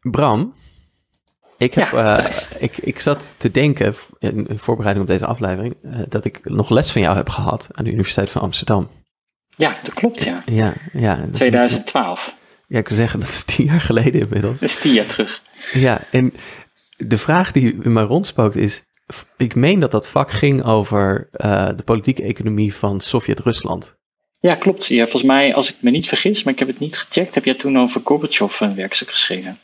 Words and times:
Bram, 0.00 0.54
ik, 1.56 1.74
heb, 1.74 1.90
ja. 1.90 2.30
ik, 2.58 2.78
ik 2.78 3.00
zat 3.00 3.34
te 3.36 3.50
denken 3.50 3.94
in 4.18 4.58
voorbereiding 4.58 5.06
op 5.06 5.12
deze 5.12 5.26
aflevering 5.26 5.76
dat 6.08 6.24
ik 6.24 6.48
nog 6.48 6.70
les 6.70 6.90
van 6.90 7.02
jou 7.02 7.16
heb 7.16 7.28
gehad 7.28 7.68
aan 7.72 7.84
de 7.84 7.90
Universiteit 7.90 8.30
van 8.30 8.42
Amsterdam. 8.42 8.88
Ja, 9.56 9.76
dat 9.82 9.94
klopt, 9.94 10.24
ja. 10.24 10.42
Ja, 10.46 10.74
ja. 10.92 11.26
2012. 11.32 12.34
Ja, 12.66 12.78
ik 12.78 12.88
wil 12.88 12.96
zeggen, 12.96 13.20
dat 13.20 13.28
is 13.28 13.44
tien 13.44 13.66
jaar 13.66 13.80
geleden 13.80 14.20
inmiddels. 14.20 14.60
Dat 14.60 14.68
is 14.68 14.80
tien 14.80 14.92
jaar 14.92 15.06
terug. 15.06 15.42
Ja, 15.72 16.00
en 16.10 16.32
de 16.96 17.18
vraag 17.18 17.52
die 17.52 17.78
in 17.82 17.92
mij 17.92 18.02
rondspookt 18.02 18.56
is, 18.56 18.82
ik 19.36 19.54
meen 19.54 19.80
dat 19.80 19.90
dat 19.90 20.08
vak 20.08 20.30
ging 20.30 20.64
over 20.64 21.28
uh, 21.32 21.68
de 21.76 21.82
politieke 21.82 22.22
economie 22.22 22.74
van 22.74 23.00
Sovjet-Rusland. 23.00 23.96
Ja, 24.38 24.54
klopt. 24.54 24.86
Ja, 24.86 25.02
volgens 25.02 25.22
mij, 25.22 25.54
als 25.54 25.70
ik 25.70 25.76
me 25.80 25.90
niet 25.90 26.08
vergis, 26.08 26.42
maar 26.42 26.52
ik 26.52 26.58
heb 26.58 26.68
het 26.68 26.78
niet 26.78 26.98
gecheckt, 26.98 27.34
heb 27.34 27.44
jij 27.44 27.54
toen 27.54 27.78
over 27.78 28.00
Gorbachev 28.04 28.60
een 28.60 28.74
werkstuk 28.74 29.10
geschreven. 29.10 29.58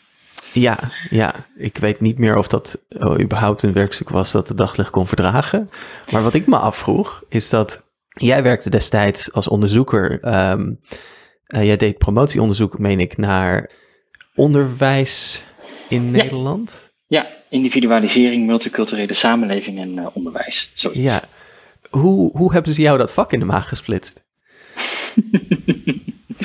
Ja, 0.60 0.78
ja, 1.10 1.46
ik 1.56 1.76
weet 1.76 2.00
niet 2.00 2.18
meer 2.18 2.36
of 2.36 2.48
dat 2.48 2.78
oh, 2.88 3.20
überhaupt 3.20 3.62
een 3.62 3.72
werkstuk 3.72 4.08
was 4.08 4.32
dat 4.32 4.46
de 4.46 4.54
daglicht 4.54 4.90
kon 4.90 5.06
verdragen. 5.06 5.68
Maar 6.10 6.22
wat 6.22 6.34
ik 6.34 6.46
me 6.46 6.56
afvroeg, 6.56 7.22
is 7.28 7.48
dat 7.48 7.84
jij 8.08 8.42
werkte 8.42 8.70
destijds 8.70 9.32
als 9.32 9.48
onderzoeker. 9.48 10.34
Um, 10.50 10.80
uh, 11.48 11.64
jij 11.64 11.76
deed 11.76 11.98
promotieonderzoek, 11.98 12.78
meen 12.78 13.00
ik, 13.00 13.16
naar 13.16 13.70
onderwijs 14.34 15.44
in 15.88 16.10
Nederland. 16.10 16.92
Ja, 17.06 17.26
individualisering, 17.48 18.46
multiculturele 18.46 19.14
samenleving 19.14 19.78
en 19.78 19.96
uh, 19.96 20.06
onderwijs. 20.12 20.72
Zoiets. 20.74 21.10
Ja. 21.10 21.20
Hoe, 21.90 22.36
hoe 22.36 22.52
hebben 22.52 22.74
ze 22.74 22.80
jou 22.80 22.98
dat 22.98 23.12
vak 23.12 23.32
in 23.32 23.38
de 23.38 23.44
maag 23.44 23.68
gesplitst? 23.68 24.24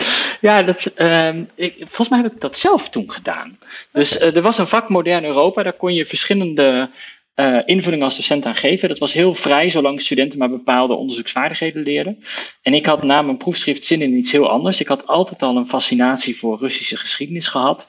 ja, 0.47 0.63
dat, 0.63 0.91
uh, 0.97 1.35
ik, 1.55 1.75
volgens 1.77 2.09
mij 2.09 2.21
heb 2.21 2.33
ik 2.33 2.41
dat 2.41 2.57
zelf 2.57 2.89
toen 2.89 3.11
gedaan. 3.11 3.57
Dus 3.91 4.21
uh, 4.21 4.35
er 4.35 4.41
was 4.41 4.57
een 4.57 4.67
vak 4.67 4.89
Modern 4.89 5.25
Europa, 5.25 5.63
daar 5.63 5.73
kon 5.73 5.93
je 5.93 6.05
verschillende 6.05 6.89
uh, 7.35 7.59
invulling 7.65 8.03
als 8.03 8.16
docent 8.16 8.45
aan 8.45 8.55
geven. 8.55 8.89
Dat 8.89 8.99
was 8.99 9.13
heel 9.13 9.33
vrij, 9.33 9.69
zolang 9.69 10.02
studenten 10.02 10.39
maar 10.39 10.49
bepaalde 10.49 10.93
onderzoeksvaardigheden 10.93 11.83
leerden. 11.83 12.23
En 12.61 12.73
ik 12.73 12.85
had 12.85 13.03
na 13.03 13.21
mijn 13.21 13.38
proefschrift 13.38 13.83
zin 13.83 14.02
in 14.02 14.17
iets 14.17 14.31
heel 14.31 14.49
anders. 14.49 14.80
Ik 14.80 14.88
had 14.88 15.08
altijd 15.08 15.41
al 15.41 15.58
een 15.58 15.69
fascinatie 15.69 16.38
voor 16.38 16.59
Russische 16.59 16.97
geschiedenis 16.97 17.47
gehad. 17.47 17.88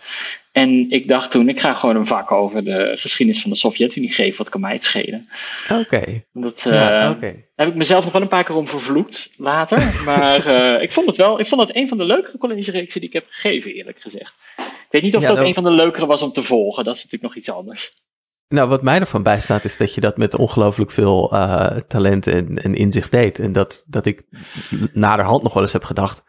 En 0.52 0.90
ik 0.90 1.08
dacht 1.08 1.30
toen, 1.30 1.48
ik 1.48 1.60
ga 1.60 1.74
gewoon 1.74 1.96
een 1.96 2.06
vak 2.06 2.32
over 2.32 2.64
de 2.64 2.92
geschiedenis 2.96 3.42
van 3.42 3.50
de 3.50 3.56
Sovjet-Unie 3.56 4.12
geven. 4.12 4.38
Wat 4.38 4.48
kan 4.48 4.60
mij 4.60 4.72
het 4.72 4.84
schelen? 4.84 5.28
Oké. 5.70 6.24
Dat 6.32 6.64
uh, 6.68 7.12
heb 7.54 7.68
ik 7.68 7.74
mezelf 7.74 8.04
nog 8.04 8.12
wel 8.12 8.22
een 8.22 8.28
paar 8.28 8.44
keer 8.44 8.56
om 8.56 8.66
vervloekt 8.66 9.30
later. 9.36 9.78
maar 10.06 10.46
uh, 10.46 10.82
ik 10.82 10.92
vond 10.92 11.06
het 11.06 11.16
wel, 11.16 11.40
ik 11.40 11.46
vond 11.46 11.60
het 11.60 11.76
een 11.76 11.88
van 11.88 11.98
de 11.98 12.04
leukere 12.04 12.38
collegereeksen 12.38 13.00
die 13.00 13.08
ik 13.08 13.14
heb 13.14 13.26
gegeven, 13.28 13.72
eerlijk 13.72 14.00
gezegd. 14.00 14.36
Ik 14.56 14.86
weet 14.90 15.02
niet 15.02 15.16
of 15.16 15.22
ja, 15.22 15.28
het 15.28 15.38
ook 15.38 15.44
een 15.46 15.54
van 15.54 15.62
de 15.62 15.70
leukere 15.70 16.06
was 16.06 16.22
om 16.22 16.32
te 16.32 16.42
volgen. 16.42 16.84
Dat 16.84 16.96
is 16.96 17.02
natuurlijk 17.02 17.34
nog 17.34 17.42
iets 17.42 17.50
anders. 17.50 17.92
Nou, 18.48 18.68
wat 18.68 18.82
mij 18.82 19.00
ervan 19.00 19.22
bijstaat 19.22 19.64
is 19.64 19.76
dat 19.76 19.94
je 19.94 20.00
dat 20.00 20.16
met 20.16 20.34
ongelooflijk 20.34 20.90
veel 20.90 21.34
uh, 21.34 21.66
talent 21.66 22.26
en, 22.26 22.62
en, 22.62 22.74
inzicht 22.74 23.10
deed. 23.10 23.38
En 23.38 23.52
dat, 23.52 23.84
dat 23.86 24.06
ik 24.06 24.22
naderhand 24.92 25.42
nog 25.42 25.52
wel 25.52 25.62
eens 25.62 25.72
heb 25.72 25.84
gedacht, 25.84 26.22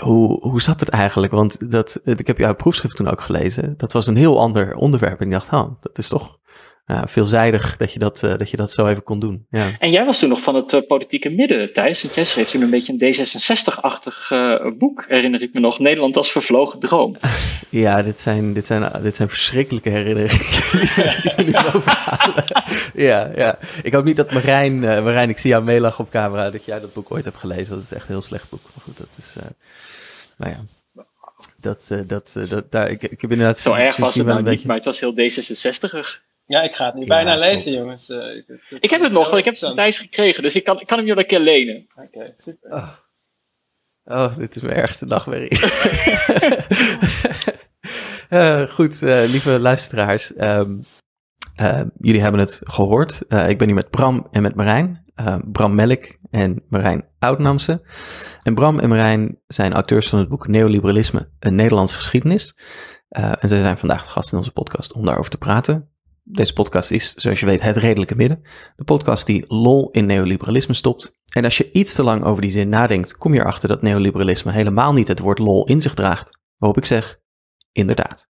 hoe, 0.00 0.40
hoe 0.40 0.62
zat 0.62 0.80
het 0.80 0.88
eigenlijk? 0.88 1.32
Want 1.32 1.70
dat, 1.70 2.00
ik 2.04 2.26
heb 2.26 2.38
jouw 2.38 2.54
proefschrift 2.54 2.96
toen 2.96 3.08
ook 3.10 3.20
gelezen. 3.20 3.74
Dat 3.76 3.92
was 3.92 4.06
een 4.06 4.16
heel 4.16 4.40
ander 4.40 4.74
onderwerp. 4.74 5.20
En 5.20 5.26
ik 5.26 5.32
dacht, 5.32 5.52
oh, 5.52 5.70
dat 5.80 5.98
is 5.98 6.08
toch 6.08 6.38
ja, 6.86 7.06
veelzijdig 7.06 7.76
dat 7.76 7.92
je 7.92 7.98
dat, 7.98 8.22
uh, 8.22 8.36
dat 8.36 8.50
je 8.50 8.56
dat 8.56 8.72
zo 8.72 8.86
even 8.86 9.02
kon 9.02 9.18
doen. 9.18 9.46
Ja. 9.50 9.70
En 9.78 9.90
jij 9.90 10.04
was 10.04 10.18
toen 10.18 10.28
nog 10.28 10.40
van 10.40 10.54
het 10.54 10.72
uh, 10.72 10.80
politieke 10.86 11.30
midden, 11.30 11.72
Thijs. 11.72 12.04
En 12.04 12.10
jij 12.14 12.24
schreef 12.24 12.50
toen 12.50 12.62
een 12.62 12.70
beetje 12.70 12.92
een 12.98 13.14
D66-achtig 13.14 14.30
uh, 14.30 14.66
boek, 14.78 15.04
herinner 15.08 15.42
ik 15.42 15.52
me 15.52 15.60
nog. 15.60 15.78
Nederland 15.78 16.16
als 16.16 16.32
vervlogen 16.32 16.78
droom. 16.78 17.16
ja, 17.70 18.02
dit 18.02 18.20
zijn, 18.20 18.52
dit 18.52 18.66
zijn, 18.66 19.02
dit 19.02 19.16
zijn 19.16 19.28
verschrikkelijke 19.28 19.88
herinneringen 19.88 20.38
die 21.22 21.32
we 21.36 21.42
nu 21.42 21.54
overhalen. 21.74 22.44
ja, 22.94 23.30
ja. 23.36 23.58
Ik 23.82 23.92
hoop 23.92 24.04
niet 24.04 24.16
dat 24.16 24.32
Marijn, 24.32 24.80
Marijn, 24.80 25.28
ik 25.28 25.38
zie 25.38 25.50
jou 25.50 25.64
meelachen 25.64 26.04
op 26.04 26.10
camera, 26.10 26.50
dat 26.50 26.64
jij 26.64 26.80
dat 26.80 26.92
boek 26.92 27.10
ooit 27.10 27.24
hebt 27.24 27.36
gelezen. 27.36 27.74
Dat 27.74 27.84
is 27.84 27.92
echt 27.92 28.08
een 28.08 28.14
heel 28.14 28.22
slecht 28.22 28.50
boek. 28.50 28.62
Maar 28.62 28.84
goed, 28.84 28.96
dat 28.96 29.16
is, 29.18 29.34
nou 30.36 30.52
ja. 30.52 30.64
Dat, 31.60 31.88
dat, 32.06 32.36
dat, 32.48 32.72
daar, 32.72 32.90
ik, 32.90 33.02
ik 33.02 33.20
heb 33.20 33.30
inderdaad... 33.30 33.58
Zo 33.58 33.72
erg 33.72 33.96
was 33.96 34.14
het 34.14 34.26
nou 34.26 34.36
niet, 34.36 34.46
beetje... 34.46 34.66
maar 34.66 34.76
het 34.76 34.84
was 34.84 35.00
heel 35.00 35.14
D66'ig. 35.14 36.24
Ja, 36.46 36.62
ik 36.62 36.74
ga 36.74 36.84
het 36.84 36.94
nu 36.94 37.00
ja, 37.00 37.06
bijna 37.06 37.36
lezen, 37.36 37.72
jongens. 37.72 38.08
Uh, 38.08 38.36
ik, 38.36 38.48
ik, 38.48 38.78
ik, 38.80 38.90
heb 38.90 39.00
het 39.00 39.12
nog, 39.12 39.36
ik 39.36 39.44
heb 39.44 39.54
het 39.54 39.62
van 39.62 39.74
Thijs 39.74 39.98
gekregen, 39.98 40.42
dus 40.42 40.56
ik 40.56 40.64
kan, 40.64 40.80
ik 40.80 40.86
kan 40.86 40.98
hem 40.98 41.06
jullie 41.06 41.22
een 41.22 41.28
keer 41.28 41.40
lenen. 41.40 41.86
Oké, 41.94 42.06
okay, 42.06 42.28
super. 42.38 42.72
Oh. 42.72 42.88
oh. 44.04 44.36
dit 44.36 44.56
is 44.56 44.62
mijn 44.62 44.76
ergste 44.76 45.04
nachtmerrie. 45.04 45.58
uh, 48.30 48.68
goed, 48.76 49.02
uh, 49.02 49.24
lieve 49.26 49.58
luisteraars. 49.58 50.32
Um, 50.38 50.84
jullie 51.98 52.20
hebben 52.20 52.40
het 52.40 52.60
gehoord. 52.64 53.20
ik 53.28 53.58
ben 53.58 53.66
hier 53.66 53.74
met 53.74 53.90
Bram 53.90 54.26
en 54.30 54.42
met 54.42 54.54
Marijn. 54.54 55.04
Bram 55.44 55.74
Melk 55.74 56.16
en 56.30 56.64
Marijn 56.68 57.08
Oudnamse. 57.18 57.82
En 58.42 58.54
Bram 58.54 58.78
en 58.78 58.88
Marijn 58.88 59.38
zijn 59.46 59.72
auteurs 59.72 60.08
van 60.08 60.18
het 60.18 60.28
boek 60.28 60.48
Neoliberalisme, 60.48 61.30
een 61.38 61.54
Nederlandse 61.54 61.96
geschiedenis. 61.96 62.58
en 63.08 63.48
zij 63.48 63.60
zijn 63.60 63.78
vandaag 63.78 64.02
de 64.02 64.08
gast 64.08 64.32
in 64.32 64.38
onze 64.38 64.52
podcast 64.52 64.92
om 64.92 65.04
daarover 65.04 65.30
te 65.30 65.38
praten. 65.38 65.95
Deze 66.28 66.52
podcast 66.52 66.90
is, 66.90 67.14
zoals 67.14 67.40
je 67.40 67.46
weet, 67.46 67.62
het 67.62 67.76
redelijke 67.76 68.14
midden. 68.14 68.42
De 68.76 68.84
podcast 68.84 69.26
die 69.26 69.44
lol 69.48 69.90
in 69.90 70.06
neoliberalisme 70.06 70.74
stopt. 70.74 71.18
En 71.32 71.44
als 71.44 71.56
je 71.56 71.72
iets 71.72 71.94
te 71.94 72.02
lang 72.02 72.24
over 72.24 72.42
die 72.42 72.50
zin 72.50 72.68
nadenkt, 72.68 73.16
kom 73.16 73.34
je 73.34 73.40
erachter 73.40 73.68
dat 73.68 73.82
neoliberalisme 73.82 74.52
helemaal 74.52 74.92
niet 74.92 75.08
het 75.08 75.18
woord 75.18 75.38
lol 75.38 75.66
in 75.66 75.80
zich 75.80 75.94
draagt. 75.94 76.38
Waarop 76.56 76.78
ik 76.78 76.84
zeg, 76.84 77.20
inderdaad. 77.72 78.28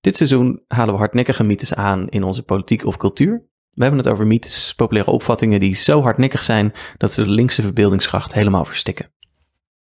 Dit 0.00 0.16
seizoen 0.16 0.64
halen 0.68 0.94
we 0.94 1.00
hardnekkige 1.00 1.44
mythes 1.44 1.74
aan 1.74 2.08
in 2.08 2.22
onze 2.22 2.42
politiek 2.42 2.84
of 2.84 2.96
cultuur. 2.96 3.48
We 3.70 3.82
hebben 3.82 4.00
het 4.00 4.12
over 4.12 4.26
mythes, 4.26 4.74
populaire 4.74 5.10
opvattingen 5.10 5.60
die 5.60 5.74
zo 5.74 6.02
hardnekkig 6.02 6.42
zijn 6.42 6.72
dat 6.96 7.12
ze 7.12 7.24
de 7.24 7.30
linkse 7.30 7.62
verbeeldingskracht 7.62 8.32
helemaal 8.32 8.64
verstikken. 8.64 9.10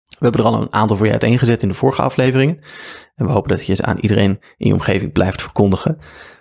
We 0.05 0.17
hebben 0.19 0.41
er 0.41 0.47
al 0.47 0.61
een 0.61 0.73
aantal 0.73 0.97
voor 0.97 1.05
je 1.05 1.11
uiteengezet 1.11 1.61
in 1.61 1.67
de 1.67 1.73
vorige 1.73 2.01
afleveringen. 2.01 2.59
En 3.15 3.25
we 3.25 3.31
hopen 3.31 3.49
dat 3.49 3.65
je 3.65 3.75
ze 3.75 3.83
aan 3.83 3.99
iedereen 3.99 4.39
in 4.57 4.67
je 4.67 4.73
omgeving 4.73 5.11
blijft 5.11 5.41
verkondigen. 5.41 5.97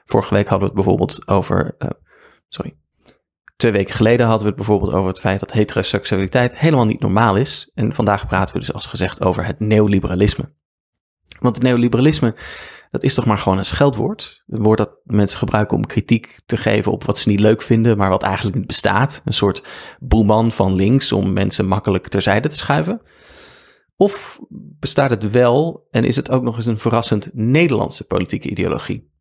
Vorige 0.07 0.35
week 0.35 0.49
hadden 0.49 0.69
we 0.69 0.75
het 0.75 0.85
bijvoorbeeld 0.85 1.29
over. 1.29 1.75
Uh, 1.79 1.89
sorry. 2.49 2.77
Twee 3.57 3.73
weken 3.73 3.95
geleden 3.95 4.27
hadden 4.27 4.43
we 4.43 4.49
het 4.49 4.57
bijvoorbeeld 4.57 4.93
over 4.93 5.09
het 5.09 5.21
feit 5.21 5.41
dat 5.41 5.53
heteroseksualiteit 5.53 6.59
helemaal 6.59 6.85
niet 6.85 7.01
normaal 7.01 7.37
is. 7.37 7.71
En 7.75 7.95
vandaag 7.95 8.27
praten 8.27 8.55
we 8.55 8.61
dus 8.61 8.73
als 8.73 8.87
gezegd 8.87 9.23
over 9.23 9.47
het 9.47 9.61
neoliberalisme. 9.61 10.53
Want 11.41 11.55
het 11.57 11.65
neoliberalisme, 11.65 12.35
dat 12.91 13.03
is 13.03 13.15
toch 13.15 13.27
maar 13.27 13.39
gewoon 13.39 13.59
een 13.59 13.65
scheldwoord. 13.65 14.43
Een 14.47 14.63
woord 14.63 14.79
dat 14.79 14.91
mensen 15.05 15.39
gebruiken 15.39 15.77
om 15.77 15.87
kritiek 15.87 16.41
te 16.47 16.57
geven 16.57 16.93
op 16.93 17.05
wat 17.05 17.19
ze 17.19 17.29
niet 17.29 17.41
leuk 17.41 17.63
vinden, 17.63 17.97
maar 17.97 18.11
wat 18.11 18.23
eigenlijk 18.23 18.57
niet 18.57 18.67
bestaat. 18.67 19.23
Een 19.25 19.33
soort 19.33 19.65
boeman 19.99 20.53
van 20.53 20.75
links 20.75 21.13
om 21.13 21.33
mensen 21.33 21.67
makkelijk 21.67 22.09
terzijde 22.09 22.49
te 22.49 22.57
schuiven. 22.57 23.01
Of 23.97 24.41
bestaat 24.79 25.11
het 25.11 25.31
wel 25.31 25.87
en 25.91 26.05
is 26.05 26.17
het 26.17 26.31
ook 26.31 26.43
nog 26.43 26.57
eens 26.57 26.67
een 26.67 26.79
verrassend 26.79 27.31
Nederlandse 27.33 28.07
politieke 28.07 28.51
ideologie? 28.51 29.15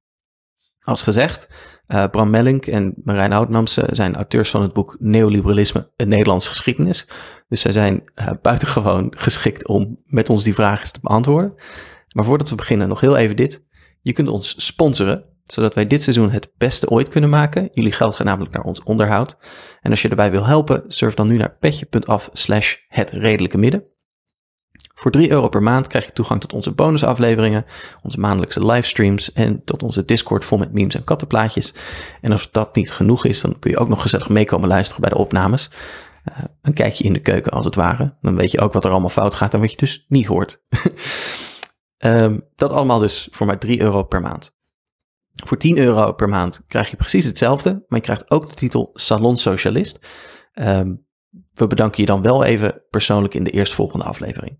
Als 0.85 1.01
gezegd, 1.03 1.49
uh, 1.87 2.03
Bram 2.11 2.29
Mellink 2.29 2.65
en 2.65 2.93
Marijn 3.03 3.33
Oudnamse 3.33 3.87
zijn 3.91 4.15
auteurs 4.15 4.49
van 4.49 4.61
het 4.61 4.73
boek 4.73 4.95
Neoliberalisme, 4.99 5.91
een 5.95 6.07
Nederlandse 6.07 6.49
geschiedenis. 6.49 7.07
Dus 7.47 7.61
zij 7.61 7.71
zijn 7.71 8.03
uh, 8.15 8.29
buitengewoon 8.41 9.13
geschikt 9.17 9.67
om 9.67 9.99
met 10.05 10.29
ons 10.29 10.43
die 10.43 10.53
vragen 10.53 10.93
te 10.93 10.99
beantwoorden. 11.01 11.53
Maar 12.11 12.25
voordat 12.25 12.49
we 12.49 12.55
beginnen, 12.55 12.87
nog 12.87 13.01
heel 13.01 13.17
even 13.17 13.35
dit. 13.35 13.63
Je 14.01 14.13
kunt 14.13 14.27
ons 14.27 14.65
sponsoren, 14.65 15.23
zodat 15.43 15.75
wij 15.75 15.87
dit 15.87 16.01
seizoen 16.01 16.31
het 16.31 16.51
beste 16.57 16.89
ooit 16.89 17.09
kunnen 17.09 17.29
maken. 17.29 17.69
Jullie 17.71 17.91
geld 17.91 18.15
gaat 18.15 18.27
namelijk 18.27 18.53
naar 18.53 18.63
ons 18.63 18.83
onderhoud. 18.83 19.37
En 19.81 19.91
als 19.91 20.01
je 20.01 20.09
erbij 20.09 20.31
wil 20.31 20.45
helpen, 20.45 20.83
surf 20.87 21.13
dan 21.13 21.27
nu 21.27 21.37
naar 21.37 21.57
petje.af 21.59 22.29
slash 22.33 22.75
het 22.87 23.09
redelijke 23.09 23.57
midden. 23.57 23.83
Voor 24.95 25.11
3 25.11 25.31
euro 25.31 25.49
per 25.49 25.63
maand 25.63 25.87
krijg 25.87 26.05
je 26.05 26.13
toegang 26.13 26.41
tot 26.41 26.53
onze 26.53 26.71
bonusafleveringen, 26.71 27.65
onze 28.01 28.19
maandelijkse 28.19 28.65
livestreams 28.65 29.33
en 29.33 29.63
tot 29.63 29.83
onze 29.83 30.05
Discord 30.05 30.45
vol 30.45 30.57
met 30.57 30.73
memes 30.73 30.95
en 30.95 31.03
kattenplaatjes. 31.03 31.73
En 32.21 32.31
als 32.31 32.51
dat 32.51 32.75
niet 32.75 32.91
genoeg 32.91 33.25
is, 33.25 33.41
dan 33.41 33.59
kun 33.59 33.71
je 33.71 33.77
ook 33.77 33.87
nog 33.87 34.01
gezellig 34.01 34.29
meekomen 34.29 34.67
luisteren 34.67 35.01
bij 35.01 35.09
de 35.09 35.17
opnames. 35.17 35.71
Uh, 36.29 36.43
een 36.61 36.73
kijkje 36.73 37.03
in 37.03 37.13
de 37.13 37.19
keuken 37.19 37.51
als 37.51 37.65
het 37.65 37.75
ware. 37.75 38.17
Dan 38.21 38.35
weet 38.35 38.51
je 38.51 38.59
ook 38.59 38.73
wat 38.73 38.85
er 38.85 38.91
allemaal 38.91 39.09
fout 39.09 39.35
gaat 39.35 39.53
en 39.53 39.59
wat 39.59 39.71
je 39.71 39.77
dus 39.77 40.05
niet 40.07 40.25
hoort. 40.25 40.61
um, 41.97 42.47
dat 42.55 42.71
allemaal 42.71 42.99
dus 42.99 43.27
voor 43.31 43.45
maar 43.45 43.59
3 43.59 43.81
euro 43.81 44.03
per 44.03 44.21
maand. 44.21 44.53
Voor 45.43 45.57
10 45.57 45.77
euro 45.77 46.11
per 46.11 46.29
maand 46.29 46.63
krijg 46.67 46.89
je 46.89 46.95
precies 46.95 47.25
hetzelfde, 47.25 47.69
maar 47.71 47.99
je 47.99 48.05
krijgt 48.05 48.31
ook 48.31 48.47
de 48.47 48.53
titel 48.53 48.89
Salon 48.93 49.37
Socialist. 49.37 50.07
Um, 50.53 51.04
we 51.53 51.67
bedanken 51.67 52.01
je 52.01 52.07
dan 52.07 52.21
wel 52.21 52.43
even 52.43 52.81
persoonlijk 52.89 53.33
in 53.33 53.43
de 53.43 53.51
eerstvolgende 53.51 54.05
aflevering. 54.05 54.59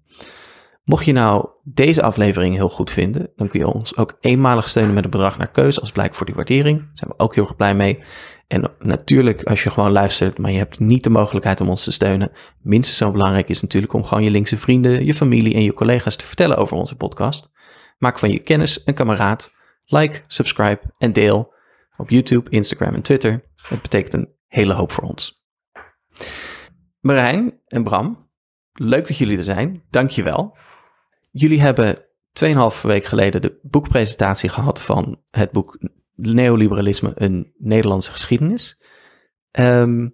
Mocht 0.83 1.06
je 1.06 1.12
nou 1.12 1.50
deze 1.63 2.01
aflevering 2.01 2.56
heel 2.56 2.69
goed 2.69 2.92
vinden, 2.92 3.31
dan 3.36 3.48
kun 3.48 3.60
je 3.60 3.68
ons 3.68 3.98
ook 3.98 4.18
eenmalig 4.19 4.68
steunen 4.68 4.94
met 4.94 5.04
een 5.04 5.10
bedrag 5.10 5.38
naar 5.38 5.51
keuze 5.51 5.81
als 5.81 5.92
blijk 5.92 6.16
voor 6.16 6.25
die 6.25 6.36
waardering. 6.36 6.77
Daar 6.77 6.89
zijn 6.94 7.10
we 7.10 7.24
ook 7.24 7.36
heel 7.36 7.44
erg 7.44 7.56
blij 7.56 7.75
mee. 7.75 8.00
En 8.48 8.72
natuurlijk, 8.80 9.44
als 9.44 9.63
je 9.63 9.69
gewoon 9.69 9.92
luistert, 9.92 10.38
maar 10.38 10.51
je 10.51 10.57
hebt 10.57 10.80
niet 10.80 11.04
de 11.04 11.10
mogelijkheid 11.10 11.62
om 11.62 11.69
ons 11.69 11.83
te 11.83 11.92
steunen, 11.92 12.31
minstens 12.62 12.98
zo 12.98 13.12
belangrijk 13.12 13.50
is 13.50 13.62
natuurlijk 13.62 13.94
om 13.94 14.04
gewoon 14.04 14.24
je 14.24 14.30
linkse 14.30 14.57
vrienden, 14.57 15.06
je 15.06 15.13
familie 15.13 15.54
en 15.54 15.63
je 15.63 15.74
collega's 15.74 16.16
te 16.16 16.25
vertellen 16.25 16.57
over 16.57 16.77
onze 16.77 16.95
podcast. 16.95 17.51
Maak 17.98 18.19
van 18.19 18.31
je 18.31 18.39
kennis 18.39 18.81
een 18.86 18.94
kameraad. 18.94 19.54
Like, 19.86 20.22
subscribe 20.27 20.81
en 20.98 21.13
deel 21.13 21.54
op 21.98 22.10
YouTube, 22.10 22.50
Instagram 22.50 22.94
en 22.94 23.01
Twitter. 23.01 23.44
Het 23.62 23.81
betekent 23.81 24.13
een 24.13 24.33
hele 24.48 24.74
hoop 24.74 24.92
voor 24.92 25.04
ons. 25.04 25.45
Marijn 27.06 27.60
en 27.68 27.84
Bram, 27.84 28.30
leuk 28.74 29.07
dat 29.07 29.18
jullie 29.18 29.38
er 29.38 29.44
zijn. 29.44 29.84
Dank 29.90 30.10
je 30.10 30.24
wel. 30.24 30.57
Jullie 31.31 31.62
hebben 31.62 31.98
2,5 32.44 32.81
week 32.81 33.06
geleden 33.06 33.42
de 33.42 33.60
boekpresentatie 33.62 34.50
gehad 34.50 34.81
van 34.81 35.22
het 35.30 35.52
boek 35.52 35.80
Neoliberalisme, 36.16 37.12
een 37.16 37.54
Nederlandse 37.57 38.12
geschiedenis. 38.12 38.84
Ehm, 39.52 40.10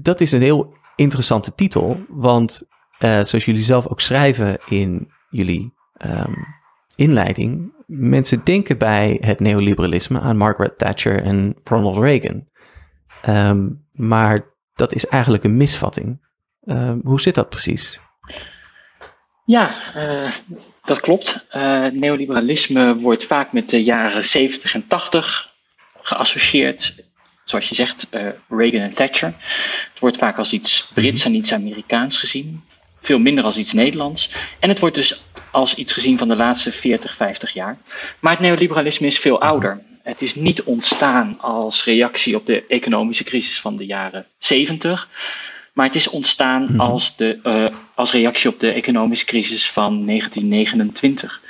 dat 0.00 0.20
is 0.20 0.32
een 0.32 0.42
heel 0.42 0.74
interessante 0.96 1.54
titel, 1.54 2.04
want 2.08 2.62
uh, 2.98 3.10
zoals 3.10 3.44
jullie 3.44 3.62
zelf 3.62 3.88
ook 3.88 4.00
schrijven 4.00 4.58
in 4.68 5.12
jullie 5.28 5.74
um, 6.06 6.46
inleiding, 6.96 7.72
mensen 7.86 8.44
denken 8.44 8.78
bij 8.78 9.16
het 9.20 9.40
neoliberalisme 9.40 10.20
aan 10.20 10.36
Margaret 10.36 10.78
Thatcher 10.78 11.22
en 11.22 11.56
Ronald 11.64 11.96
Reagan. 11.96 12.48
Um, 13.28 13.86
maar 13.92 14.58
dat 14.80 14.94
is 14.94 15.06
eigenlijk 15.06 15.44
een 15.44 15.56
misvatting. 15.56 16.20
hoe 17.02 17.20
zit 17.20 17.34
dat 17.34 17.48
precies? 17.48 18.00
Ja, 19.44 19.74
uh, 19.96 20.32
dat 20.84 21.00
klopt. 21.00 21.46
Uh, 21.54 21.86
neoliberalisme 21.86 22.96
wordt 22.96 23.24
vaak 23.24 23.52
met 23.52 23.68
de 23.68 23.82
jaren 23.84 24.24
70 24.24 24.74
en 24.74 24.86
80 24.86 25.52
geassocieerd. 26.02 26.94
Zoals 27.44 27.68
je 27.68 27.74
zegt, 27.74 28.06
uh, 28.10 28.28
Reagan 28.48 28.80
en 28.80 28.94
Thatcher. 28.94 29.34
Het 29.90 30.00
wordt 30.00 30.16
vaak 30.16 30.38
als 30.38 30.52
iets 30.52 30.90
Brits 30.94 31.24
en 31.24 31.34
iets 31.34 31.52
Amerikaans 31.52 32.18
gezien. 32.18 32.64
Veel 33.00 33.18
minder 33.18 33.44
als 33.44 33.56
iets 33.56 33.72
Nederlands. 33.72 34.34
En 34.60 34.68
het 34.68 34.78
wordt 34.78 34.94
dus 34.94 35.22
als 35.50 35.74
iets 35.74 35.92
gezien 35.92 36.18
van 36.18 36.28
de 36.28 36.36
laatste 36.36 36.72
40, 36.72 37.14
50 37.14 37.52
jaar. 37.52 37.78
Maar 38.20 38.32
het 38.32 38.40
neoliberalisme 38.40 39.06
is 39.06 39.18
veel 39.18 39.40
ouder. 39.40 39.82
Het 40.02 40.22
is 40.22 40.34
niet 40.34 40.62
ontstaan 40.62 41.40
als 41.40 41.84
reactie 41.84 42.36
op 42.36 42.46
de 42.46 42.66
economische 42.66 43.24
crisis 43.24 43.60
van 43.60 43.76
de 43.76 43.86
jaren 43.86 44.26
70. 44.38 45.08
Maar 45.72 45.86
het 45.86 45.94
is 45.94 46.08
ontstaan 46.08 46.62
mhm. 46.62 46.80
als, 46.80 47.16
de, 47.16 47.40
uh, 47.42 47.76
als 47.94 48.12
reactie 48.12 48.50
op 48.50 48.60
de 48.60 48.72
economische 48.72 49.26
crisis 49.26 49.70
van 49.70 50.06
1929. 50.06 51.42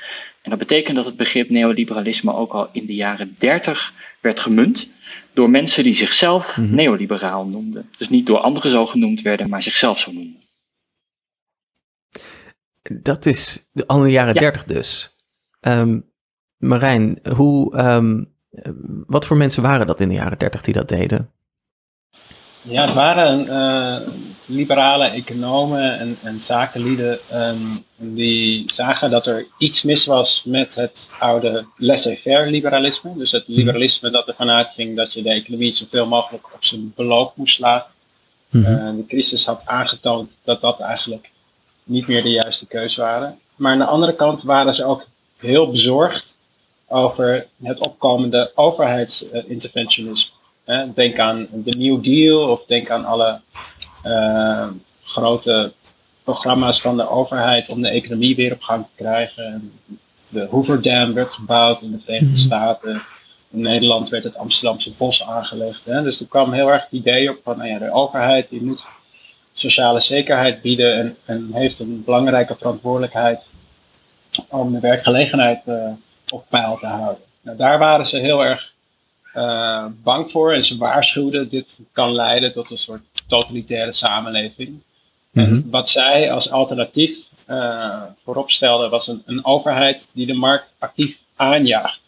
En 0.43 0.51
dat 0.51 0.59
betekent 0.59 0.97
dat 0.97 1.05
het 1.05 1.17
begrip 1.17 1.51
neoliberalisme 1.51 2.35
ook 2.35 2.53
al 2.53 2.69
in 2.73 2.87
de 2.87 2.95
jaren 2.95 3.35
30 3.39 3.93
werd 4.21 4.41
gemunt 4.41 4.93
door 5.33 5.51
mensen 5.51 5.85
die 5.85 5.93
zichzelf 5.93 6.57
mm 6.57 6.75
neoliberaal 6.75 7.47
noemden. 7.47 7.91
Dus 7.99 8.09
niet 8.09 8.27
door 8.27 8.39
anderen 8.39 8.71
zo 8.71 8.87
genoemd 8.87 9.23
werden, 9.23 9.49
maar 9.49 9.63
zichzelf 9.63 9.99
zo 9.99 10.13
noemden. 10.13 10.41
Dat 13.03 13.27
is 13.27 13.71
al 13.87 13.97
in 13.97 14.05
de 14.05 14.11
jaren 14.11 14.35
ja. 14.35 14.41
30 14.41 14.65
dus. 14.65 15.17
Um, 15.61 16.11
Marijn, 16.57 17.19
hoe, 17.35 17.79
um, 17.79 18.33
wat 19.07 19.27
voor 19.27 19.37
mensen 19.37 19.63
waren 19.63 19.87
dat 19.87 20.01
in 20.01 20.09
de 20.09 20.15
jaren 20.15 20.39
30 20.39 20.63
die 20.63 20.75
dat 20.75 20.89
deden? 20.89 21.31
Ja, 22.63 22.83
het 22.83 22.93
waren 22.93 23.47
uh, 23.47 24.09
liberale 24.47 25.05
economen 25.05 25.99
en, 25.99 26.19
en 26.23 26.41
zakenlieden 26.41 27.19
um, 27.35 27.85
die 27.97 28.73
zagen 28.73 29.11
dat 29.11 29.27
er 29.27 29.47
iets 29.59 29.83
mis 29.83 30.07
was 30.07 30.43
met 30.45 30.75
het 30.75 31.11
oude 31.19 31.67
laissez-faire 31.77 32.51
liberalisme. 32.51 33.17
Dus 33.17 33.33
het 33.33 33.45
liberalisme 33.47 34.11
dat 34.11 34.29
ervan 34.29 34.51
uitging 34.51 34.97
dat 34.97 35.13
je 35.13 35.23
de 35.23 35.31
economie 35.31 35.73
zoveel 35.73 36.07
mogelijk 36.07 36.55
op 36.55 36.65
zijn 36.65 36.93
beloop 36.97 37.37
moest 37.37 37.59
laten. 37.59 37.91
Mm 38.51 38.65
-hmm. 38.65 38.89
uh, 38.89 38.97
de 38.97 39.07
crisis 39.07 39.47
had 39.47 39.63
aangetoond 39.65 40.31
dat 40.45 40.61
dat 40.61 40.81
eigenlijk 40.81 41.31
niet 41.85 42.07
meer 42.07 42.23
de 42.23 42.31
juiste 42.31 42.67
keuze 42.67 43.01
waren. 43.01 43.39
Maar 43.57 43.73
aan 43.73 43.79
de 43.79 43.85
andere 43.85 44.15
kant 44.15 44.43
waren 44.43 44.75
ze 44.75 44.85
ook 44.85 45.07
heel 45.37 45.71
bezorgd 45.71 46.35
over 46.91 47.47
het 47.63 47.79
opkomende 47.79 48.53
overheidsinterventionisme. 48.55 50.33
Denk 50.95 51.19
aan 51.19 51.49
de 51.53 51.77
New 51.79 52.05
Deal 52.05 52.51
of 52.51 52.65
denk 52.67 52.91
aan 52.91 53.05
alle 53.05 53.41
uh, 54.07 54.67
grote 55.03 55.73
programma's 56.23 56.81
van 56.81 56.97
de 56.97 57.09
overheid 57.09 57.69
om 57.69 57.83
de 57.83 57.89
economie 57.89 58.37
weer 58.37 58.53
op 58.53 58.63
gang 58.63 58.85
te 58.85 59.03
krijgen. 59.03 59.73
De 60.29 60.47
Hoover 60.51 60.83
Dam 60.83 61.15
werd 61.15 61.33
gebouwd 61.33 61.83
in 61.83 61.91
de 61.91 61.99
Verenigde 62.05 62.27
mhm. 62.27 62.37
Staten. 62.37 63.03
In 63.51 63.61
Nederland 63.61 64.09
werd 64.09 64.25
het 64.25 64.37
Amsterdamse 64.37 64.93
bos 64.97 65.23
aangelegd. 65.23 65.85
Hè. 65.85 66.03
Dus 66.03 66.21
er 66.21 66.27
kwam 66.27 66.53
heel 66.53 66.73
erg 66.73 66.83
het 66.83 66.93
idee 66.93 67.31
op 67.31 67.41
van 67.45 67.57
nou 67.57 67.69
ja, 67.69 67.79
de 67.79 67.93
overheid 67.93 68.49
die 68.49 68.63
moet 68.63 68.85
sociale 69.53 70.01
zekerheid 70.01 70.63
bieden 70.63 70.95
en, 70.95 71.17
en 71.25 71.51
heeft 71.53 71.81
een 71.81 72.05
belangrijke 72.05 72.57
verantwoordelijkheid 72.59 73.43
om 74.49 74.73
de 74.73 74.81
werkgelegenheid 74.81 75.63
uh, 75.67 75.91
op 76.31 76.45
peil 76.49 76.79
te 76.79 76.87
houden. 76.87 77.23
Nou, 77.41 77.57
daar 77.57 77.79
waren 77.79 78.07
ze 78.07 78.19
heel 78.19 78.45
erg 78.45 78.73
uh, 79.35 79.87
bang 80.03 80.31
voor 80.31 80.53
en 80.53 80.65
ze 80.65 80.77
waarschuwden 80.77 81.49
dit 81.49 81.79
kan 81.93 82.13
leiden 82.13 82.53
tot 82.53 82.71
een 82.71 82.79
soort 82.79 83.03
totalitaire 83.27 83.93
samenleving. 83.93 84.81
En 85.33 85.59
mhm. 85.59 85.71
wat 85.71 85.89
zij 85.89 86.33
als 86.33 86.51
alternatief 86.51 87.19
uh, 87.49 88.03
voorop 88.25 88.51
stelden 88.51 88.91
was 88.91 89.07
een, 89.07 89.23
een, 89.27 89.45
overheid 89.45 90.09
die 90.13 90.27
de 90.27 90.35
markt 90.35 90.75
actief 90.79 91.19
aanjaagt. 91.37 92.01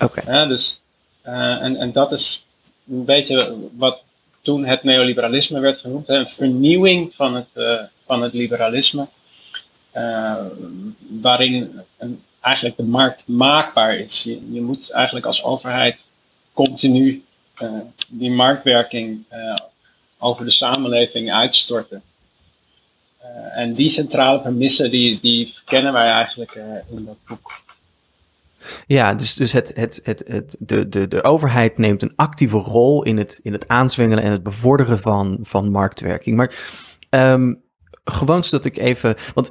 Oké. 0.00 0.20
Okay. 0.20 0.48
dus, 0.48 0.80
uh, 1.26 1.62
en, 1.62 1.76
en 1.76 1.92
dat 1.92 2.12
is 2.12 2.44
een 2.88 3.04
beetje 3.04 3.56
wat 3.76 4.02
toen 4.42 4.64
het 4.64 4.82
neoliberalisme 4.82 5.60
werd 5.60 5.78
genoemd, 5.78 6.08
een 6.08 6.26
vernieuwing 6.26 7.14
van 7.14 7.34
het, 7.34 7.48
van 8.06 8.22
het 8.22 8.32
liberalisme, 8.32 9.08
waarin 11.20 11.80
een, 11.98 12.22
eigenlijk 12.40 12.76
de 12.76 12.84
markt 12.84 13.22
maakbaar 13.26 13.96
is. 13.96 14.22
Je, 14.22 14.52
je 14.52 14.60
moet 14.60 14.90
eigenlijk 14.90 15.26
als 15.26 15.42
overheid 15.42 15.98
continu 16.52 17.24
uh, 17.58 17.70
die 18.08 18.30
marktwerking 18.30 19.24
uh, 19.32 19.54
over 20.18 20.44
de 20.44 20.50
samenleving 20.50 21.32
uitstorten. 21.32 22.02
Uh, 23.22 23.58
en 23.58 23.74
die 23.74 23.90
centrale 23.90 24.40
premissen, 24.40 24.90
die, 24.90 25.18
die 25.20 25.52
verkennen 25.54 25.92
wij 25.92 26.08
eigenlijk 26.08 26.54
in 26.90 27.04
dat 27.04 27.16
boek. 27.26 27.52
Ja, 28.86 29.14
dus, 29.14 29.34
dus 29.34 29.52
het, 29.52 29.72
het, 29.74 30.00
het, 30.04 30.24
het, 30.26 30.56
de, 30.58 30.88
de, 30.88 31.08
de 31.08 31.24
overheid 31.24 31.78
neemt 31.78 32.02
een 32.02 32.12
actieve 32.16 32.58
rol 32.58 33.02
in 33.02 33.16
het, 33.16 33.40
in 33.42 33.52
het 33.52 33.68
aanzwengelen 33.68 34.24
en 34.24 34.30
het 34.30 34.42
bevorderen 34.42 34.98
van, 34.98 35.38
van 35.42 35.70
marktwerking. 35.70 36.36
Maar 36.36 36.54
um, 37.10 37.62
gewoon 38.04 38.44
zodat 38.44 38.64
ik 38.64 38.76
even. 38.76 39.16
Want 39.34 39.50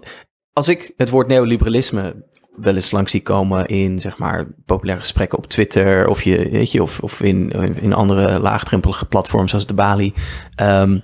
als 0.53 0.67
ik 0.67 0.93
het 0.97 1.09
woord 1.09 1.27
neoliberalisme 1.27 2.25
wel 2.57 2.75
eens 2.75 2.91
langs 2.91 3.11
zie 3.11 3.21
komen 3.21 3.65
in 3.65 3.99
zeg 3.99 4.17
maar 4.17 4.47
populaire 4.65 5.01
gesprekken 5.01 5.37
op 5.37 5.47
Twitter 5.47 6.07
of 6.07 6.21
je 6.21 6.49
weet 6.49 6.71
je 6.71 6.81
of, 6.81 6.99
of 6.99 7.21
in, 7.21 7.51
in 7.81 7.93
andere 7.93 8.39
laagdrempelige 8.39 9.05
platforms 9.05 9.49
zoals 9.49 9.65
de 9.65 9.73
Bali, 9.73 10.13
um, 10.61 11.03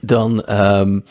dan 0.00 0.50
um, 0.50 1.04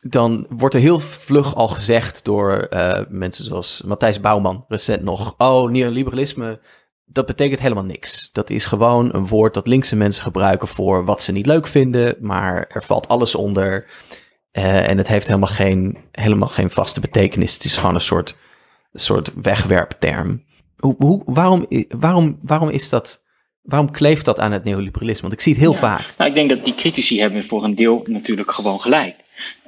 dan 0.00 0.46
wordt 0.48 0.74
er 0.74 0.80
heel 0.80 1.00
vlug 1.00 1.54
al 1.54 1.68
gezegd 1.68 2.24
door 2.24 2.66
uh, 2.70 3.00
mensen 3.08 3.44
zoals 3.44 3.82
Matthijs 3.84 4.20
Bouwman 4.20 4.64
recent 4.68 5.02
nog. 5.02 5.34
Oh, 5.38 5.70
neoliberalisme, 5.70 6.60
dat 7.04 7.26
betekent 7.26 7.60
helemaal 7.60 7.84
niks. 7.84 8.30
Dat 8.32 8.50
is 8.50 8.64
gewoon 8.64 9.14
een 9.14 9.26
woord 9.26 9.54
dat 9.54 9.66
linkse 9.66 9.96
mensen 9.96 10.22
gebruiken 10.22 10.68
voor 10.68 11.04
wat 11.04 11.22
ze 11.22 11.32
niet 11.32 11.46
leuk 11.46 11.66
vinden, 11.66 12.16
maar 12.20 12.66
er 12.68 12.82
valt 12.82 13.08
alles 13.08 13.34
onder. 13.34 13.88
Uh, 14.52 14.88
en 14.88 14.98
het 14.98 15.08
heeft 15.08 15.26
helemaal 15.26 15.48
geen, 15.48 15.98
helemaal 16.12 16.48
geen 16.48 16.70
vaste 16.70 17.00
betekenis. 17.00 17.54
Het 17.54 17.64
is 17.64 17.76
gewoon 17.76 17.94
een 17.94 18.00
soort 18.00 18.36
soort 18.92 19.32
wegwerpterm. 19.42 20.44
Hoe, 20.76 20.94
hoe, 20.98 21.22
waarom, 21.24 21.66
waarom, 21.88 22.38
waarom 22.42 22.68
is 22.68 22.88
dat? 22.88 23.24
Waarom 23.62 23.90
kleeft 23.90 24.24
dat 24.24 24.40
aan 24.40 24.52
het 24.52 24.64
neoliberalisme? 24.64 25.22
Want 25.22 25.32
ik 25.32 25.40
zie 25.40 25.52
het 25.52 25.62
heel 25.62 25.74
vaak. 25.74 26.14
Nou, 26.16 26.30
ik 26.30 26.36
denk 26.36 26.48
dat 26.50 26.64
die 26.64 26.74
critici 26.74 27.20
hebben 27.20 27.44
voor 27.44 27.64
een 27.64 27.74
deel 27.74 28.04
natuurlijk 28.08 28.50
gewoon 28.50 28.80
gelijk. 28.80 29.16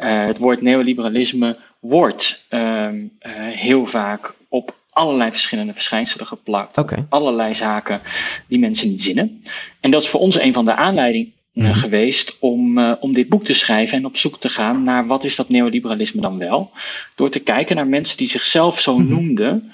Uh, 0.01 0.27
het 0.27 0.39
woord 0.39 0.63
neoliberalisme 0.63 1.59
wordt 1.81 2.47
uh, 2.51 2.61
uh, 2.61 3.03
heel 3.49 3.87
vaak 3.87 4.35
op 4.49 4.77
allerlei 4.91 5.31
verschillende 5.31 5.73
verschijnselen 5.73 6.27
geplakt. 6.27 6.79
Okay. 6.79 7.07
Allerlei 7.09 7.55
zaken 7.55 8.01
die 8.47 8.59
mensen 8.59 8.89
niet 8.89 9.03
zinnen. 9.03 9.43
En 9.81 9.91
dat 9.91 10.03
is 10.03 10.09
voor 10.09 10.21
ons 10.21 10.41
een 10.41 10.53
van 10.53 10.65
de 10.65 10.75
aanleidingen 10.75 11.33
mm. 11.53 11.75
geweest 11.75 12.37
om, 12.39 12.79
uh, 12.79 12.93
om 13.01 13.13
dit 13.13 13.29
boek 13.29 13.45
te 13.45 13.55
schrijven 13.55 13.99
en 13.99 14.05
op 14.05 14.17
zoek 14.17 14.39
te 14.39 14.49
gaan 14.49 14.83
naar 14.83 15.07
wat 15.07 15.25
is 15.25 15.37
dat 15.37 15.49
neoliberalisme 15.49 16.21
dan 16.21 16.39
wel. 16.39 16.71
Door 17.15 17.31
te 17.31 17.41
kijken 17.41 17.77
naar 17.77 17.87
mensen 17.87 18.17
die 18.17 18.27
zichzelf 18.27 18.81
zo 18.81 18.99
mm. 18.99 19.09
noemden 19.09 19.73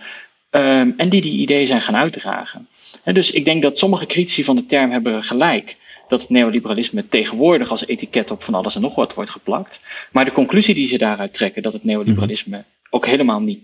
um, 0.50 0.94
en 0.96 1.08
die 1.08 1.20
die 1.20 1.38
ideeën 1.38 1.66
zijn 1.66 1.80
gaan 1.80 1.96
uitdragen. 1.96 2.68
En 3.04 3.14
dus 3.14 3.30
ik 3.30 3.44
denk 3.44 3.62
dat 3.62 3.78
sommige 3.78 4.06
critici 4.06 4.44
van 4.44 4.56
de 4.56 4.66
term 4.66 4.90
hebben 4.90 5.24
gelijk 5.24 5.76
dat 6.08 6.20
het 6.20 6.30
neoliberalisme 6.30 7.08
tegenwoordig 7.08 7.70
als 7.70 7.86
etiket 7.86 8.30
op 8.30 8.42
van 8.42 8.54
alles 8.54 8.74
en 8.74 8.80
nog 8.80 8.94
wat 8.94 9.14
wordt 9.14 9.30
geplakt. 9.30 9.80
Maar 10.12 10.24
de 10.24 10.32
conclusie 10.32 10.74
die 10.74 10.84
ze 10.84 10.98
daaruit 10.98 11.34
trekken, 11.34 11.62
dat 11.62 11.72
het 11.72 11.84
neoliberalisme 11.84 12.56
mm. 12.56 12.64
ook 12.90 13.06
helemaal 13.06 13.40
niet 13.40 13.60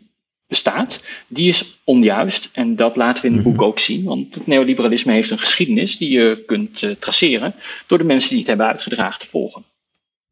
bestaat, 0.46 1.00
die 1.26 1.48
is 1.48 1.80
onjuist. 1.84 2.50
En 2.52 2.76
dat 2.76 2.96
laten 2.96 3.22
we 3.22 3.28
in 3.28 3.34
het 3.34 3.42
boek 3.42 3.54
mhm. 3.54 3.64
ook 3.64 3.78
zien. 3.78 4.04
Want 4.04 4.34
het 4.34 4.46
neoliberalisme 4.46 5.12
heeft 5.12 5.30
een 5.30 5.38
geschiedenis 5.38 5.96
die 5.96 6.10
je 6.10 6.42
kunt 6.46 6.82
uh, 6.82 6.90
traceren 6.90 7.54
door 7.86 7.98
de 7.98 8.04
mensen 8.04 8.28
die 8.28 8.38
het 8.38 8.48
hebben 8.48 8.66
uitgedragen 8.66 9.20
te 9.20 9.26
volgen. 9.26 9.64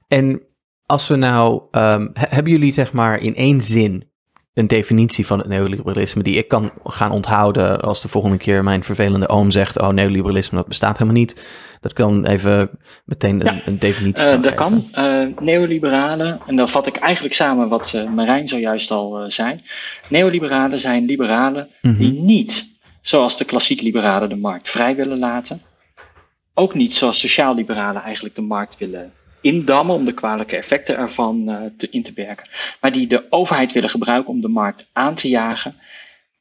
En 0.08 0.42
als 0.86 1.08
we 1.08 1.16
nou, 1.16 1.62
um, 1.70 2.10
hebben 2.12 2.52
jullie 2.52 2.72
zeg 2.72 2.92
maar 2.92 3.22
in 3.22 3.34
één 3.34 3.60
zin 3.60 4.11
een 4.54 4.66
definitie 4.66 5.26
van 5.26 5.38
het 5.38 5.48
neoliberalisme 5.48 6.22
die 6.22 6.36
ik 6.36 6.48
kan 6.48 6.72
gaan 6.84 7.10
onthouden 7.10 7.80
als 7.80 8.02
de 8.02 8.08
volgende 8.08 8.36
keer 8.36 8.64
mijn 8.64 8.84
vervelende 8.84 9.28
oom 9.28 9.50
zegt, 9.50 9.80
oh 9.80 9.88
neoliberalisme 9.88 10.56
dat 10.56 10.68
bestaat 10.68 10.98
helemaal 10.98 11.20
niet. 11.20 11.46
Dat 11.80 11.92
kan 11.92 12.26
even 12.26 12.70
meteen 13.04 13.48
een, 13.48 13.62
een 13.64 13.78
definitie 13.78 14.26
uh, 14.26 14.42
Dat 14.42 14.54
kan. 14.54 14.84
Uh, 14.98 15.26
neoliberalen, 15.40 16.40
en 16.46 16.56
dan 16.56 16.68
vat 16.68 16.86
ik 16.86 16.96
eigenlijk 16.96 17.34
samen 17.34 17.68
wat 17.68 17.92
uh, 17.96 18.10
Marijn 18.10 18.48
zojuist 18.48 18.90
al 18.90 19.24
zei. 19.28 19.56
Neoliberalen 20.08 20.78
zijn 20.78 21.04
liberalen 21.04 21.68
mm 21.82 21.90
-hmm. 21.90 21.98
die 21.98 22.12
niet, 22.12 22.70
zoals 23.00 23.36
de 23.36 23.44
klassiek 23.44 23.80
liberalen, 23.80 24.28
de 24.28 24.36
markt 24.36 24.70
vrij 24.70 24.96
willen 24.96 25.18
laten. 25.18 25.62
Ook 26.54 26.74
niet 26.74 26.92
zoals 26.92 27.20
sociaal-liberalen 27.20 28.02
eigenlijk 28.02 28.34
de 28.34 28.42
markt 28.42 28.78
willen 28.78 29.12
indammen 29.42 29.94
om 29.94 30.04
de 30.04 30.14
kwalijke 30.14 30.56
effecten 30.56 30.96
ervan 30.96 31.44
te, 31.76 31.88
in 31.90 32.02
te 32.02 32.12
werken, 32.14 32.48
maar 32.80 32.92
die 32.92 33.06
de 33.06 33.26
overheid 33.30 33.72
willen 33.72 33.90
gebruiken 33.90 34.32
om 34.32 34.40
de 34.40 34.48
markt 34.48 34.88
aan 34.92 35.14
te 35.14 35.28
jagen 35.28 35.74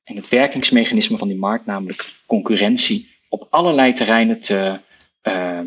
en 0.03 0.15
het 0.15 0.29
werkingsmechanisme 0.29 1.17
van 1.17 1.27
die 1.27 1.37
markt, 1.37 1.65
namelijk 1.65 2.13
concurrentie, 2.25 3.09
op 3.29 3.47
allerlei 3.49 3.93
terreinen 3.93 4.39
te, 4.39 4.79
uh, 5.23 5.59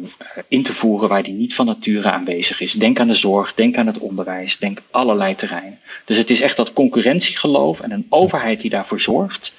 in 0.49 0.63
te 0.63 0.73
voeren 0.73 1.09
waar 1.09 1.23
die 1.23 1.35
niet 1.35 1.55
van 1.55 1.67
nature 1.67 2.11
aanwezig 2.11 2.61
is. 2.61 2.73
Denk 2.73 3.01
aan 3.01 3.07
de 3.07 3.15
zorg, 3.15 3.55
denk 3.55 3.77
aan 3.77 3.87
het 3.87 3.99
onderwijs, 3.99 4.59
denk 4.59 4.83
allerlei 4.91 5.35
terreinen. 5.35 5.79
Dus 6.05 6.17
het 6.17 6.31
is 6.31 6.41
echt 6.41 6.57
dat 6.57 6.73
concurrentiegeloof 6.73 7.81
en 7.81 7.91
een 7.91 8.07
overheid 8.09 8.61
die 8.61 8.71
daarvoor 8.71 9.01
zorgt, 9.01 9.59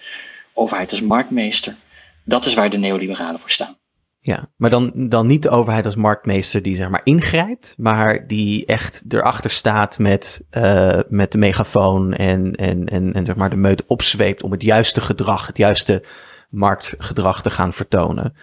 overheid 0.53 0.91
als 0.91 1.01
marktmeester, 1.01 1.75
dat 2.23 2.45
is 2.45 2.53
waar 2.53 2.69
de 2.69 2.77
neoliberalen 2.77 3.39
voor 3.39 3.51
staan. 3.51 3.77
Ja, 4.25 4.49
maar 4.57 4.69
dan, 4.69 5.09
dan 5.09 5.27
niet 5.27 5.43
de 5.43 5.49
overheid 5.49 5.85
als 5.85 5.95
marktmeester 5.95 6.61
die 6.61 6.75
zeg 6.75 6.89
maar 6.89 7.01
ingrijpt, 7.03 7.75
maar 7.77 8.27
die 8.27 8.65
echt 8.65 9.03
erachter 9.07 9.51
staat 9.51 9.99
met, 9.99 10.41
uh, 10.51 10.99
met 11.07 11.31
de 11.31 11.37
megafoon 11.37 12.13
en, 12.13 12.55
en, 12.55 12.85
en, 12.85 13.13
en 13.13 13.25
zeg 13.25 13.35
maar 13.35 13.49
de 13.49 13.55
meut 13.55 13.85
opzweept 13.85 14.43
om 14.43 14.51
het 14.51 14.61
juiste 14.61 15.01
gedrag, 15.01 15.47
het 15.47 15.57
juiste 15.57 16.03
marktgedrag 16.49 17.41
te 17.41 17.49
gaan 17.49 17.73
vertonen. 17.73 18.35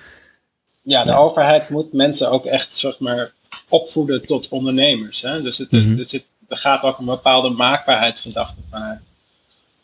Ja, 0.83 1.05
de 1.05 1.11
ja. 1.11 1.17
overheid 1.17 1.69
moet 1.69 1.93
mensen 1.93 2.31
ook 2.31 2.45
echt 2.45 2.77
zeg 2.77 2.99
maar 2.99 3.33
opvoeden 3.69 4.27
tot 4.27 4.49
ondernemers. 4.49 5.23
Hè? 5.23 5.43
Dus 5.43 5.59
het, 5.59 5.71
mm 5.71 5.83
-hmm. 5.83 5.97
dus 5.97 6.13
het, 6.13 6.25
er 6.49 6.57
gaat 6.57 6.83
ook 6.83 6.99
een 6.99 7.05
bepaalde 7.05 7.51
maakbaarheidsgedachte 7.51 8.61
vanuit. 8.71 9.01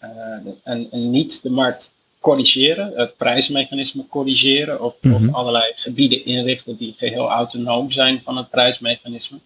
Uh, 0.03 0.53
en, 0.63 0.89
en 0.91 1.11
niet 1.11 1.43
de 1.43 1.51
markt 1.51 1.91
corrigeren, 2.21 2.93
het 2.95 3.17
prijsmechanisme 3.17 4.07
corrigeren 4.09 4.81
of, 4.81 4.95
mm 5.01 5.13
-hmm. 5.13 5.29
of, 5.29 5.35
allerlei 5.35 5.73
gebieden 5.77 6.25
inrichten 6.25 6.77
die 6.77 6.95
geheel 6.99 7.29
autonoom 7.29 7.91
zijn 7.91 8.21
van 8.25 8.37
het 8.37 8.51
prijsmechanisme. 8.51 9.39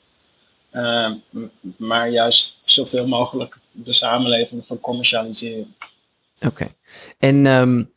Uh, 0.73 1.11
maar 1.77 2.11
juist 2.11 2.55
zoveel 2.65 3.07
mogelijk 3.07 3.59
de 3.71 3.93
samenleving 3.93 4.65
van 4.67 4.81
commercialiseren. 4.81 5.75
Oké. 6.37 6.47
Okay. 6.47 6.75
En 7.19 7.47
um, 7.47 7.91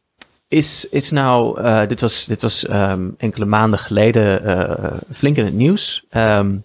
is, 0.48 0.90
is 0.90 1.12
nou, 1.12 1.62
uh, 1.62 1.88
dit 1.88 2.02
was, 2.02 2.26
dit 2.26 2.42
was 2.42 2.70
um, 2.70 3.16
enkele 3.18 3.46
maanden 3.46 3.80
geleden 3.80 4.46
uh, 4.46 4.98
flink 5.12 5.38
in 5.38 5.46
het 5.46 5.54
nieuws. 5.54 6.06
Um, 6.12 6.65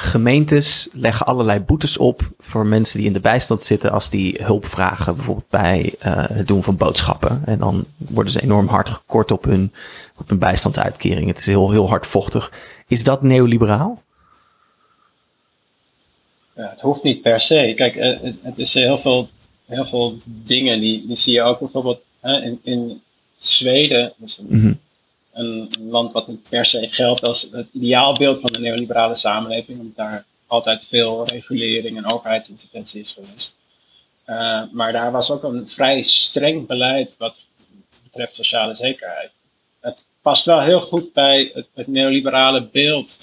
Gemeentes 0.00 0.88
leggen 0.92 1.26
allerlei 1.26 1.60
boetes 1.60 1.96
op 1.96 2.30
voor 2.38 2.66
mensen 2.66 2.98
die 2.98 3.06
in 3.06 3.12
de 3.12 3.20
bijstand 3.20 3.64
zitten 3.64 3.90
als 3.90 4.10
die 4.10 4.38
hulp 4.42 4.66
vragen, 4.66 5.14
bijvoorbeeld 5.14 5.48
bij 5.50 5.94
uh, 6.06 6.28
het 6.28 6.46
doen 6.46 6.62
van 6.62 6.76
boodschappen. 6.76 7.42
En 7.44 7.58
dan 7.58 7.86
worden 7.96 8.32
ze 8.32 8.42
enorm 8.42 8.68
hard 8.68 8.88
gekort 8.88 9.30
op 9.30 9.44
hun, 9.44 9.72
op 10.16 10.28
hun 10.28 10.38
bijstandsuitkering. 10.38 11.26
Het 11.26 11.38
is 11.38 11.46
heel, 11.46 11.70
heel 11.70 11.88
hardvochtig. 11.88 12.52
Is 12.88 13.04
dat 13.04 13.22
neoliberaal? 13.22 14.02
Ja, 16.56 16.70
het 16.70 16.80
hoeft 16.80 17.02
niet 17.02 17.22
per 17.22 17.40
se. 17.40 17.72
Kijk, 17.76 17.96
uh, 17.96 18.32
het 18.42 18.58
is 18.58 18.74
heel 18.74 18.98
veel, 18.98 19.28
heel 19.66 19.86
veel 19.86 20.18
dingen 20.24 20.80
die, 20.80 21.06
die 21.06 21.16
zie 21.16 21.32
je 21.32 21.42
ook 21.42 21.58
bijvoorbeeld 21.58 22.00
uh, 22.24 22.44
in, 22.44 22.60
in 22.62 23.00
Zweden. 23.38 24.12
Dus 24.16 24.38
mm 24.48 24.60
-hmm 24.60 24.78
een 25.38 25.70
land 25.80 26.12
wat 26.12 26.28
niet 26.28 26.48
per 26.48 26.66
se 26.66 26.88
geldt 26.90 27.22
als 27.22 27.48
het 27.52 27.66
ideaalbeeld 27.72 28.40
van 28.40 28.52
de 28.52 28.60
neoliberale 28.60 29.16
samenleving, 29.16 29.78
omdat 29.78 29.96
daar 29.96 30.24
altijd 30.46 30.82
veel 30.88 31.26
regulering 31.26 31.96
en 31.96 32.12
overheidsinterventie 32.12 33.00
is 33.00 33.12
geweest. 33.12 33.54
Uh, 34.26 34.62
maar 34.72 34.92
daar 34.92 35.12
was 35.12 35.30
ook 35.30 35.42
een 35.42 35.68
vrij 35.68 36.02
streng 36.02 36.66
beleid 36.66 37.14
wat 37.18 37.34
betreft 38.02 38.34
sociale 38.34 38.74
zekerheid. 38.74 39.30
Het 39.80 39.96
past 40.22 40.44
wel 40.44 40.60
heel 40.60 40.80
goed 40.80 41.12
bij 41.12 41.50
het, 41.54 41.66
het 41.74 41.86
neoliberale 41.86 42.64
beeld 42.72 43.18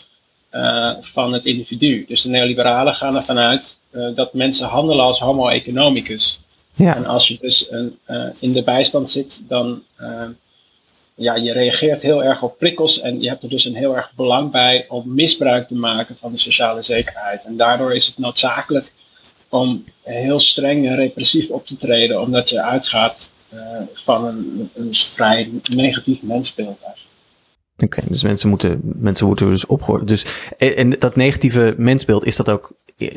uh, 0.52 0.94
van 1.02 1.34
het 1.34 1.46
individu. 1.46 2.06
Dus 2.08 2.22
de 2.22 2.30
neoliberalen 2.30 2.94
gaan 2.94 3.16
ervan 3.16 3.40
uit 3.40 3.78
uh, 3.92 4.16
dat 4.16 4.34
mensen 4.34 4.68
handelen 4.68 5.06
als 5.06 5.20
homo 5.20 5.48
economicus. 5.48 6.40
Ja. 6.74 6.96
En 6.96 7.06
als 7.06 7.28
je 7.28 7.38
dus 7.42 7.72
een, 7.72 8.00
in 8.40 8.52
de 8.52 8.64
bijstand 8.64 9.12
zit, 9.12 9.42
dan 9.48 9.84
ja, 11.16 11.36
je 11.36 11.52
reageert 11.52 12.02
heel 12.02 12.24
erg 12.24 12.42
op 12.42 12.58
prikkels 12.58 13.02
en 13.02 13.22
je 13.22 13.30
hebt 13.30 13.44
er 13.44 13.50
dus 13.50 13.66
een 13.66 13.76
heel 13.76 13.96
erg 13.96 14.12
belang 14.16 14.52
bij 14.52 14.86
om 14.90 15.14
misbruik 15.14 15.68
te 15.68 15.76
maken 15.76 16.16
van 16.20 16.32
de 16.32 16.38
sociale 16.38 16.82
zekerheid. 16.82 17.44
En 17.44 17.58
daardoor 17.58 17.94
is 17.94 18.06
het 18.06 18.18
noodzakelijk 18.18 18.92
om 19.50 19.84
heel 20.02 20.40
streng 20.40 20.88
en 20.88 20.96
repressief 20.96 21.50
op 21.50 21.68
te 21.68 21.78
treden, 21.78 22.22
omdat 22.22 22.50
je 22.50 22.62
uitgaat 22.62 23.32
uh, 23.54 23.60
van 23.94 24.26
een, 24.26 24.70
een 24.74 24.94
vrij 24.94 25.50
negatief 25.76 26.22
mensbeeld. 26.22 26.78
Oké, 27.74 27.84
okay, 27.84 28.04
dus 28.08 28.24
mensen 28.24 28.50
moeten, 28.50 28.80
mensen 28.84 29.28
moeten 29.28 29.50
dus 29.50 29.66
opgehoord. 29.66 30.08
Dus, 30.08 30.26
en 30.58 30.90
dat 30.90 31.16
negatieve 31.16 31.74
mensbeeld, 31.78 32.26
is 32.26 32.36
dat 32.36 32.50
ook, 32.50 32.72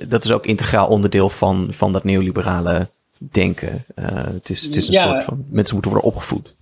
dat 0.09 0.25
is 0.25 0.33
ook 0.33 0.47
integraal 0.47 0.89
onderdeel 0.89 1.29
van, 1.29 1.67
van 1.71 1.93
dat 1.93 2.05
neoliberale 2.05 2.89
denken. 3.19 3.85
Uh, 3.97 4.07
het 4.13 4.51
is, 4.51 4.63
het 4.63 4.77
is 4.77 4.87
een 4.87 4.93
ja, 4.93 5.03
soort 5.03 5.25
van, 5.25 5.45
mensen 5.51 5.75
moeten 5.75 5.93
worden 5.93 6.11
opgevoed. 6.11 6.55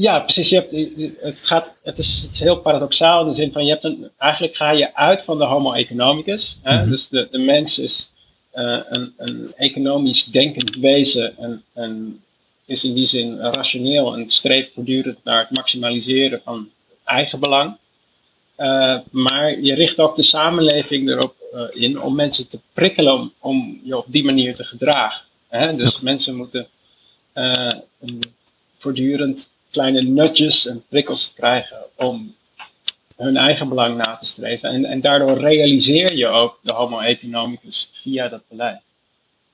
Ja, 0.00 0.20
precies. 0.20 0.48
Je 0.48 0.56
hebt, 0.56 1.20
het, 1.20 1.46
gaat, 1.46 1.74
het, 1.82 1.98
is, 1.98 2.22
het 2.22 2.32
is 2.32 2.40
heel 2.40 2.60
paradoxaal 2.60 3.22
in 3.22 3.28
de 3.28 3.34
zin 3.34 3.52
van, 3.52 3.64
je 3.64 3.70
hebt 3.70 3.84
een, 3.84 4.10
eigenlijk 4.18 4.56
ga 4.56 4.70
je 4.70 4.94
uit 4.94 5.22
van 5.22 5.38
de 5.38 5.44
homo 5.44 5.72
economicus. 5.72 6.58
Hè? 6.62 6.74
Mm-hmm. 6.74 6.90
Dus 6.90 7.08
de, 7.08 7.28
de 7.30 7.38
mens 7.38 7.78
is 7.78 8.10
uh, 8.54 8.80
een, 8.88 9.12
een 9.16 9.52
economisch 9.56 10.24
denkend 10.24 10.76
wezen 10.76 11.36
en, 11.36 11.62
en 11.72 12.22
is 12.64 12.84
in 12.84 12.94
die 12.94 13.06
zin 13.06 13.38
rationeel 13.38 14.14
en 14.14 14.30
streeft 14.30 14.70
voortdurend 14.74 15.24
naar 15.24 15.40
het 15.40 15.56
maximaliseren 15.56 16.40
van 16.44 16.70
eigen 17.04 17.40
belang. 17.40 17.76
Uh, 18.58 18.98
maar 19.10 19.60
je 19.60 19.74
richt 19.74 19.98
ook 19.98 20.16
de 20.16 20.22
samenleving 20.22 21.08
erop 21.08 21.34
uh, 21.54 21.62
in 21.82 22.02
om 22.02 22.14
mensen 22.14 22.48
te 22.48 22.60
prikkelen 22.72 23.12
om, 23.12 23.32
om 23.38 23.80
je 23.84 23.96
op 23.96 24.06
die 24.08 24.24
manier 24.24 24.54
te 24.54 24.64
gedragen. 24.64 25.22
Hè? 25.48 25.76
Dus 25.76 26.00
mensen 26.00 26.36
moeten 26.36 26.66
voortdurend 28.78 29.48
kleine 29.70 30.02
nutjes 30.02 30.66
en 30.66 30.84
prikkels 30.88 31.32
krijgen 31.36 31.78
om 31.94 32.34
hun 33.16 33.36
eigen 33.36 33.68
belang 33.68 33.96
na 33.96 34.16
te 34.16 34.26
streven. 34.26 34.70
En, 34.70 34.84
en 34.84 35.00
daardoor 35.00 35.38
realiseer 35.38 36.16
je 36.16 36.26
ook 36.26 36.58
de 36.62 36.72
homo 36.72 37.00
economicus 37.00 37.90
via 38.02 38.28
dat 38.28 38.42
beleid. 38.48 38.80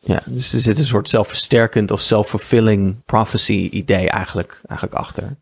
Ja, 0.01 0.23
dus 0.27 0.53
er 0.53 0.61
zit 0.61 0.79
een 0.79 0.85
soort 0.85 1.09
zelfversterkend 1.09 1.91
of 1.91 2.01
self-fulfilling 2.01 3.05
prophecy 3.05 3.69
idee 3.73 4.11
eigenlijk, 4.11 4.61
eigenlijk 4.69 5.01
achter. 5.01 5.37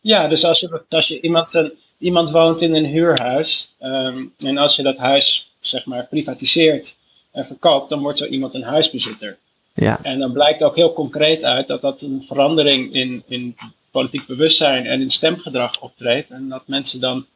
Ja, 0.00 0.28
dus 0.28 0.44
als 0.44 0.60
je, 0.60 0.84
als 0.88 1.08
je 1.08 1.20
iemand, 1.20 1.50
zijn, 1.50 1.72
iemand 1.98 2.30
woont 2.30 2.60
in 2.60 2.74
een 2.74 2.84
huurhuis 2.84 3.74
um, 3.80 4.32
en 4.38 4.58
als 4.58 4.76
je 4.76 4.82
dat 4.82 4.96
huis 4.96 5.50
zeg 5.60 5.84
maar 5.84 6.06
privatiseert 6.06 6.94
en 7.30 7.46
verkoopt, 7.46 7.88
dan 7.88 8.00
wordt 8.00 8.18
zo 8.18 8.24
iemand 8.24 8.54
een 8.54 8.62
huisbezitter. 8.62 9.38
Ja. 9.74 9.98
En 10.02 10.18
dan 10.18 10.32
blijkt 10.32 10.62
ook 10.62 10.76
heel 10.76 10.92
concreet 10.92 11.44
uit 11.44 11.66
dat 11.68 11.80
dat 11.80 12.00
een 12.00 12.24
verandering 12.28 12.92
in, 12.92 13.22
in 13.26 13.56
politiek 13.92 14.26
bewustzijn 14.26 14.86
en 14.86 15.00
in 15.00 15.10
stemgedrag 15.10 15.80
optreedt. 15.80 16.30
En 16.30 16.48
dat 16.48 16.68
mensen 16.68 17.00
dan 17.00 17.26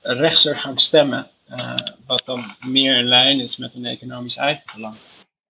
rechtser 0.00 0.56
gaan 0.56 0.78
stemmen, 0.78 1.26
uh, 1.50 1.74
wat 2.06 2.22
dan 2.24 2.54
meer 2.60 2.98
in 2.98 3.04
lijn 3.04 3.40
is 3.40 3.56
met 3.56 3.72
hun 3.72 3.84
economisch 3.84 4.36
eigen 4.36 4.64
belang. 4.74 4.94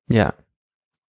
Ja. 0.04 0.34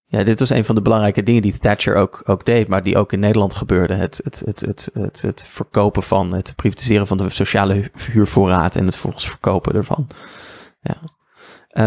Ja, 0.05 0.23
dit 0.23 0.39
was 0.39 0.49
een 0.49 0.65
van 0.65 0.75
de 0.75 0.81
belangrijke 0.81 1.23
dingen 1.23 1.41
die 1.41 1.57
Thatcher 1.57 1.95
ook, 1.95 2.21
ook 2.25 2.45
deed, 2.45 2.67
maar 2.67 2.83
die 2.83 2.97
ook 2.97 3.13
in 3.13 3.19
Nederland 3.19 3.53
gebeurde. 3.53 3.93
Het, 3.93 4.19
het, 4.23 4.41
het, 4.45 4.59
het, 4.59 4.89
het, 4.93 5.21
het 5.21 5.43
verkopen 5.47 6.03
van, 6.03 6.33
het 6.33 6.53
privatiseren 6.55 7.07
van 7.07 7.17
de 7.17 7.29
sociale 7.29 7.91
huurvoorraad 8.11 8.75
en 8.75 8.85
het 8.85 8.95
volgens 8.95 9.27
verkopen 9.27 9.73
ervan. 9.73 10.07
Ja. 10.81 10.97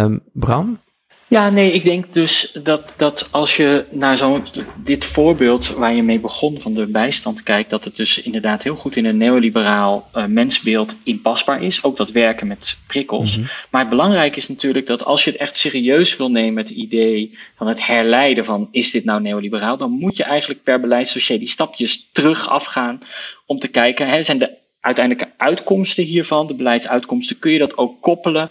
Um, 0.02 0.22
Bram, 0.32 0.80
ja, 1.28 1.50
nee, 1.50 1.70
ik 1.70 1.84
denk 1.84 2.12
dus 2.12 2.50
dat, 2.62 2.94
dat 2.96 3.28
als 3.30 3.56
je 3.56 3.84
naar 3.90 4.16
zo'n 4.16 4.44
dit 4.76 5.04
voorbeeld 5.04 5.68
waar 5.68 5.94
je 5.94 6.02
mee 6.02 6.18
begon 6.18 6.60
van 6.60 6.74
de 6.74 6.86
bijstand 6.86 7.42
kijkt, 7.42 7.70
dat 7.70 7.84
het 7.84 7.96
dus 7.96 8.22
inderdaad 8.22 8.62
heel 8.62 8.76
goed 8.76 8.96
in 8.96 9.04
een 9.04 9.16
neoliberaal 9.16 10.10
uh, 10.14 10.24
mensbeeld 10.24 10.96
inpasbaar 11.04 11.62
is. 11.62 11.84
Ook 11.84 11.96
dat 11.96 12.10
werken 12.10 12.46
met 12.46 12.76
prikkels. 12.86 13.36
Mhm. 13.36 13.46
Maar 13.70 13.80
het 13.80 13.90
belangrijke 13.90 14.36
is 14.36 14.48
natuurlijk 14.48 14.86
dat 14.86 15.04
als 15.04 15.24
je 15.24 15.30
het 15.30 15.40
echt 15.40 15.56
serieus 15.56 16.16
wil 16.16 16.30
nemen, 16.30 16.62
het 16.62 16.72
idee 16.72 17.38
van 17.56 17.66
het 17.66 17.86
herleiden 17.86 18.44
van 18.44 18.68
is 18.70 18.90
dit 18.90 19.04
nou 19.04 19.20
neoliberaal, 19.20 19.76
dan 19.76 19.90
moet 19.90 20.16
je 20.16 20.24
eigenlijk 20.24 20.62
per 20.62 20.80
beleidsdossier 20.80 21.38
die 21.38 21.48
stapjes 21.48 22.08
terug 22.12 22.48
afgaan 22.48 22.98
om 23.46 23.58
te 23.58 23.68
kijken, 23.68 24.08
hè, 24.08 24.22
zijn 24.22 24.38
de 24.38 24.50
uiteindelijke 24.80 25.32
uitkomsten 25.36 26.04
hiervan, 26.04 26.46
de 26.46 26.54
beleidsuitkomsten, 26.54 27.38
kun 27.38 27.52
je 27.52 27.58
dat 27.58 27.76
ook 27.76 28.02
koppelen 28.02 28.50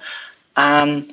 aan 0.53 1.05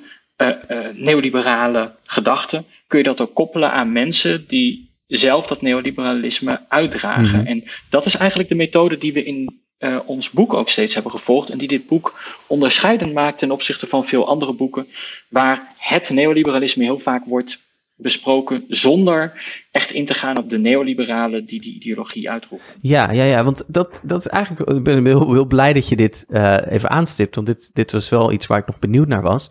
neoliberale 0.94 1.94
gedachten, 2.04 2.64
kun 2.86 2.98
je 2.98 3.04
dat 3.04 3.20
ook 3.20 3.34
koppelen 3.34 3.72
aan 3.72 3.92
mensen 3.92 4.44
die 4.46 4.90
zelf 5.06 5.46
dat 5.46 5.62
neoliberalisme 5.62 6.60
uitdragen. 6.68 7.38
Mhm. 7.38 7.46
En 7.46 7.64
dat 7.90 8.06
is 8.06 8.16
eigenlijk 8.16 8.48
de 8.48 8.54
methode 8.54 8.98
die 8.98 9.12
we 9.12 9.24
in 9.24 9.62
uh, 9.78 9.98
ons 10.06 10.30
boek 10.30 10.54
ook 10.54 10.68
steeds 10.68 10.94
hebben 10.94 11.12
gevolgd. 11.12 11.50
En 11.50 11.58
die 11.58 11.68
dit 11.68 11.86
boek 11.86 12.20
onderscheidend 12.46 13.12
maakt 13.12 13.38
ten 13.38 13.50
opzichte 13.50 13.86
van 13.86 14.04
veel 14.04 14.26
andere 14.26 14.54
boeken. 14.54 14.86
Waar 15.28 15.74
het 15.78 16.10
neoliberalisme 16.10 16.84
heel 16.84 16.98
vaak 16.98 17.24
wordt 17.24 17.60
besproken 17.96 18.64
zonder 18.68 19.32
echt 19.70 19.90
in 19.90 20.06
te 20.06 20.14
gaan 20.14 20.36
op 20.36 20.50
de 20.50 20.58
neoliberalen 20.58 21.46
die 21.46 21.60
die 21.60 21.74
ideologie 21.74 22.30
uitroepen. 22.30 22.66
Ja, 22.80 23.10
ja, 23.10 23.24
ja 23.24 23.44
want 23.44 23.64
dat, 23.66 24.00
dat 24.04 24.18
is 24.18 24.26
eigenlijk. 24.26 24.70
Ik 24.70 24.82
ben 24.82 25.06
heel, 25.06 25.32
heel 25.32 25.46
blij 25.46 25.72
dat 25.72 25.88
je 25.88 25.96
dit 25.96 26.24
uh, 26.28 26.58
even 26.68 26.90
aanstipt. 26.90 27.34
Want 27.34 27.46
dit, 27.46 27.70
dit 27.72 27.92
was 27.92 28.08
wel 28.08 28.32
iets 28.32 28.46
waar 28.46 28.58
ik 28.58 28.66
nog 28.66 28.78
benieuwd 28.78 29.08
naar 29.08 29.22
was. 29.22 29.50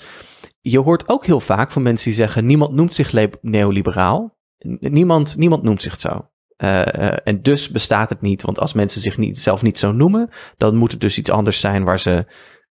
Je 0.61 0.79
hoort 0.79 1.09
ook 1.09 1.25
heel 1.25 1.39
vaak 1.39 1.71
van 1.71 1.81
mensen 1.81 2.05
die 2.05 2.19
zeggen: 2.19 2.45
niemand 2.45 2.71
noemt 2.71 2.93
zich 2.93 3.13
neoliberaal. 3.41 4.39
Niemand, 4.79 5.37
niemand 5.37 5.63
noemt 5.63 5.81
zich 5.81 5.99
zo. 5.99 6.29
Uh, 6.63 7.27
en 7.27 7.41
dus 7.41 7.69
bestaat 7.69 8.09
het 8.09 8.21
niet, 8.21 8.41
want 8.41 8.59
als 8.59 8.73
mensen 8.73 9.01
zich 9.01 9.17
niet, 9.17 9.37
zelf 9.37 9.61
niet 9.61 9.79
zo 9.79 9.91
noemen, 9.91 10.29
dan 10.57 10.75
moet 10.75 10.91
het 10.91 11.01
dus 11.01 11.17
iets 11.17 11.29
anders 11.29 11.59
zijn 11.59 11.83
waar 11.83 11.99
ze, 11.99 12.25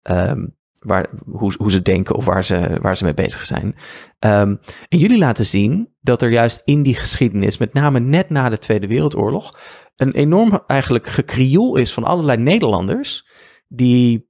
um, 0.03 0.57
waar, 0.79 1.09
hoe, 1.25 1.55
hoe 1.59 1.71
ze 1.71 1.83
denken 1.83 2.15
of 2.15 2.25
waar 2.25 2.45
ze, 2.45 2.79
waar 2.81 2.97
ze 2.97 3.05
mee 3.05 3.15
bezig 3.15 3.45
zijn. 3.45 3.67
Um, 3.67 4.61
en 4.89 4.99
jullie 4.99 5.19
laten 5.19 5.47
zien 5.47 5.95
dat 6.01 6.23
er 6.23 6.31
juist 6.31 6.63
in 6.65 6.83
die 6.83 6.95
geschiedenis, 6.95 7.59
met 7.59 7.73
name 7.73 8.01
net 8.01 8.31
na 8.31 8.49
de 8.49 8.59
Tweede 8.59 8.87
Wereldoorlog, 8.87 9.59
een 9.97 10.13
enorm 10.13 10.63
eigenlijk 10.67 11.07
gekrioel 11.07 11.77
is 11.77 11.93
van 11.93 12.05
allerlei 12.05 12.43
Nederlanders 12.43 13.27
die 13.69 14.28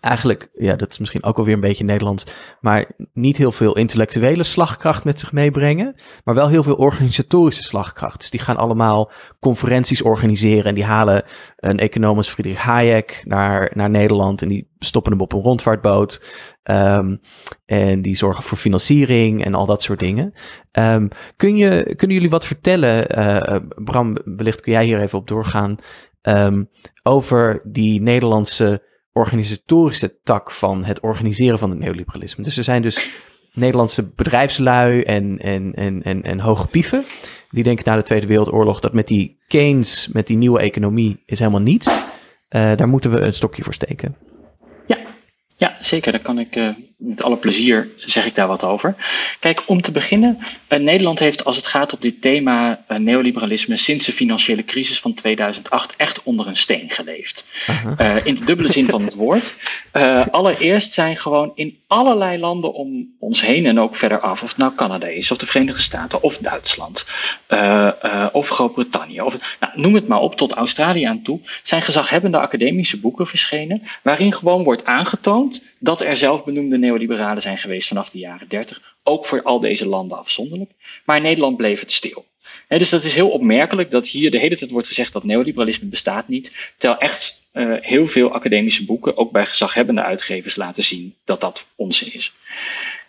eigenlijk, 0.00 0.48
ja, 0.52 0.76
dat 0.76 0.90
is 0.90 0.98
misschien 0.98 1.24
ook 1.24 1.38
alweer 1.38 1.54
een 1.54 1.60
beetje 1.60 1.84
Nederlands, 1.84 2.26
maar 2.60 2.86
niet 3.12 3.36
heel 3.36 3.52
veel 3.52 3.76
intellectuele 3.76 4.42
slagkracht 4.42 5.04
met 5.04 5.20
zich 5.20 5.32
meebrengen, 5.32 5.94
maar 6.24 6.34
wel 6.34 6.48
heel 6.48 6.62
veel 6.62 6.74
organisatorische 6.74 7.62
slagkracht. 7.62 8.20
Dus 8.20 8.30
die 8.30 8.40
gaan 8.40 8.56
allemaal 8.56 9.10
conferenties 9.40 10.02
organiseren 10.02 10.64
en 10.64 10.74
die 10.74 10.84
halen 10.84 11.22
een 11.56 11.78
econoom 11.78 12.16
als 12.16 12.30
Friedrich 12.30 12.58
Hayek 12.58 13.22
naar, 13.24 13.70
naar 13.74 13.90
Nederland 13.90 14.42
en 14.42 14.48
die 14.48 14.70
stoppen 14.78 15.12
hem 15.12 15.20
op 15.20 15.32
een 15.32 15.40
rondvaartboot. 15.40 16.24
Um, 16.70 17.20
en 17.64 18.02
die 18.02 18.16
zorgen 18.16 18.44
voor 18.44 18.58
financiering 18.58 19.44
en 19.44 19.54
al 19.54 19.66
dat 19.66 19.82
soort 19.82 19.98
dingen. 19.98 20.32
Um, 20.72 21.08
kun 21.36 21.56
je, 21.56 21.94
kunnen 21.96 22.16
jullie 22.16 22.30
wat 22.30 22.46
vertellen, 22.46 23.18
uh, 23.18 23.56
Bram, 23.84 24.16
wellicht 24.24 24.60
kun 24.60 24.72
jij 24.72 24.84
hier 24.84 25.00
even 25.00 25.18
op 25.18 25.28
doorgaan, 25.28 25.76
um, 26.22 26.68
over 27.02 27.62
die 27.64 28.00
Nederlandse 28.00 28.90
organisatorische 29.12 30.20
tak 30.22 30.50
van 30.50 30.84
het 30.84 31.00
organiseren 31.00 31.58
van 31.58 31.70
het 31.70 31.78
neoliberalisme. 31.78 32.44
Dus 32.44 32.56
er 32.56 32.64
zijn 32.64 32.82
dus 32.82 33.10
Nederlandse 33.52 34.12
bedrijfslui 34.16 35.02
en, 35.02 35.38
en, 35.38 35.74
en, 35.74 36.02
en, 36.02 36.22
en 36.22 36.40
hoge 36.40 36.66
pieven. 36.66 37.04
Die 37.50 37.64
denken 37.64 37.84
na 37.84 37.96
de 37.96 38.02
Tweede 38.02 38.26
Wereldoorlog 38.26 38.80
dat 38.80 38.92
met 38.92 39.08
die 39.08 39.38
Keynes, 39.48 40.08
met 40.12 40.26
die 40.26 40.36
nieuwe 40.36 40.60
economie, 40.60 41.22
is 41.26 41.38
helemaal 41.38 41.60
niets. 41.60 41.88
Uh, 41.88 42.76
daar 42.76 42.88
moeten 42.88 43.10
we 43.10 43.20
een 43.20 43.34
stokje 43.34 43.64
voor 43.64 43.74
steken. 43.74 44.16
Ja, 45.56 45.76
zeker. 45.80 46.12
Daar 46.12 46.20
kan 46.20 46.38
ik 46.38 46.56
uh, 46.56 46.74
met 47.02 47.22
alle 47.22 47.36
plezier 47.36 47.88
zeg 47.96 48.26
ik 48.26 48.34
daar 48.34 48.46
wat 48.46 48.64
over. 48.64 48.94
Kijk, 49.40 49.62
om 49.66 49.82
te 49.82 49.92
beginnen, 49.92 50.38
uh, 50.68 50.78
Nederland 50.78 51.18
heeft 51.18 51.44
als 51.44 51.56
het 51.56 51.66
gaat 51.66 51.92
op 51.92 52.02
dit 52.02 52.22
thema 52.22 52.84
uh, 52.88 52.98
neoliberalisme 52.98 53.76
sinds 53.76 54.06
de 54.06 54.12
financiële 54.12 54.64
crisis 54.64 55.00
van 55.00 55.14
2008 55.14 55.96
echt 55.96 56.22
onder 56.22 56.46
een 56.46 56.56
steen 56.56 56.90
geleefd. 56.90 57.46
in 58.24 58.34
de 58.34 58.44
dubbele 58.44 58.72
zin 58.72 58.88
van 58.88 59.04
het 59.04 59.14
woord. 59.14 59.54
allereerst 60.30 60.92
zijn 60.92 61.16
gewoon 61.16 61.52
in 61.54 61.78
allerlei 61.86 62.38
landen 62.38 62.74
om 62.74 63.14
ons 63.18 63.40
heen 63.40 63.66
en 63.66 63.80
ook 63.80 63.96
verder 63.96 64.20
af, 64.20 64.42
of 64.42 64.48
het 64.48 64.58
nou 64.58 64.74
Canada 64.74 65.06
is, 65.06 65.30
of 65.30 65.38
de 65.38 65.46
Verenigde 65.46 65.82
Staten, 65.82 66.22
of 66.22 66.38
Duitsland, 66.38 67.06
of 68.32 68.48
Groot-Brittannië, 68.48 69.20
of 69.20 69.56
nou, 69.60 69.72
noem 69.80 69.94
het 69.94 70.08
maar 70.08 70.20
op, 70.20 70.36
tot 70.36 70.52
Australië 70.52 71.04
aan 71.04 71.22
toe, 71.22 71.40
zijn 71.62 71.82
gezaghebbende 71.82 72.38
academische 72.38 73.00
boeken 73.00 73.26
verschenen, 73.26 73.82
waarin 74.02 74.32
gewoon 74.32 74.64
wordt 74.64 74.84
aangetoond 74.84 75.62
dat 75.82 76.00
er 76.00 76.16
zelfbenoemde 76.16 76.78
neoliberalen 76.78 77.42
zijn 77.42 77.58
geweest 77.58 77.88
vanaf 77.88 78.10
de 78.10 78.18
jaren 78.18 78.48
30, 78.48 78.96
ook 79.02 79.26
voor 79.26 79.42
al 79.42 79.60
deze 79.60 79.86
landen 79.86 80.18
afzonderlijk. 80.18 80.70
Maar 81.04 81.16
in 81.16 81.22
Nederland 81.22 81.56
bleef 81.56 81.80
het 81.80 81.92
stil. 81.92 82.24
dus 82.68 82.90
dat 82.90 83.04
is 83.04 83.14
heel 83.14 83.30
opmerkelijk 83.30 83.90
dat 83.90 84.06
hier 84.06 84.30
de 84.30 84.38
hele 84.38 84.56
tijd 84.56 84.70
wordt 84.70 84.86
gezegd 84.86 85.12
dat 85.12 85.24
neoliberalisme 85.24 85.88
bestaat 85.88 86.28
niet, 86.28 86.74
terwijl 86.78 87.00
echt 87.00 87.46
uh, 87.52 87.76
heel 87.80 88.06
veel 88.06 88.32
academische 88.32 88.84
boeken, 88.84 89.16
ook 89.16 89.32
bij 89.32 89.46
gezaghebbende 89.46 90.02
uitgevers, 90.02 90.56
laten 90.56 90.84
zien 90.84 91.14
dat 91.24 91.40
dat 91.40 91.66
onzin 91.76 92.12
is. 92.12 92.32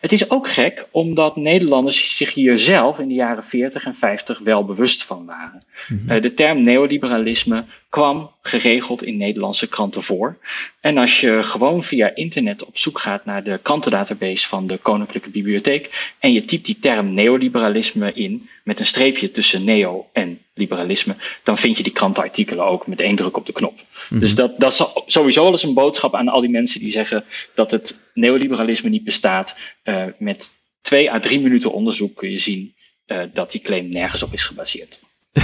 Het 0.04 0.12
is 0.12 0.30
ook 0.30 0.48
gek 0.48 0.88
omdat 0.92 1.36
Nederlanders 1.36 2.18
zich 2.18 2.34
hier 2.34 2.58
zelf 2.58 3.00
in 3.00 3.08
de 3.08 3.14
jaren 3.14 3.44
40 3.44 3.86
en 3.86 3.96
50 3.96 4.40
wel 4.40 4.66
bewust 4.66 5.04
van 5.04 5.26
waren. 5.26 5.64
Mm 5.88 6.22
de 6.22 6.34
term 6.34 6.62
neoliberalisme 6.62 7.66
kwam 7.90 8.32
geregeld 8.42 9.04
in 9.04 9.18
Nederlandse 9.18 9.70
kranten 9.70 10.04
voor. 10.04 10.38
En 10.80 10.98
als 10.98 11.22
je 11.22 11.44
gewoon 11.44 11.84
via 11.84 12.16
internet 12.16 12.66
op 12.66 12.78
zoek 12.78 13.00
gaat 13.00 13.26
naar 13.26 13.44
de 13.44 13.60
krantendatabase 13.62 14.48
van 14.48 14.68
de 14.68 14.78
Koninklijke 14.78 15.30
Bibliotheek 15.30 16.14
en 16.20 16.34
je 16.34 16.46
typt 16.46 16.66
die 16.66 16.80
term 16.80 17.14
neoliberalisme 17.14 18.14
in 18.14 18.50
met 18.64 18.80
een 18.80 18.86
streepje 18.86 19.32
tussen 19.32 19.64
neo 19.64 20.10
en 20.14 20.40
liberalisme, 20.54 21.16
dan 21.44 21.58
vind 21.58 21.78
je 21.78 21.84
die 21.84 21.92
krantenartikelen 21.92 22.66
ook 22.66 22.88
met 22.88 23.02
één 23.02 23.16
druk 23.16 23.38
op 23.38 23.46
de 23.46 23.52
knop. 23.52 23.80
Mhm. 24.10 24.20
Dus 24.20 24.36
dat, 24.36 24.60
dat 24.60 24.72
is 24.72 24.86
sowieso 25.06 25.46
al 25.46 25.52
eens 25.52 25.64
een 25.64 25.74
boodschap 25.74 26.16
aan 26.16 26.28
al 26.28 26.42
die 26.42 26.50
mensen 26.50 26.80
die 26.80 26.92
zeggen 26.92 27.26
dat 27.56 27.72
het 27.72 28.04
neoliberalisme 28.14 28.90
niet 28.90 29.04
bestaat. 29.04 29.58
Uh, 29.84 30.06
met 30.18 30.52
twee 30.82 31.12
à 31.12 31.20
drie 31.20 31.40
minuten 31.40 31.72
onderzoek 31.72 32.16
kun 32.16 32.32
je 32.32 32.38
zien 32.38 32.76
uh, 33.08 33.24
dat 33.34 33.52
die 33.52 33.62
claim 33.62 33.90
nergens 33.90 34.24
op 34.24 34.34
is 34.34 34.44
gebaseerd. 34.44 35.00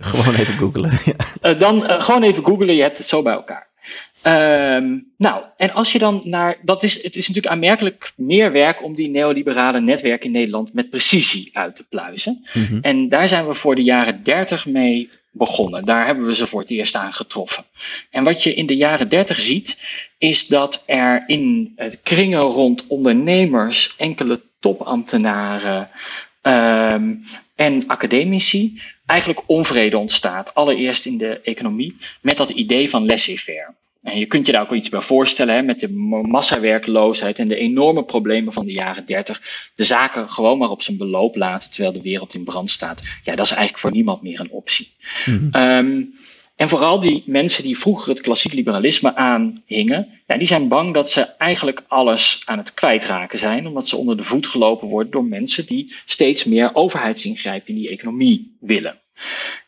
gewoon 0.00 0.34
even 0.34 0.58
googlen. 0.58 0.98
Ja. 1.04 1.52
Uh, 1.52 1.60
dan 1.60 2.02
gewoon 2.02 2.22
even 2.22 2.44
googlen, 2.44 2.74
je 2.74 2.82
hebt 2.82 2.98
het 2.98 3.06
zo 3.06 3.22
bij 3.22 3.32
elkaar. 3.32 3.69
Um, 4.26 5.12
nou, 5.16 5.44
en 5.56 5.72
als 5.72 5.92
je 5.92 5.98
dan 5.98 6.22
naar. 6.24 6.58
Dat 6.62 6.82
is, 6.82 7.02
het 7.02 7.16
is 7.16 7.28
natuurlijk 7.28 7.54
aanmerkelijk 7.54 8.12
meer 8.16 8.52
werk 8.52 8.82
om 8.82 8.94
die 8.94 9.08
neoliberale 9.08 9.80
netwerken 9.80 10.26
in 10.26 10.32
Nederland 10.32 10.72
met 10.72 10.90
precisie 10.90 11.50
uit 11.52 11.76
te 11.76 11.84
pluizen. 11.88 12.46
Mm 12.52 12.78
En 12.82 13.08
daar 13.08 13.28
zijn 13.28 13.46
we 13.46 13.54
voor 13.54 13.74
de 13.74 13.82
jaren 13.82 14.22
30 14.22 14.66
mee 14.66 15.08
begonnen. 15.30 15.84
Daar 15.84 16.06
hebben 16.06 16.26
we 16.26 16.34
ze 16.34 16.46
voor 16.46 16.60
het 16.60 16.70
eerst 16.70 16.94
aan 16.94 17.12
getroffen. 17.12 17.64
En 18.10 18.24
wat 18.24 18.42
je 18.42 18.54
in 18.54 18.66
de 18.66 18.76
jaren 18.76 19.08
30 19.08 19.40
ziet, 19.40 19.78
is 20.18 20.46
dat 20.46 20.82
er 20.86 21.24
in 21.26 21.72
het 21.76 22.00
kringen 22.02 22.40
rond 22.40 22.86
ondernemers, 22.86 23.94
enkele 23.96 24.40
topambtenaren 24.58 25.88
um, 26.42 27.22
en 27.54 27.86
academici 27.86 28.80
eigenlijk 29.06 29.40
onvrede 29.46 29.98
ontstaat. 29.98 30.54
Allereerst 30.54 31.06
in 31.06 31.18
de 31.18 31.40
economie 31.40 31.96
met 32.20 32.36
dat 32.36 32.50
idee 32.50 32.90
van 32.90 33.06
laissez-faire. 33.06 33.74
En 34.02 34.18
je 34.18 34.26
kunt 34.26 34.46
je 34.46 34.52
daar 34.52 34.62
ook 34.62 34.72
iets 34.72 34.88
bij 34.88 35.00
voorstellen, 35.00 35.54
hè, 35.54 35.62
met 35.62 35.80
de 35.80 35.92
massawerkloosheid 36.22 37.38
en 37.38 37.48
de 37.48 37.56
enorme 37.56 38.04
problemen 38.04 38.52
van 38.52 38.66
de 38.66 38.72
jaren 38.72 39.06
30. 39.06 39.70
De 39.74 39.84
zaken 39.84 40.30
gewoon 40.30 40.58
maar 40.58 40.70
op 40.70 40.82
zijn 40.82 40.96
beloop 40.96 41.36
laten 41.36 41.70
terwijl 41.70 41.92
de 41.92 42.02
wereld 42.02 42.34
in 42.34 42.44
brand 42.44 42.70
staat. 42.70 43.02
Ja, 43.24 43.36
dat 43.36 43.44
is 43.44 43.50
eigenlijk 43.50 43.78
voor 43.78 43.92
niemand 43.92 44.22
meer 44.22 44.40
een 44.40 44.50
optie. 44.50 44.88
Mm 45.26 45.50
um, 45.54 46.12
en 46.60 46.68
vooral 46.68 47.00
die 47.00 47.22
mensen 47.26 47.62
die 47.62 47.78
vroeger 47.78 48.08
het 48.08 48.20
klassiek 48.20 48.52
liberalisme 48.52 49.14
aanhingen, 49.14 50.08
ja, 50.26 50.36
die 50.36 50.46
zijn 50.46 50.68
bang 50.68 50.94
dat 50.94 51.10
ze 51.10 51.20
eigenlijk 51.22 51.84
alles 51.88 52.42
aan 52.44 52.58
het 52.58 52.74
kwijtraken 52.74 53.38
zijn, 53.38 53.66
omdat 53.66 53.88
ze 53.88 53.96
onder 53.96 54.16
de 54.16 54.24
voet 54.24 54.46
gelopen 54.46 54.88
worden 54.88 55.12
door 55.12 55.24
mensen 55.24 55.66
die 55.66 55.94
steeds 56.04 56.44
meer 56.44 56.74
overheidsingrijpen 56.74 57.68
in 57.68 57.74
die 57.74 57.88
economie 57.88 58.56
willen. 58.60 59.00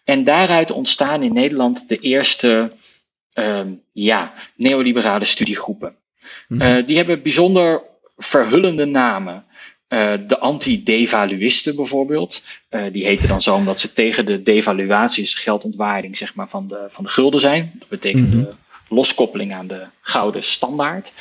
En 0.05 0.25
daaruit 0.25 0.71
ontstaan 0.71 1.23
in 1.23 1.33
Nederland 1.33 1.89
de 1.89 1.99
eerste 1.99 2.73
um, 3.35 3.83
ja, 3.93 4.33
neoliberale 4.57 5.25
studiegroepen. 5.25 5.97
Uh, 6.49 6.87
die 6.87 6.97
hebben 6.97 7.23
bijzonder 7.23 7.83
verhullende 8.17 8.85
namen. 8.85 9.45
Uh, 9.89 10.13
de 10.27 10.39
anti-devaluisten 10.39 11.77
bijvoorbeeld. 11.77 12.43
Uh, 12.71 12.93
die 12.93 13.05
heten 13.05 13.29
dan 13.29 13.41
zo 13.41 13.55
omdat 13.55 13.81
ze 13.81 13.93
tegen 13.93 14.27
de 14.27 14.43
devaluaties, 14.43 15.35
geldontwaarding 15.35 16.17
zeg 16.17 16.35
maar, 16.35 16.49
van, 16.49 16.69
de, 16.69 16.87
van 16.89 17.05
de 17.05 17.11
gulden 17.11 17.41
zijn. 17.41 17.73
Dat 17.79 17.89
betekent 17.89 18.27
mm 18.27 18.33
-hmm. 18.33 18.45
de 18.45 18.55
loskoppeling 18.89 19.53
aan 19.53 19.67
de 19.67 19.87
gouden 20.01 20.43
standaard. 20.43 21.13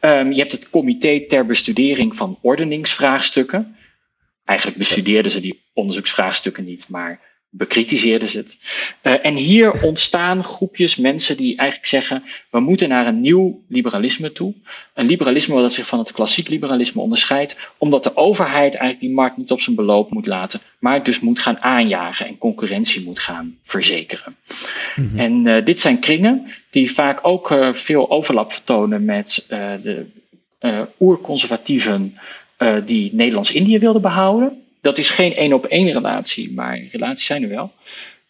Um, 0.00 0.32
je 0.32 0.40
hebt 0.40 0.52
het 0.52 0.70
comité 0.70 1.26
ter 1.28 1.46
bestudering 1.46 2.16
van 2.16 2.38
ordeningsvraagstukken. 2.42 3.76
Eigenlijk 4.44 4.78
bestudeerden 4.78 5.30
ze 5.30 5.40
die 5.40 5.62
onderzoeksvraagstukken 5.72 6.64
niet, 6.64 6.88
maar 6.88 7.20
bekritiseerden 7.50 8.28
ze 8.28 8.38
het. 8.38 8.58
Uh, 9.02 9.26
en 9.26 9.34
hier 9.34 9.82
ontstaan 9.82 10.44
groepjes 10.44 10.96
mensen 10.96 11.36
die 11.36 11.56
eigenlijk 11.56 11.88
zeggen: 11.88 12.22
we 12.50 12.60
moeten 12.60 12.88
naar 12.88 13.06
een 13.06 13.20
nieuw 13.20 13.62
liberalisme 13.68 14.32
toe. 14.32 14.54
Een 14.94 15.06
liberalisme 15.06 15.60
dat 15.60 15.72
zich 15.72 15.86
van 15.86 15.98
het 15.98 16.12
klassiek 16.12 16.48
liberalisme 16.48 17.00
onderscheidt, 17.00 17.70
omdat 17.78 18.04
de 18.04 18.16
overheid 18.16 18.74
eigenlijk 18.74 19.00
die 19.00 19.14
markt 19.14 19.36
niet 19.36 19.50
op 19.50 19.60
zijn 19.60 19.76
beloop 19.76 20.10
moet 20.10 20.26
laten, 20.26 20.60
maar 20.78 21.02
dus 21.02 21.20
moet 21.20 21.38
gaan 21.38 21.62
aanjagen 21.62 22.26
en 22.26 22.38
concurrentie 22.38 23.04
moet 23.04 23.18
gaan 23.18 23.56
verzekeren. 23.62 24.36
Mm 24.96 25.08
-hmm. 25.08 25.18
En 25.18 25.46
uh, 25.46 25.64
dit 25.64 25.80
zijn 25.80 25.98
kringen 25.98 26.46
die 26.70 26.92
vaak 26.92 27.18
ook 27.22 27.50
uh, 27.50 27.72
veel 27.72 28.10
overlap 28.10 28.52
vertonen 28.52 29.04
met 29.04 29.46
de 29.48 30.06
oerconservatieven 30.98 32.16
die 32.84 33.14
Nederlands-Indië 33.14 33.78
wilde 33.78 34.00
behouden. 34.00 34.62
Dat 34.80 34.98
is 34.98 35.10
geen 35.10 35.34
één 35.34 35.52
op 35.52 35.66
één 35.66 35.92
relatie, 35.92 36.52
maar 36.54 36.80
relaties 36.90 37.26
zijn 37.26 37.42
er 37.42 37.48
wel. 37.48 37.72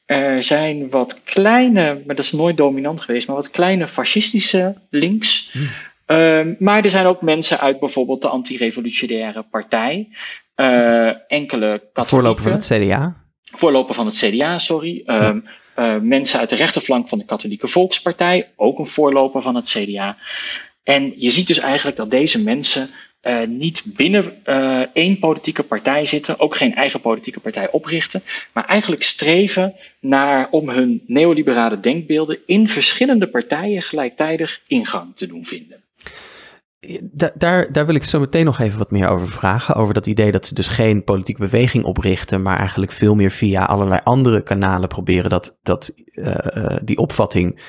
Er 0.05 0.43
zijn 0.43 0.91
wat 0.91 1.23
kleine, 1.23 2.03
maar 2.07 2.17
dat 2.17 2.25
is 2.25 2.33
nooit 2.33 2.57
dominant 2.57 3.01
geweest, 3.01 3.27
maar 3.27 3.37
wat 3.37 3.51
kleine 3.51 3.89
fascistische 3.89 4.75
links. 4.91 5.53
Hmm. 5.53 5.69
Ehm, 6.07 6.55
maar 6.59 6.85
er 6.85 6.91
zijn 6.91 7.07
ook 7.07 7.23
mensen 7.23 7.61
uit 7.61 7.81
bijvoorbeeld 7.81 8.23
de 8.23 8.29
anti-revolutionaire 8.29 9.43
partij. 9.43 10.09
Uh, 10.57 11.31
enkele 11.33 11.91
katholieken. 11.93 12.07
Voorloper 12.07 12.43
van 12.43 12.53
het 12.53 12.67
CDA? 12.67 13.17
Voorloper 13.43 13.95
van 13.95 14.07
het 14.07 14.15
CDA, 14.15 14.59
sorry. 14.59 15.03
Ehm, 15.05 15.41
eh, 15.75 15.97
mensen 15.97 16.41
uit 16.41 16.49
de 16.49 16.57
rechterflank 16.57 17.09
van 17.09 17.19
de 17.19 17.25
Katholieke 17.25 17.69
Volkspartij, 17.69 18.53
ook 18.57 18.79
een 18.79 18.87
voorloper 18.87 19.43
van 19.43 19.55
het 19.55 19.69
CDA. 19.69 20.17
En 20.83 21.13
je 21.17 21.31
ziet 21.31 21.47
dus 21.47 21.59
eigenlijk 21.59 21.97
dat 21.97 22.11
deze 22.11 22.43
mensen 22.43 22.91
uh, 23.23 23.47
niet 23.47 23.83
binnen 23.87 24.33
uh, 24.45 24.81
één 24.93 25.19
politieke 25.19 25.63
partij 25.63 26.07
zitten, 26.07 26.41
ook 26.41 26.57
geen 26.57 26.75
eigen 26.75 27.01
politieke 27.01 27.41
partij 27.41 27.71
oprichten, 27.71 28.23
maar 28.53 28.65
eigenlijk 28.65 29.03
streven 29.03 29.75
naar 30.01 30.49
om 30.51 30.69
hun 30.69 31.03
neoliberale 31.07 31.81
denkbeelden 31.81 32.39
in 32.47 32.69
verschillende 32.69 33.29
partijen 33.29 33.83
gelijktijdig 33.83 34.61
ingang 34.67 35.17
te 35.17 35.27
doen 35.27 35.45
vinden. 35.45 35.81
daar, 37.35 37.73
daar 37.73 37.87
wil 37.87 37.95
ik 37.95 38.05
zo 38.05 38.21
meteen 38.21 38.45
nog 38.45 38.59
even 38.59 38.79
wat 38.79 38.91
meer 38.91 39.09
over 39.09 39.29
vragen. 39.29 39.75
Over 39.75 39.95
dat 39.95 40.07
idee 40.07 40.33
dat 40.33 40.47
ze 40.47 40.55
dus 40.55 40.69
geen 40.69 41.05
politieke 41.05 41.41
beweging 41.41 41.85
oprichten, 41.85 42.43
maar 42.43 42.59
eigenlijk 42.59 42.93
veel 42.93 43.15
meer 43.15 43.31
via 43.31 43.65
allerlei 43.65 44.01
andere 44.05 44.43
kanalen 44.43 44.89
proberen 44.89 45.31
dat, 45.31 45.59
dat, 45.63 45.95
uh, 46.15 46.77
die 46.83 46.99
opvatting 46.99 47.61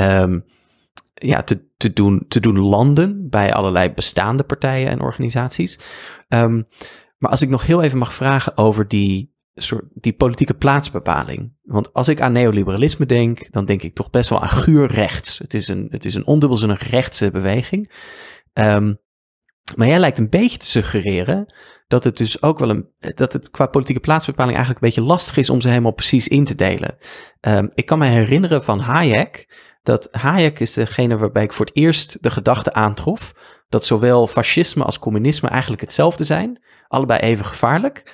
um, 0.00 0.44
ja, 1.14 1.42
te, 1.42 1.68
te, 1.76 1.92
doen, 1.92 2.24
te 2.28 2.40
doen 2.40 2.58
landen 2.58 3.28
bij 3.30 3.54
allerlei 3.54 3.90
bestaande 3.90 4.42
partijen 4.42 4.90
en 4.90 5.00
organisaties. 5.00 5.78
Um, 6.28 6.66
maar 7.18 7.30
als 7.30 7.42
ik 7.42 7.48
nog 7.48 7.66
heel 7.66 7.82
even 7.82 7.98
mag 7.98 8.14
vragen 8.14 8.56
over 8.56 8.88
die, 8.88 9.34
soort, 9.54 9.84
die 9.94 10.12
politieke 10.12 10.54
plaatsbepaling. 10.54 11.52
Want 11.62 11.92
als 11.92 12.08
ik 12.08 12.20
aan 12.20 12.32
neoliberalisme 12.32 13.06
denk, 13.06 13.52
dan 13.52 13.64
denk 13.64 13.82
ik 13.82 13.94
toch 13.94 14.10
best 14.10 14.30
wel 14.30 14.42
aan 14.42 14.50
guur 14.50 14.86
rechts. 14.86 15.38
Het 15.38 15.54
is 15.54 15.68
een, 15.68 15.86
het 15.90 16.04
is 16.04 16.14
een 16.14 16.26
ondubbelzinnig 16.26 16.90
rechtse 16.90 17.30
beweging. 17.30 17.92
Um, 18.52 19.02
maar 19.76 19.88
jij 19.88 19.98
lijkt 19.98 20.18
een 20.18 20.28
beetje 20.28 20.58
te 20.58 20.66
suggereren 20.66 21.54
dat 21.86 22.04
het 22.04 22.16
dus 22.16 22.42
ook 22.42 22.58
wel 22.58 22.70
een, 22.70 22.88
dat 23.14 23.32
het 23.32 23.50
qua 23.50 23.66
politieke 23.66 24.00
plaatsbepaling 24.00 24.56
eigenlijk 24.56 24.84
een 24.84 24.90
beetje 24.90 25.12
lastig 25.12 25.36
is 25.36 25.50
om 25.50 25.60
ze 25.60 25.68
helemaal 25.68 25.92
precies 25.92 26.28
in 26.28 26.44
te 26.44 26.54
delen. 26.54 26.96
Um, 27.40 27.70
ik 27.74 27.86
kan 27.86 27.98
me 27.98 28.06
herinneren 28.06 28.64
van 28.64 28.80
Hayek 28.80 29.48
dat 29.84 30.08
Hayek 30.10 30.60
is 30.60 30.72
degene 30.72 31.16
waarbij 31.16 31.42
ik 31.42 31.52
voor 31.52 31.66
het 31.66 31.76
eerst 31.76 32.22
de 32.22 32.30
gedachte 32.30 32.72
aantrof 32.72 33.34
dat 33.68 33.84
zowel 33.84 34.26
fascisme 34.26 34.84
als 34.84 34.98
communisme 34.98 35.48
eigenlijk 35.48 35.80
hetzelfde 35.82 36.24
zijn, 36.24 36.62
allebei 36.88 37.20
even 37.20 37.44
gevaarlijk. 37.44 38.12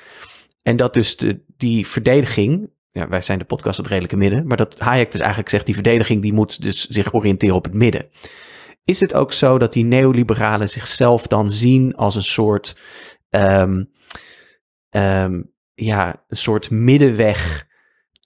En 0.62 0.76
dat 0.76 0.94
dus 0.94 1.16
de, 1.16 1.44
die 1.56 1.86
verdediging, 1.86 2.70
ja, 2.90 3.08
wij 3.08 3.22
zijn 3.22 3.38
de 3.38 3.44
podcast 3.44 3.76
het 3.76 3.86
redelijke 3.86 4.16
midden, 4.16 4.46
maar 4.46 4.56
dat 4.56 4.78
Hayek 4.78 5.10
dus 5.12 5.20
eigenlijk 5.20 5.50
zegt 5.50 5.66
die 5.66 5.74
verdediging 5.74 6.22
die 6.22 6.32
moet 6.32 6.62
dus 6.62 6.86
zich 6.86 7.14
oriënteren 7.14 7.54
op 7.54 7.64
het 7.64 7.74
midden. 7.74 8.08
Is 8.84 9.00
het 9.00 9.14
ook 9.14 9.32
zo 9.32 9.58
dat 9.58 9.72
die 9.72 9.84
neoliberalen 9.84 10.68
zichzelf 10.68 11.26
dan 11.26 11.50
zien 11.50 11.94
als 11.94 12.14
een 12.14 12.24
soort, 12.24 12.78
um, 13.30 13.90
um, 14.90 15.52
ja, 15.74 16.24
een 16.28 16.36
soort 16.36 16.70
middenweg 16.70 17.68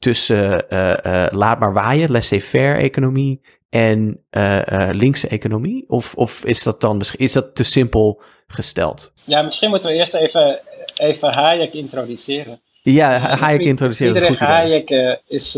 tussen 0.05 0.65
uh, 0.73 0.95
uh, 1.07 1.27
laat 1.31 1.59
maar 1.59 1.73
waaien, 1.73 2.11
laissez-faire 2.11 2.81
economie 2.81 3.41
en 3.71 4.21
uh, 4.31 4.89
linkse 4.93 5.29
economie? 5.29 5.85
Of, 5.89 6.15
of 6.15 6.45
is 6.45 6.63
dat 6.63 6.81
dan 6.81 7.03
is 7.17 7.33
dat 7.33 7.55
te 7.55 7.65
simpel 7.65 8.23
gesteld? 8.47 9.13
Ja, 9.25 9.43
misschien 9.43 9.71
moeten 9.71 9.89
we 9.89 9.97
eerst 9.97 10.15
even, 10.15 10.59
even 10.97 11.35
Hayek 11.35 11.73
introduceren. 11.73 12.61
Ja, 12.83 13.19
Hayek 13.19 13.61
introduceren. 13.61 14.15
Friedrich 14.15 14.39
Hayek 14.39 15.19
is 15.29 15.55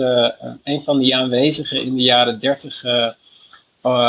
een 0.65 0.83
van 0.85 0.99
die 0.99 1.17
aanwezigen 1.17 1.83
in 1.83 1.95
de 1.95 2.03
jaren 2.03 2.41
dertig 2.41 2.85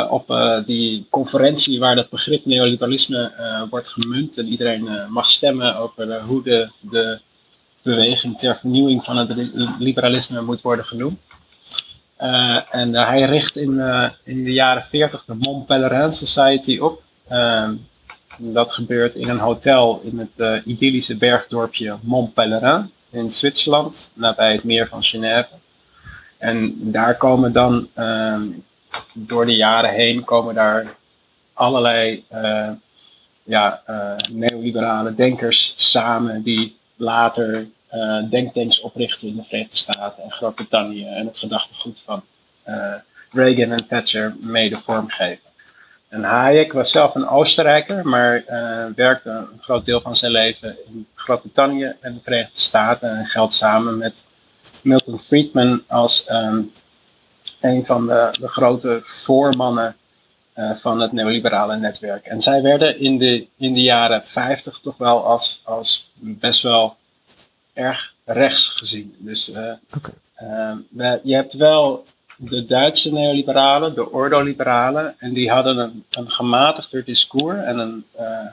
op 0.10 0.26
die 0.66 1.08
conferentie 1.10 1.80
waar 1.80 1.96
dat 1.96 2.10
begrip 2.10 2.46
neoliberalisme 2.46 3.32
wordt 3.70 3.90
gemunt 3.90 4.38
en 4.38 4.48
iedereen 4.48 4.90
mag 5.10 5.30
stemmen 5.30 5.76
over 5.76 6.22
hoe 6.22 6.44
de, 6.44 6.70
de 6.80 7.20
beweging 7.88 8.38
ter 8.38 8.56
vernieuwing 8.56 9.04
van 9.04 9.18
het 9.18 9.30
liberalisme 9.80 10.42
moet 10.42 10.62
worden 10.62 10.86
genoemd. 10.86 11.20
Uh, 12.22 12.60
en 12.72 12.90
uh, 12.90 13.08
hij 13.08 13.22
richt 13.22 13.58
in, 13.58 13.72
uh, 13.72 14.10
in 14.24 14.44
de 14.44 14.54
jaren 14.54 14.86
40 14.90 15.24
de 15.26 15.36
Mont 15.40 15.66
Pelerin 15.66 16.14
Society 16.14 16.78
op. 16.78 17.02
Ehm, 17.28 17.76
dat 18.38 18.72
gebeurt 18.72 19.16
in 19.16 19.30
een 19.30 19.40
hotel 19.40 20.02
in 20.04 20.20
het 20.20 20.64
idyllische 20.66 21.18
bergdorpje 21.18 21.98
Mont 22.02 22.34
Pelerin 22.34 22.92
in 23.10 23.32
Zwitserland, 23.32 24.10
nabij 24.14 24.52
het 24.52 24.64
meer 24.64 24.88
van 24.88 25.04
Genève. 25.04 25.48
En 26.38 26.92
daar 26.92 27.18
komen 27.18 27.54
dan 27.54 27.88
ehm, 27.94 28.44
door 29.14 29.46
de 29.46 29.56
jaren 29.56 29.94
heen 29.94 30.24
komen 30.24 30.56
daar 30.56 30.96
allerlei 31.54 32.26
ja, 33.44 33.82
neoliberale 34.32 35.16
denkers 35.16 35.74
samen 35.76 36.44
die 36.44 36.78
later 36.96 37.68
uh, 37.94 38.30
denktanks 38.30 38.80
oprichten 38.80 39.28
in 39.28 39.36
de 39.36 39.44
Verenigde 39.44 39.78
Staten 39.78 40.24
en 40.24 40.32
Groot-Brittannië 40.32 41.06
en 41.06 41.26
het 41.26 41.38
gedachtegoed 41.38 42.02
van 42.06 42.24
uh, 42.68 42.94
Reagan 43.32 43.72
en 43.72 43.88
Thatcher 43.88 44.36
mede 44.40 44.80
vormgeven. 44.86 45.46
En 46.10 46.24
Hayek 46.24 46.74
was 46.74 46.92
zelf 46.92 47.16
een 47.16 47.28
Oostenrijker, 47.28 48.08
maar 48.08 48.44
uh, 48.50 48.86
werkte 48.96 49.30
een 49.30 49.60
groot 49.62 49.86
deel 49.86 50.02
van 50.02 50.16
zijn 50.16 50.32
leven 50.32 50.78
in 50.86 51.08
Groot-Brittannië 51.16 51.96
en 52.00 52.14
de 52.14 52.20
Verenigde 52.24 52.60
Staten 52.60 53.18
en 53.18 53.26
geldt 53.26 53.54
samen 53.54 53.98
met 53.98 54.24
Milton 54.82 55.20
Friedman 55.20 55.84
als 55.88 56.26
um, 56.30 56.72
een 57.62 57.86
van 57.86 58.08
de, 58.08 58.30
de 58.40 58.48
grote 58.48 59.02
voormannen 59.04 59.96
van 60.82 61.02
het 61.02 61.12
neoliberale 61.12 61.76
netwerk. 61.76 62.26
En 62.26 62.42
zij 62.42 62.62
werden 62.62 63.00
in 63.00 63.18
de, 63.18 63.48
in 63.58 63.74
de 63.74 63.82
jaren 63.82 64.24
50 64.26 64.80
toch 64.80 64.98
wel 64.98 65.26
als, 65.26 65.62
als 65.64 66.12
best 66.16 66.62
wel 66.62 66.98
erg 67.78 68.14
rechts 68.26 68.68
gezien. 68.68 69.16
Dus 69.18 69.50
uh, 69.50 69.74
je 71.24 71.36
hebt 71.36 71.54
wel 71.54 72.06
de 72.38 72.66
Duitse 72.66 73.12
neoliberalen, 73.12 73.94
de 73.94 74.12
ordoliberalen, 74.12 75.16
en 75.18 75.34
die 75.34 75.52
hadden 75.52 75.78
een, 75.78 76.04
een 76.12 76.32
gematigder 76.32 77.04
discours 77.04 77.66
en 77.66 77.78
een, 77.78 78.06
uh, 78.20 78.48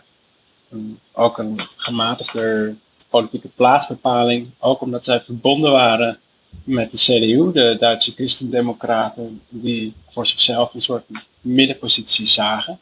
een, 0.71 0.99
ook 1.13 1.39
een 1.39 1.61
gematigder 1.77 2.77
politieke 3.09 3.49
plaatsbepaling, 3.49 4.51
ook 4.59 4.81
omdat 4.81 5.05
zij 5.05 5.21
verbonden 5.21 5.73
waren 5.73 6.19
met 6.65 6.91
de 6.91 6.97
CDU, 6.97 7.53
de 7.53 7.77
Duitse 7.79 8.13
Christendemocraten, 8.13 9.41
die 9.49 9.95
voor 10.11 10.27
zichzelf 10.27 10.75
een 10.75 10.83
soort 10.83 11.05
middenpositie 11.41 12.27
zagen. 12.27 12.79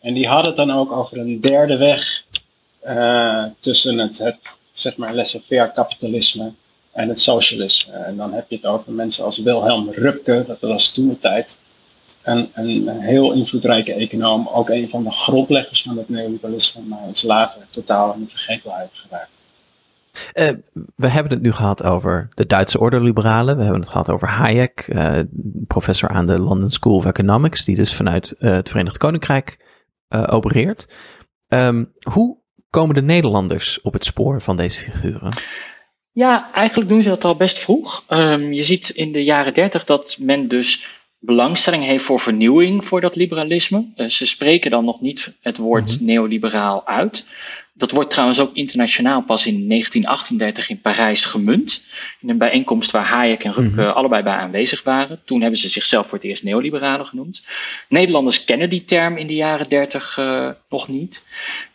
En 0.00 0.14
die 0.14 0.28
hadden 0.28 0.46
het 0.46 0.56
dan 0.56 0.70
ook 0.70 0.92
over 0.92 1.18
een 1.18 1.40
derde 1.40 1.76
weg 1.76 2.24
uh, 2.86 3.44
tussen 3.60 3.98
het, 3.98 4.18
het 4.18 4.38
zeg 4.86 4.96
maar 4.96 5.14
laissez-faire 5.14 5.72
kapitalisme 5.72 6.52
en 6.92 7.08
het 7.08 7.20
socialisme. 7.20 7.92
En 7.92 8.16
dan 8.16 8.32
heb 8.32 8.44
je 8.48 8.56
het 8.56 8.66
over 8.66 8.92
mensen 8.92 9.24
als 9.24 9.38
Wilhelm 9.38 9.90
Rupke, 9.90 10.44
dat 10.46 10.60
was 10.60 10.92
toen 10.92 11.08
de 11.08 11.18
tijd 11.18 11.58
een, 12.22 12.50
een, 12.54 12.88
heel 12.88 13.32
invloedrijke 13.32 13.92
econoom, 13.92 14.48
ook 14.48 14.68
een 14.68 14.88
van 14.88 15.04
de 15.04 15.10
grondleggers 15.10 15.82
van 15.82 15.96
het 15.96 16.08
neoliberalisme, 16.08 16.82
maar 16.82 17.08
is 17.12 17.22
later 17.22 17.66
totaal 17.70 18.14
in 18.14 18.20
de 18.24 18.30
vergetelheid 18.30 18.90
geraakt. 18.92 19.30
Uh, 20.34 20.48
we 20.96 21.08
hebben 21.08 21.32
het 21.32 21.42
nu 21.42 21.52
gehad 21.52 21.82
over 21.82 22.28
de 22.34 22.46
Duitse 22.46 22.80
ordoliberalen. 22.80 23.56
We 23.56 23.62
hebben 23.62 23.80
het 23.80 23.90
gehad 23.90 24.10
over 24.10 24.28
Hayek, 24.28 24.88
uh, 24.88 25.18
professor 25.66 26.08
aan 26.08 26.26
de 26.26 26.38
London 26.38 26.70
School 26.70 26.96
of 26.96 27.06
Economics, 27.06 27.64
die 27.64 27.76
dus 27.76 27.94
vanuit 27.94 28.34
uh, 28.38 28.50
het 28.50 28.68
Verenigd 28.68 28.98
Koninkrijk 28.98 29.64
opereert. 30.08 30.94
Um, 31.48 31.92
hoe 32.10 32.38
komen 32.76 32.94
de 32.94 33.02
Nederlanders 33.02 33.80
op 33.82 33.92
het 33.92 34.04
spoor 34.04 34.42
van 34.42 34.56
deze 34.56 34.78
figuren? 34.78 35.32
Ja, 36.12 36.50
eigenlijk 36.52 36.88
doen 36.88 37.02
ze 37.02 37.08
dat 37.08 37.24
al 37.24 37.36
best 37.36 37.58
vroeg. 37.58 38.04
Um, 38.08 38.52
je 38.52 38.62
ziet 38.62 38.88
in 38.88 39.12
de 39.12 39.24
jaren 39.24 39.54
dertig 39.54 39.84
dat 39.84 40.16
men 40.20 40.48
dus 40.48 40.86
belangstelling 41.18 41.84
heeft 41.84 42.04
voor 42.04 42.20
vernieuwing 42.20 42.84
voor 42.84 43.00
dat 43.00 43.16
liberalisme. 43.16 43.92
Uh, 43.96 44.08
ze 44.08 44.26
spreken 44.26 44.70
dan 44.70 44.84
nog 44.84 45.00
niet 45.00 45.32
het 45.40 45.56
woord 45.56 45.90
mm 45.90 45.96
-hmm. 45.96 46.06
neoliberaal 46.06 46.86
uit. 46.86 47.26
Dat 47.72 47.90
wordt 47.90 48.10
trouwens 48.10 48.40
ook 48.40 48.54
internationaal 48.54 49.22
pas 49.22 49.46
in 49.46 49.68
1938 49.68 50.70
in 50.70 50.80
Parijs 50.80 51.24
gemunt. 51.24 51.84
In 52.20 52.30
een 52.30 52.38
bijeenkomst 52.38 52.90
waar 52.90 53.06
Hayek 53.06 53.44
en 53.44 53.52
Rupke 53.52 53.80
mm 53.80 53.86
-hmm. 53.86 53.96
allebei 53.96 54.22
bij 54.22 54.32
aanwezig 54.32 54.82
waren. 54.82 55.20
Toen 55.24 55.40
hebben 55.40 55.58
ze 55.58 55.68
zichzelf 55.68 56.06
voor 56.06 56.18
het 56.18 56.26
eerst 56.26 56.44
neoliberalen 56.44 57.06
genoemd. 57.06 57.46
Nederlanders 57.88 58.44
kennen 58.44 58.70
die 58.70 58.84
term 58.84 59.16
in 59.16 59.26
de 59.26 59.34
jaren 59.34 59.68
30 59.68 60.16
uh, 60.18 60.50
nog 60.68 60.88
niet. 60.88 61.24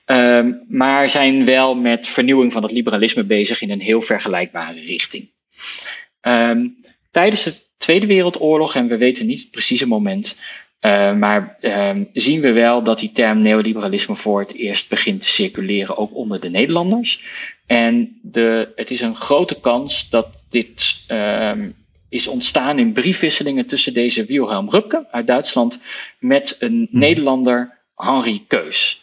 Um, 0.06 0.66
maar 0.68 1.10
zijn 1.10 1.46
wel 1.46 1.76
met 1.76 2.08
vernieuwing 2.08 2.54
van 2.54 2.64
het 2.64 2.72
liberalisme 2.72 3.24
bezig 3.24 3.62
in 3.62 3.72
een 3.72 3.82
heel 3.82 4.02
vergelijkbare 4.02 4.80
richting. 4.80 5.32
Um, 6.22 6.76
tijdens 7.12 7.44
de 7.44 7.54
Tweede 7.78 8.06
Wereldoorlog, 8.06 8.76
en 8.76 8.88
we 8.88 8.98
weten 8.98 9.26
niet 9.26 9.40
het 9.40 9.52
precieze 9.52 9.88
moment, 9.88 10.38
Uh, 10.86 11.14
maar 11.14 11.58
uh, 11.62 11.92
zien 12.14 12.42
we 12.42 12.52
wel 12.52 12.84
dat 12.84 13.00
die 13.00 13.12
term 13.12 13.40
neoliberalisme 13.40 14.16
voor 14.16 14.40
het 14.40 14.54
eerst 14.54 14.90
begint 14.90 15.22
te 15.22 15.30
circuleren, 15.30 15.98
ook 15.98 16.16
onder 16.16 16.40
de 16.40 16.50
Nederlanders. 16.50 17.24
En 17.66 18.20
de, 18.22 18.72
het 18.76 18.92
is 18.92 19.02
een 19.02 19.16
grote 19.16 19.60
kans 19.60 20.10
dat 20.10 20.28
dit 20.50 21.06
is 22.10 22.28
ontstaan 22.28 22.80
in 22.80 22.94
briefwisselingen 22.94 23.66
tussen 23.66 23.94
deze 23.94 24.26
Wilhelm 24.26 24.70
Rupke 24.70 25.08
uit 25.12 25.28
Duitsland 25.28 25.80
met 26.20 26.56
een 26.60 26.88
hmm. 26.92 27.00
Nederlander, 27.00 27.78
Henri 27.96 28.46
Keus. 28.48 29.01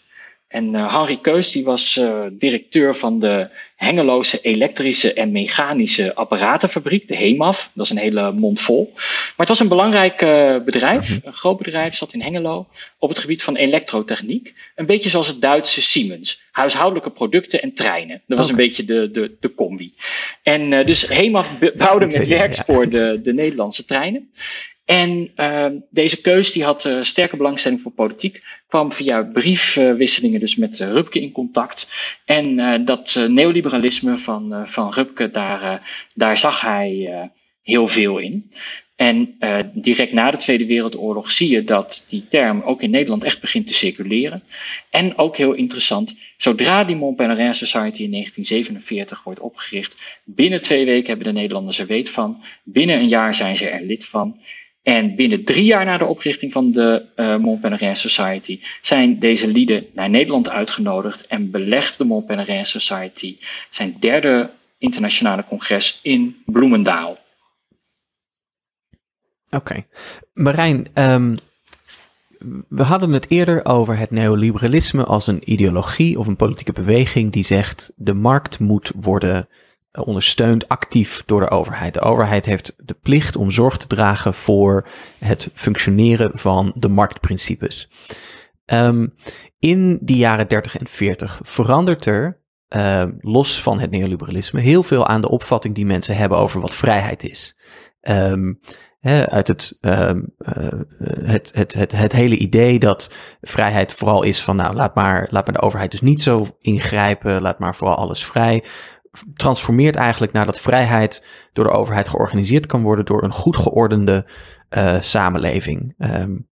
En 0.48 0.74
uh, 0.74 0.94
Henri 0.94 1.20
Keus 1.20 1.52
die 1.52 1.64
was 1.64 1.96
uh, 1.96 2.26
directeur 2.32 2.96
van 2.96 3.18
de 3.18 3.50
Hengeloze 3.76 4.40
elektrische 4.40 5.12
en 5.12 5.32
mechanische 5.32 6.14
apparatenfabriek, 6.14 7.08
de 7.08 7.16
HEMAF. 7.16 7.70
Dat 7.74 7.84
is 7.84 7.90
een 7.90 7.98
hele 7.98 8.32
mond 8.32 8.60
vol. 8.60 8.92
Maar 8.94 9.34
het 9.36 9.48
was 9.48 9.60
een 9.60 9.68
belangrijk 9.68 10.22
uh, 10.22 10.64
bedrijf, 10.64 11.08
mhm. 11.08 11.26
een 11.26 11.32
groot 11.32 11.56
bedrijf, 11.56 11.94
zat 11.94 12.12
in 12.12 12.22
Hengelo, 12.22 12.66
op 12.98 13.08
het 13.08 13.18
gebied 13.18 13.42
van 13.42 13.56
elektrotechniek. 13.56 14.54
Een 14.74 14.86
beetje 14.86 15.08
zoals 15.08 15.26
het 15.26 15.40
Duitse 15.40 15.82
Siemens. 15.82 16.40
Huishoudelijke 16.50 17.10
producten 17.10 17.62
en 17.62 17.74
treinen. 17.74 18.22
Dat 18.26 18.38
was 18.38 18.48
een 18.48 18.56
beetje 18.56 18.84
de, 18.84 19.10
de, 19.10 19.36
de 19.40 19.54
combi. 19.54 19.92
En 20.42 20.86
dus 20.86 21.08
HEMAF 21.08 21.58
bouwde 21.76 22.06
met 22.16 22.26
werkspoor 22.26 22.88
de, 22.88 23.20
de 23.22 23.32
Nederlandse 23.34 23.84
treinen. 23.84 24.30
En 24.88 25.30
uh, 25.36 25.66
deze 25.90 26.20
keus 26.20 26.52
die 26.52 26.64
had 26.64 26.84
uh, 26.84 27.02
sterke 27.02 27.36
belangstelling 27.36 27.80
voor 27.80 27.92
politiek, 27.92 28.44
kwam 28.68 28.92
via 28.92 29.22
briefwisselingen 29.22 30.40
dus 30.40 30.56
met 30.56 30.80
uh, 30.80 30.92
Rupke 30.92 31.20
in 31.20 31.32
contact. 31.32 31.88
En 32.24 32.58
uh, 32.58 32.74
dat 32.84 33.26
neoliberalisme 33.28 34.18
van, 34.18 34.68
van 34.68 34.92
Rupke, 34.92 35.30
daar, 35.30 35.86
daar 36.14 36.36
zag 36.36 36.60
hij 36.60 37.30
heel 37.62 37.88
veel 37.88 38.18
in. 38.18 38.52
En 38.96 39.36
direct 39.72 40.12
na 40.12 40.30
de 40.30 40.36
Tweede 40.36 40.66
Wereldoorlog 40.66 41.30
zie 41.30 41.50
je 41.50 41.64
dat 41.64 42.06
die 42.10 42.28
term 42.28 42.60
ook 42.62 42.82
in 42.82 42.90
Nederland 42.90 43.24
echt 43.24 43.40
begint 43.40 43.66
te 43.66 43.74
circuleren. 43.74 44.42
En 44.90 45.18
ook 45.18 45.36
heel 45.36 45.52
interessant, 45.52 46.16
zodra 46.36 46.84
die 46.84 46.96
Mont 46.96 47.16
Pelerin 47.16 47.54
Society 47.54 48.02
in 48.02 48.10
1947 48.10 49.22
wordt 49.24 49.40
opgericht, 49.40 50.20
binnen 50.24 50.62
twee 50.62 50.84
weken 50.84 51.08
hebben 51.08 51.26
de 51.26 51.40
Nederlanders 51.40 51.78
er 51.78 51.86
weet 51.86 52.10
van. 52.10 52.42
Binnen 52.64 52.98
een 52.98 53.08
jaar 53.08 53.34
zijn 53.34 53.56
ze 53.56 53.68
er 53.68 53.82
lid 53.82 54.06
van. 54.06 54.40
En 54.88 55.14
binnen 55.14 55.44
drie 55.44 55.64
jaar 55.64 55.84
na 55.84 55.98
de 55.98 56.04
oprichting 56.04 56.52
van 56.52 56.68
de 56.68 57.04
uh, 57.80 57.94
Society 57.94 58.60
zijn 58.82 59.18
deze 59.18 59.48
lieden 59.48 59.86
naar 59.92 60.10
Nederland 60.10 60.50
uitgenodigd 60.50 61.26
en 61.26 61.50
belegt 61.50 61.98
de 61.98 62.04
Mont 62.04 62.26
Pelerin 62.26 62.66
Society 62.66 63.36
zijn 63.70 63.96
derde 64.00 64.50
internationale 64.78 65.44
congres 65.44 66.00
in 66.02 66.42
Bloemendaal. 66.46 67.18
Oké. 69.50 69.84
Marijn, 70.32 70.86
um, 70.94 71.38
we 72.68 72.82
hadden 72.82 73.12
het 73.12 73.30
eerder 73.30 73.64
over 73.64 73.98
het 73.98 74.10
neoliberalisme 74.10 75.04
als 75.04 75.26
een 75.26 75.52
ideologie 75.52 76.18
of 76.18 76.26
een 76.26 76.36
politieke 76.36 76.72
beweging 76.72 77.32
die 77.32 77.44
zegt 77.44 77.92
de 77.96 78.14
markt 78.14 78.58
moet 78.58 78.92
worden 78.96 79.48
ondersteund 79.92 80.68
actief 80.68 81.22
door 81.26 81.40
de 81.40 81.50
overheid. 81.50 81.94
De 81.94 82.00
overheid 82.00 82.44
heeft 82.44 82.74
de 82.76 82.94
plicht 82.94 83.36
om 83.36 83.50
zorg 83.50 83.76
te 83.76 83.86
dragen 83.86 84.34
voor 84.34 84.86
het 85.18 85.50
functioneren 85.54 86.38
van 86.38 86.72
de 86.74 86.88
marktprincipes. 86.88 87.90
Um, 88.66 89.14
in 89.58 89.98
de 90.00 90.16
jaren 90.16 90.48
30 90.48 90.78
en 90.78 90.86
40 90.86 91.40
verandert 91.42 92.06
er, 92.06 92.42
uh, 92.76 93.04
los 93.20 93.62
van 93.62 93.80
het 93.80 93.90
neoliberalisme, 93.90 94.60
heel 94.60 94.82
veel 94.82 95.06
aan 95.06 95.20
de 95.20 95.28
opvatting 95.28 95.74
die 95.74 95.86
mensen 95.86 96.16
hebben 96.16 96.38
over 96.38 96.60
wat 96.60 96.74
vrijheid 96.74 97.22
is. 97.22 97.58
Um, 98.00 98.60
uit 99.28 99.48
het, 99.48 99.78
uh, 99.80 100.10
het, 101.22 101.52
het, 101.54 101.74
het, 101.74 101.92
het 101.92 102.12
hele 102.12 102.36
idee 102.36 102.78
dat 102.78 103.14
vrijheid 103.40 103.94
vooral 103.94 104.22
is 104.22 104.42
van, 104.42 104.56
nou, 104.56 104.74
laat 104.74 104.94
maar, 104.94 105.26
laat 105.30 105.46
maar 105.46 105.54
de 105.54 105.62
overheid 105.62 105.90
dus 105.90 106.00
niet 106.00 106.22
zo 106.22 106.46
ingrijpen, 106.58 107.42
laat 107.42 107.58
maar 107.58 107.76
vooral 107.76 107.96
alles 107.96 108.24
vrij 108.24 108.64
transformeert 109.34 109.96
eigenlijk 109.96 110.32
naar 110.32 110.46
dat 110.46 110.60
vrijheid 110.60 111.26
door 111.52 111.64
de 111.64 111.70
overheid 111.70 112.08
georganiseerd 112.08 112.66
kan 112.66 112.82
worden 112.82 113.04
door 113.04 113.22
een 113.22 113.32
goed 113.32 113.56
geordende 113.56 114.28
uh, 114.70 115.00
samenleving. 115.00 115.94
Um, 115.98 116.48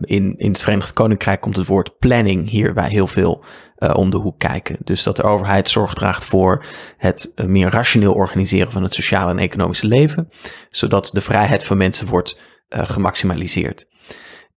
in, 0.00 0.36
in 0.36 0.50
het 0.50 0.60
Verenigd 0.60 0.92
Koninkrijk 0.92 1.40
komt 1.40 1.56
het 1.56 1.66
woord 1.66 1.98
planning 1.98 2.48
hierbij 2.48 2.88
heel 2.88 3.06
veel 3.06 3.44
uh, 3.78 3.94
om 3.96 4.10
de 4.10 4.16
hoek 4.16 4.38
kijken. 4.38 4.76
Dus 4.84 5.02
dat 5.02 5.16
de 5.16 5.22
overheid 5.22 5.70
zorg 5.70 5.94
draagt 5.94 6.24
voor 6.24 6.64
het 6.96 7.32
meer 7.36 7.70
rationeel 7.70 8.12
organiseren 8.12 8.72
van 8.72 8.82
het 8.82 8.94
sociale 8.94 9.30
en 9.30 9.38
economische 9.38 9.86
leven, 9.86 10.28
zodat 10.70 11.10
de 11.12 11.20
vrijheid 11.20 11.64
van 11.64 11.76
mensen 11.76 12.06
wordt 12.06 12.40
gemaximaliseerd. 12.68 13.86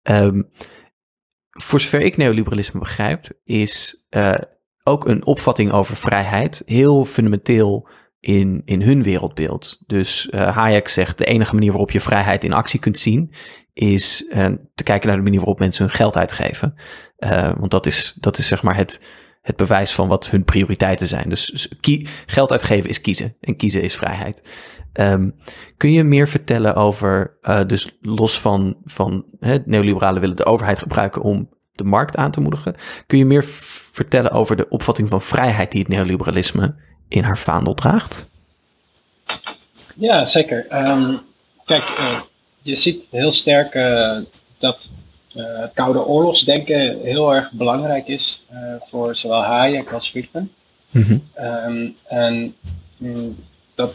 Um, 0.03 0.51
voor 1.49 1.79
zover 1.79 2.01
ik 2.01 2.17
neoliberalisme 2.17 2.79
begrijp, 2.79 3.27
is 3.43 4.05
ook 4.83 5.07
een 5.07 5.25
opvatting 5.25 5.71
over 5.71 5.95
vrijheid 5.95 6.61
heel 6.65 7.05
fundamenteel 7.05 7.87
in, 8.19 8.61
in 8.65 8.81
hun 8.81 9.03
wereldbeeld. 9.03 9.83
Dus 9.87 10.27
uh, 10.31 10.55
Hayek 10.55 10.87
zegt 10.87 11.17
de 11.17 11.25
enige 11.25 11.53
manier 11.53 11.69
waarop 11.69 11.91
je 11.91 11.99
vrijheid 11.99 12.43
in 12.43 12.53
actie 12.53 12.79
kunt 12.79 12.97
zien 12.97 13.33
is 13.73 14.29
uh, 14.33 14.45
te 14.75 14.83
kijken 14.83 15.07
naar 15.07 15.17
de 15.17 15.23
manier 15.23 15.39
waarop 15.39 15.59
mensen 15.59 15.85
hun 15.85 15.95
geld 15.95 16.17
uitgeven. 16.17 16.73
Uh, 17.19 17.51
want 17.57 17.71
dat 17.71 17.85
is, 17.85 18.17
dat 18.19 18.37
is 18.37 18.47
zeg 18.47 18.63
maar 18.63 18.75
het, 18.75 19.01
het 19.41 19.55
bewijs 19.55 19.91
van 19.93 20.07
wat 20.07 20.29
hun 20.29 20.43
prioriteiten 20.43 21.07
zijn. 21.07 21.29
Dus 21.29 21.73
geld 22.25 22.51
uitgeven 22.51 22.89
is 22.89 23.01
kiezen 23.01 23.35
en 23.39 23.55
kiezen 23.55 23.81
is 23.81 23.95
vrijheid. 23.95 24.49
Um, 24.93 25.35
kun 25.77 25.91
je 25.91 26.03
meer 26.03 26.27
vertellen 26.27 26.75
over, 26.75 27.37
dus 27.67 27.97
los 28.01 28.39
van, 28.39 28.77
van 28.83 29.25
het 29.39 29.65
neoliberalen 29.65 30.21
willen 30.21 30.35
de 30.35 30.45
overheid 30.45 30.79
gebruiken 30.79 31.21
om 31.21 31.49
de 31.71 31.83
markt 31.83 32.15
aan 32.15 32.31
te 32.31 32.41
moedigen. 32.41 32.75
Kun 33.07 33.17
je 33.17 33.25
meer 33.25 33.43
vertellen 33.91 34.31
over 34.31 34.55
de 34.55 34.69
opvatting 34.69 35.09
van 35.09 35.21
vrijheid 35.21 35.71
die 35.71 35.79
het 35.79 35.89
neoliberalisme 35.89 36.73
in 37.07 37.23
haar 37.23 37.37
vaandel 37.37 37.73
draagt? 37.73 38.27
Ja, 39.95 40.25
zeker. 40.25 40.87
Um, 40.87 41.19
kijk, 41.65 41.83
uh, 41.99 42.19
je 42.61 42.75
ziet 42.75 43.03
heel 43.09 43.31
sterk 43.31 43.73
uh, 43.73 44.17
dat 44.59 44.89
uh, 45.35 45.43
het 45.59 45.71
Koude 45.73 46.05
Oorlogsdenken 46.05 46.99
heel 47.01 47.35
erg 47.35 47.51
belangrijk 47.51 48.07
is 48.07 48.45
voor 48.89 49.15
zowel 49.15 49.43
Hayek 49.43 49.91
als 49.91 50.09
Friedman. 50.09 50.49
Mm 50.89 51.01
-hmm. 51.03 51.45
um, 51.45 51.95
en 52.07 52.55
um, 53.01 53.37
dat, 53.75 53.93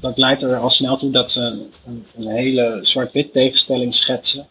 dat, 0.00 0.18
leidt 0.18 0.42
er 0.42 0.56
al 0.56 0.70
snel 0.70 0.96
toe 0.96 1.10
dat 1.10 1.30
ze 1.30 1.40
een, 1.86 2.06
een 2.16 2.28
hele 2.28 2.78
zwart-wit 2.82 3.32
tegenstelling 3.32 3.94
schetsen 3.94 4.46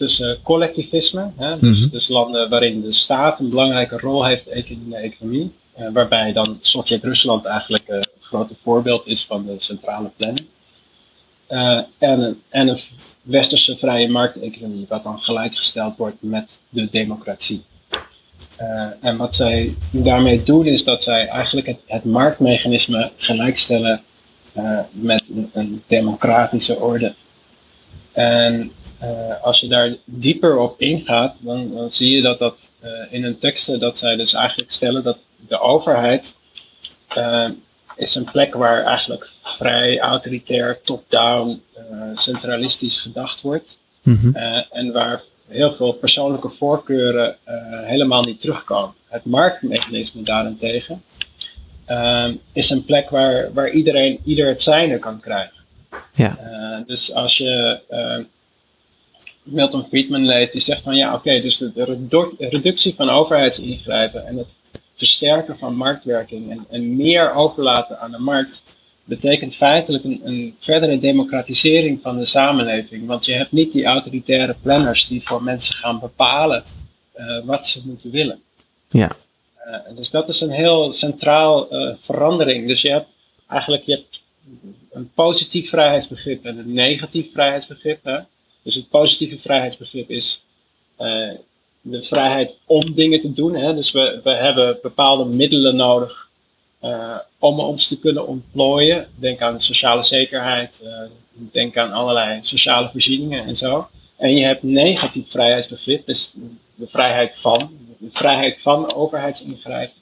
tussen 0.00 0.42
collectivisme, 0.42 1.30
hè, 1.36 1.58
dus, 1.58 1.80
mhm. 1.80 1.88
dus, 1.90 2.08
landen 2.08 2.50
waarin 2.50 2.80
de 2.80 2.92
staat 2.92 3.40
een 3.40 3.50
belangrijke 3.50 3.98
rol 3.98 4.24
heeft 4.24 4.46
in 4.46 4.86
de 4.88 4.96
economie, 4.96 5.52
uh, 5.78 5.88
waarbij 5.92 6.32
dan 6.32 6.58
Sovjet-Rusland 6.60 7.44
eigenlijk 7.44 7.88
uh, 7.88 7.96
een 7.96 8.04
grote 8.20 8.54
voorbeeld 8.62 9.06
is 9.06 9.24
van 9.26 9.46
de 9.46 9.54
centrale 9.58 10.10
planning. 10.16 10.46
Uh, 11.48 11.80
en, 11.98 12.40
en 12.48 12.68
een 12.68 12.80
westerse 13.22 13.76
vrije 13.76 14.08
markteconomie, 14.08 14.86
wat 14.88 15.02
dan 15.02 15.20
gelijkgesteld 15.20 15.96
wordt 15.96 16.16
met 16.20 16.58
de 16.68 16.88
democratie. 16.90 17.62
en 19.00 19.16
wat 19.16 19.36
zij 19.36 19.74
daarmee 19.90 20.42
doen, 20.42 20.66
is 20.66 20.84
dat 20.84 21.02
zij 21.02 21.26
eigenlijk 21.26 21.66
het, 21.66 21.78
het 21.86 22.04
marktmechanisme 22.04 23.10
gelijkstellen 23.16 24.02
met 24.90 25.22
een, 25.34 25.50
een 25.52 25.82
democratische 25.86 26.76
orde. 26.76 27.14
En 28.12 28.72
uh, 29.02 29.42
als 29.42 29.60
je 29.60 29.68
daar 29.68 29.96
dieper 30.04 30.58
op 30.58 30.80
ingaat, 30.80 31.36
dan, 31.40 31.74
dan 31.74 31.90
zie 31.90 32.16
je 32.16 32.22
dat 32.22 32.38
dat 32.38 32.56
uh, 32.84 32.90
in 33.10 33.22
hun 33.22 33.38
teksten 33.38 33.80
dat 33.80 33.98
zij 33.98 34.16
dus 34.16 34.32
eigenlijk 34.32 34.72
stellen 34.72 35.02
dat 35.02 35.18
de 35.48 35.60
overheid 35.60 36.34
uh, 37.16 37.48
is 37.96 38.14
een 38.14 38.30
plek 38.30 38.54
waar 38.54 38.84
eigenlijk 38.84 39.30
vrij 39.42 40.00
autoritair, 40.00 40.80
top-down, 40.82 41.62
centralistisch 42.14 43.00
gedacht 43.00 43.40
wordt. 43.40 43.78
Mm 44.02 44.16
-hmm. 44.16 44.34
en 44.70 44.92
waar 44.92 45.22
heel 45.48 45.74
veel 45.74 45.92
persoonlijke 45.92 46.50
voorkeuren 46.50 47.36
helemaal 47.84 48.22
niet 48.22 48.40
terugkomen. 48.40 48.94
Het 49.08 49.24
marktmechanisme 49.24 50.22
daarentegen 50.22 51.02
is 52.52 52.70
een 52.70 52.84
plek 52.84 53.10
waar, 53.10 53.52
waar 53.52 53.70
iedereen 53.70 54.20
ieder 54.24 54.46
het 54.46 54.62
zijne 54.62 54.98
kan 54.98 55.20
krijgen. 55.20 55.56
Ja. 56.12 56.38
dus 56.86 57.12
als 57.12 57.36
je 57.38 57.80
Milton 59.42 59.86
Friedman 59.88 60.26
leest, 60.26 60.52
die 60.52 60.60
zegt 60.60 60.82
van 60.82 60.96
ja, 60.96 61.14
oké, 61.14 61.40
dus 61.40 61.56
de, 61.58 62.34
reductie 62.38 62.94
van 62.94 63.10
overheidsingrijpen 63.10 64.26
en 64.26 64.36
het 64.36 64.54
versterken 64.94 65.58
van 65.58 65.74
marktwerking 65.74 66.50
en, 66.50 66.66
en, 66.70 66.96
meer 66.96 67.34
overlaten 67.34 68.00
aan 68.00 68.10
de 68.10 68.18
markt 68.18 68.62
betekent 69.04 69.54
feitelijk 69.54 70.04
een, 70.04 70.20
een, 70.24 70.56
verdere 70.60 70.98
democratisering 70.98 71.98
van 72.02 72.18
de 72.18 72.24
samenleving. 72.24 73.06
Want 73.06 73.24
je 73.24 73.32
hebt 73.32 73.52
niet 73.52 73.72
die 73.72 73.84
autoritaire 73.84 74.56
planners 74.62 75.08
die 75.08 75.22
voor 75.24 75.42
mensen 75.42 75.74
gaan 75.74 76.00
bepalen 76.00 76.64
uh, 77.16 77.44
wat 77.44 77.66
ze 77.66 77.80
moeten 77.84 78.10
willen. 78.10 78.40
Ja. 78.88 79.16
Uh, 79.66 79.96
dus 79.96 80.10
dat 80.10 80.28
is 80.28 80.40
een 80.40 80.50
heel 80.50 80.92
centraal 80.92 81.74
uh, 81.74 81.94
verandering. 82.00 82.66
Dus 82.66 82.82
je 82.82 82.90
hebt 82.90 83.08
eigenlijk 83.48 83.82
je 83.84 83.92
hebt 83.92 84.20
een 84.92 85.10
positief 85.14 85.68
vrijheidsbegrip 85.68 86.44
en 86.44 86.58
een 86.58 86.72
negatief 86.72 87.32
vrijheidsbegrip. 87.32 88.04
Hè? 88.04 88.18
Dus 88.62 88.74
het 88.74 88.88
positieve 88.88 89.38
vrijheidsbegrip 89.38 90.10
is 90.10 90.42
uh, 91.00 91.30
de 91.80 92.02
vrijheid 92.02 92.54
om 92.64 92.94
dingen 92.94 93.20
te 93.20 93.32
doen. 93.32 93.54
Hè? 93.54 93.74
Dus 93.74 93.92
we, 93.92 94.20
we 94.24 94.34
hebben 94.34 94.78
bepaalde 94.82 95.24
middelen 95.24 95.76
nodig 95.76 96.28
uh, 96.84 97.18
om 97.38 97.60
ons 97.60 97.88
te 97.88 97.98
kunnen 97.98 98.26
ontplooien. 98.26 99.08
Denk 99.14 99.40
aan 99.40 99.60
sociale 99.60 100.02
zekerheid, 100.02 100.80
uh, 100.84 101.02
denk 101.32 101.76
aan 101.76 101.92
allerlei 101.92 102.40
sociale 102.42 102.88
voorzieningen 102.90 103.44
en 103.44 103.56
zo. 103.56 103.88
En 104.16 104.34
je 104.34 104.44
hebt 104.44 104.62
negatief 104.62 105.30
vrijheidsbegrip, 105.30 106.06
dus 106.06 106.32
de 106.74 106.86
vrijheid 106.86 107.34
van, 107.34 107.78
de 107.98 108.08
vrijheid 108.12 108.56
van 108.60 108.94
overheidsingrijpen. 108.94 109.98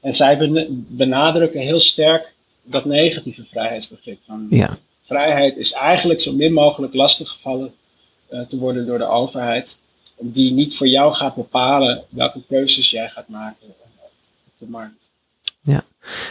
En 0.00 0.14
zij 0.14 0.36
benadrukken 0.88 1.60
heel 1.60 1.80
sterk 1.80 2.32
dat 2.62 2.84
negatieve 2.84 3.44
vrijheidsbegrip. 3.50 4.18
Van 4.26 4.46
ja. 4.50 4.78
Vrijheid 5.06 5.56
is 5.56 5.72
eigenlijk 5.72 6.20
zo 6.20 6.32
min 6.32 6.52
mogelijk 6.52 6.94
lastiggevallen 6.94 7.74
uh, 8.30 8.40
te 8.40 8.58
worden 8.58 8.86
door 8.86 8.98
de 8.98 9.08
overheid, 9.08 9.76
die 10.18 10.52
niet 10.52 10.76
voor 10.76 10.88
jou 10.88 11.14
gaat 11.14 11.34
bepalen 11.34 12.04
welke 12.08 12.42
keuzes 12.48 12.90
jij 12.90 13.08
gaat 13.08 13.28
maken 13.28 13.66
op 13.68 14.52
de 14.58 14.66
markt. 14.68 15.02
Ja, 15.60 15.84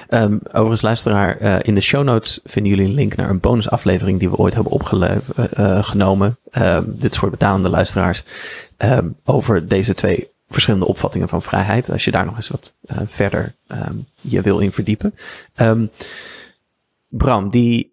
um, 0.10 0.40
overigens 0.48 0.82
luisteraar, 0.82 1.42
uh, 1.42 1.56
in 1.62 1.76
de 1.76 1.82
show 1.82 2.04
notes 2.04 2.40
vinden 2.44 2.72
jullie 2.72 2.88
een 2.88 2.96
link 2.96 3.16
naar 3.16 3.30
een 3.30 3.40
bonusaflevering 3.40 4.20
die 4.20 4.30
we 4.30 4.38
ooit 4.38 4.54
hebben 4.54 4.72
opgenomen. 4.72 6.38
Uh, 6.52 6.76
um, 6.76 6.96
dit 7.00 7.12
is 7.12 7.18
voor 7.18 7.30
betalende 7.30 7.70
luisteraars. 7.70 8.24
Um, 8.78 9.16
over 9.26 9.68
deze 9.68 9.94
twee 9.94 10.32
verschillende 10.50 10.88
opvattingen 10.88 11.30
van 11.30 11.42
vrijheid. 11.42 11.92
Als 11.92 12.06
je 12.06 12.12
daar 12.12 12.26
nog 12.26 12.36
eens 12.36 12.48
wat 12.48 12.74
verder 13.06 13.56
je 14.22 14.42
wil 14.42 14.60
in 14.60 14.72
verdiepen. 14.72 15.16
Bram, 17.16 17.50
die 17.50 17.92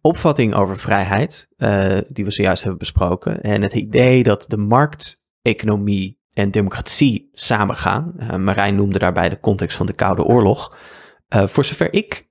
opvatting 0.00 0.54
over 0.54 0.78
vrijheid, 0.78 1.48
uh, 1.56 1.98
die 2.08 2.24
we 2.24 2.30
zojuist 2.30 2.62
hebben 2.62 2.78
besproken. 2.78 3.42
En 3.42 3.62
het 3.62 3.72
idee 3.72 4.22
dat 4.22 4.44
de 4.48 4.56
markteconomie 4.56 6.20
en 6.34 6.50
democratie 6.50 7.28
samengaan. 7.32 8.14
Uh, 8.18 8.36
Marijn 8.36 8.74
noemde 8.74 8.98
daarbij 8.98 9.28
de 9.28 9.40
context 9.40 9.76
van 9.76 9.86
de 9.86 9.92
Koude 9.92 10.24
Oorlog. 10.24 10.76
Uh, 11.34 11.46
voor 11.46 11.64
zover 11.64 11.92
ik 11.92 12.28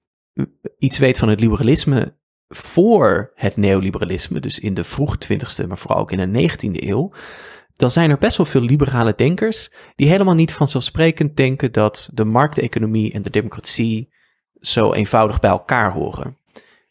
iets 0.78 0.98
weet 0.98 1.17
van 1.17 1.30
het 1.30 1.39
liberalisme 1.39 2.17
voor 2.48 3.32
het 3.36 3.58
neoliberalisme, 3.58 4.39
dus 4.39 4.60
in 4.60 4.74
de 4.74 4.84
vroege 4.84 5.17
20e, 5.34 5.67
maar 5.67 5.78
vooral 5.78 6.00
ook 6.00 6.12
in 6.12 6.32
de 6.32 6.50
19e 6.50 6.88
eeuw, 6.88 7.12
dan 7.74 7.91
zijn 7.91 8.10
er 8.10 8.17
best 8.17 8.38
wel 8.38 8.46
veel 8.46 8.62
liberale 8.62 9.13
denkers 9.15 9.72
die 9.96 10.08
helemaal 10.08 10.34
niet 10.34 10.54
vanzelfsprekend 10.54 11.36
denken 11.36 11.72
dat 11.72 12.10
de 12.13 12.26
markteconomie 12.26 13.13
en 13.13 13.22
de 13.22 13.30
democratie 13.30 14.12
zo 14.63 14.93
eenvoudig 14.93 15.39
bij 15.39 15.49
elkaar 15.49 15.91
horen. 15.91 16.38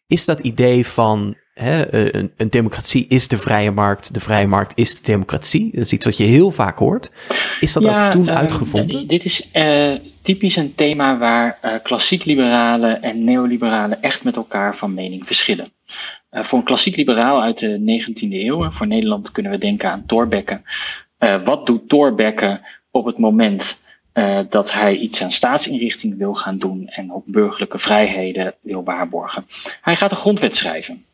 Is 0.07 0.25
dat 0.25 0.41
idee 0.41 0.87
van 0.87 1.37
Hè, 1.55 1.83
eh, 1.83 2.21
een, 2.21 2.33
een, 2.37 2.51
democratie 2.51 3.07
is 3.09 3.29
de 3.29 3.37
vrije 3.37 3.71
markt, 3.71 4.15
de 4.15 4.21
vrije 4.21 4.47
markt 4.47 4.73
is 4.75 4.97
de 4.97 5.03
democratie. 5.03 5.71
Dat 5.73 5.85
is 5.85 5.93
iets 5.93 6.05
wat 6.05 6.17
je 6.17 6.25
heel 6.25 6.51
vaak 6.51 6.79
hoort. 6.79 7.11
Is 7.61 7.73
dat 7.73 7.87
ook 7.87 8.11
toen 8.11 8.27
uh, 8.27 8.37
uitgevonden? 8.37 9.07
Dit 9.07 9.25
is 9.25 9.49
uh, 9.53 9.93
typisch 10.23 10.57
een 10.57 10.75
thema 10.75 11.19
waar 11.19 11.59
uh, 11.65 11.75
klassiek 11.83 12.25
liberalen 12.25 13.03
en 13.03 13.25
neoliberalen 13.25 14.03
echt 14.03 14.25
met 14.25 14.37
elkaar 14.37 14.77
van 14.77 14.95
mening 14.95 15.27
verschillen. 15.27 15.73
voor 16.31 16.59
een 16.59 16.65
klassiek 16.65 16.97
liberaal 16.97 17.43
uit 17.43 17.59
de 17.59 18.03
19e 18.03 18.33
eeuw, 18.33 18.71
voor 18.71 18.87
Nederland 18.87 19.31
kunnen 19.31 19.53
we 19.53 19.59
denken 19.59 19.91
aan 19.91 20.07
Thorbecke. 20.07 20.61
wat 21.45 21.67
doet 21.67 21.89
Thorbecke 21.89 22.61
op 22.91 23.05
het 23.05 23.19
moment 23.19 23.82
uh, 24.15 24.41
dat 24.49 24.73
hij 24.73 24.97
iets 24.97 25.23
aan 25.23 25.31
staatsinrichting 25.31 26.19
wil 26.19 26.35
gaan 26.35 26.59
doen 26.59 26.89
en 26.89 27.13
ook 27.13 27.25
burgerlijke 27.27 27.79
vrijheden 27.79 28.55
wil 28.61 28.85
waarborgen. 28.85 29.45
Hij 29.81 29.97
gaat 29.97 30.11
een 30.11 30.17
grondwet 30.17 30.57
schrijven 30.57 31.05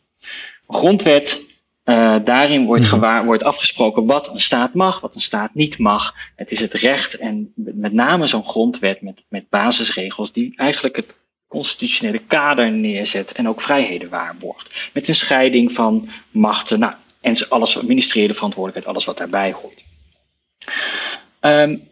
grondwet, 0.68 1.56
uh, 1.84 2.16
daarin 2.24 2.64
wordt, 2.64 2.82
mhm. 2.82 2.92
gewaar, 2.92 3.24
wordt 3.24 3.42
afgesproken 3.42 4.06
wat 4.06 4.28
een 4.28 4.40
staat 4.40 4.74
mag, 4.74 5.00
wat 5.00 5.14
een 5.14 5.20
staat 5.20 5.54
niet 5.54 5.78
mag. 5.78 6.14
Het 6.36 6.50
is 6.50 6.60
het 6.60 6.74
recht 6.74 7.14
en 7.14 7.52
met 7.54 7.92
name 7.92 8.26
zo'n 8.26 8.44
grondwet 8.44 9.02
met, 9.02 9.22
met 9.28 9.48
basisregels 9.48 10.32
die 10.32 10.52
eigenlijk 10.56 10.96
het 10.96 11.16
constitutionele 11.46 12.18
kader 12.18 12.70
neerzet 12.70 13.32
en 13.32 13.48
ook 13.48 13.60
vrijheden 13.60 14.08
waarborgt. 14.08 14.90
Met 14.92 15.08
een 15.08 15.14
scheiding 15.14 15.72
van 15.72 16.08
machten 16.30 16.78
nou, 16.78 16.92
en 17.20 17.48
alles, 17.48 17.82
ministeriële 17.82 18.34
verantwoordelijkheid, 18.34 18.94
alles 18.94 19.04
wat 19.04 19.18
daarbij 19.18 19.52
hoort. 19.52 19.84
Um, 21.40 21.88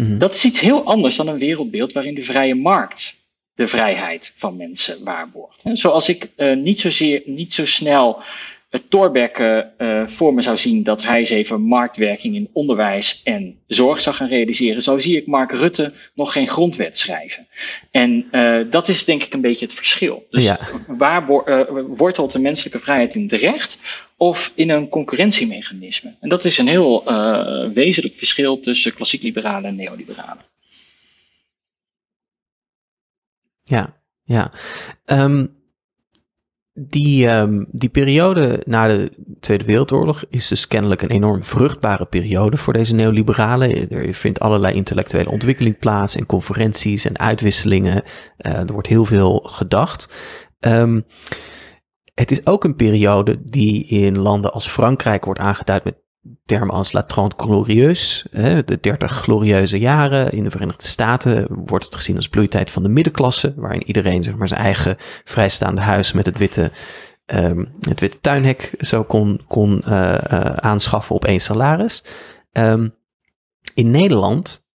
mm-hmm. 0.00 0.18
Dat 0.18 0.34
is 0.34 0.44
iets 0.44 0.60
heel 0.60 0.84
anders 0.84 1.16
dan 1.16 1.28
een 1.28 1.38
wereldbeeld 1.38 1.92
waarin 1.92 2.14
de 2.14 2.22
vrije 2.22 2.54
markt 2.54 3.18
de 3.54 3.68
vrijheid 3.68 4.32
van 4.36 4.56
mensen 4.56 5.04
waarborgt. 5.04 5.62
Zoals 5.72 6.08
ik 6.08 6.28
uh, 6.36 6.56
niet, 6.56 6.80
zozeer, 6.80 7.22
niet 7.24 7.54
zo 7.54 7.66
snel 7.66 8.22
het 8.70 8.90
Thorbecke 8.90 9.72
uh, 9.78 10.06
voor 10.06 10.34
me 10.34 10.42
zou 10.42 10.56
zien 10.56 10.82
dat 10.82 11.02
hij 11.02 11.18
eens 11.18 11.30
even 11.30 11.60
marktwerking 11.60 12.34
in 12.34 12.48
onderwijs 12.52 13.22
en 13.24 13.58
zorg 13.66 14.00
zou 14.00 14.16
gaan 14.16 14.28
realiseren, 14.28 14.82
zo 14.82 14.98
zie 14.98 15.16
ik 15.16 15.26
Mark 15.26 15.52
Rutte 15.52 15.92
nog 16.14 16.32
geen 16.32 16.48
grondwet 16.48 16.98
schrijven. 16.98 17.46
En 17.90 18.28
uh, 18.32 18.60
dat 18.70 18.88
is 18.88 19.04
denk 19.04 19.22
ik 19.22 19.32
een 19.32 19.40
beetje 19.40 19.66
het 19.66 19.74
verschil. 19.74 20.26
Dus 20.30 20.44
ja. 20.44 20.58
waar 20.86 21.26
wortelt 21.88 22.32
de 22.32 22.40
menselijke 22.40 22.78
vrijheid 22.78 23.14
in 23.14 23.22
het 23.22 23.32
recht 23.32 23.80
of 24.20 24.52
in 24.54 24.70
een 24.70 24.88
concurrentiemechanisme? 24.88 26.16
En 26.20 26.28
dat 26.28 26.44
is 26.44 26.58
een 26.58 26.68
heel 26.68 27.04
wezenlijk 27.72 28.14
verschil 28.14 28.60
tussen 28.60 28.94
klassiek 28.94 29.22
liberalen 29.22 29.70
en 29.70 29.76
neoliberalen. 29.76 30.44
Ja, 33.62 34.00
ja. 34.22 34.52
Um, 35.04 35.56
die, 36.72 37.26
um, 37.26 37.66
die 37.72 37.88
periode 37.88 38.62
na 38.64 38.86
de 38.86 39.10
Tweede 39.40 39.64
Wereldoorlog 39.64 40.24
is 40.28 40.48
dus 40.48 40.68
kennelijk 40.68 41.02
een 41.02 41.10
enorm 41.10 41.44
vruchtbare 41.44 42.06
periode 42.06 42.56
voor 42.56 42.72
deze 42.72 42.94
neoliberalen. 42.94 43.90
Er 43.90 44.14
vindt 44.14 44.40
allerlei 44.40 44.74
intellectuele 44.74 45.30
ontwikkeling 45.30 45.78
plaats 45.78 46.16
en 46.16 46.26
conferenties 46.26 47.04
en 47.04 47.18
uitwisselingen. 47.18 48.02
Uh, 48.46 48.52
er 48.52 48.72
wordt 48.72 48.88
heel 48.88 49.04
veel 49.04 49.38
gedacht. 49.38 50.08
Um, 50.60 51.04
het 52.18 52.30
is 52.30 52.46
ook 52.46 52.64
een 52.64 52.74
periode 52.74 53.38
die 53.44 53.84
in 53.84 54.18
landen 54.18 54.52
als 54.52 54.68
Frankrijk 54.68 55.24
wordt 55.24 55.40
aangeduid 55.40 55.84
met 55.84 55.94
termen 56.44 56.74
als 56.74 56.92
La 56.92 57.04
Glorieus, 57.36 58.26
de 58.30 58.78
30 58.80 59.12
glorieuze 59.12 59.78
jaren. 59.78 60.32
In 60.32 60.42
de 60.42 60.50
Verenigde 60.50 60.86
Staten 60.86 61.46
wordt 61.64 61.84
het 61.84 61.94
gezien 61.94 62.16
als 62.16 62.28
bloeitijd 62.28 62.70
van 62.70 62.82
de 62.82 62.88
middenklasse, 62.88 63.54
waarin 63.56 63.86
iedereen 63.86 64.22
zeg 64.22 64.36
maar, 64.36 64.48
zijn 64.48 64.60
eigen 64.60 64.96
vrijstaande 65.24 65.80
huis 65.80 66.12
met 66.12 66.26
het 66.26 66.38
witte, 66.38 66.70
um, 67.26 67.72
het 67.80 68.00
witte 68.00 68.20
tuinhek 68.20 68.74
zo 68.78 69.04
kon, 69.04 69.40
kon 69.46 69.82
uh, 69.88 70.18
uh, 70.30 70.40
aanschaffen 70.40 71.14
op 71.14 71.24
één 71.24 71.40
salaris. 71.40 72.04
Um, 72.52 72.94
in 73.74 73.90
Nederland 73.90 74.66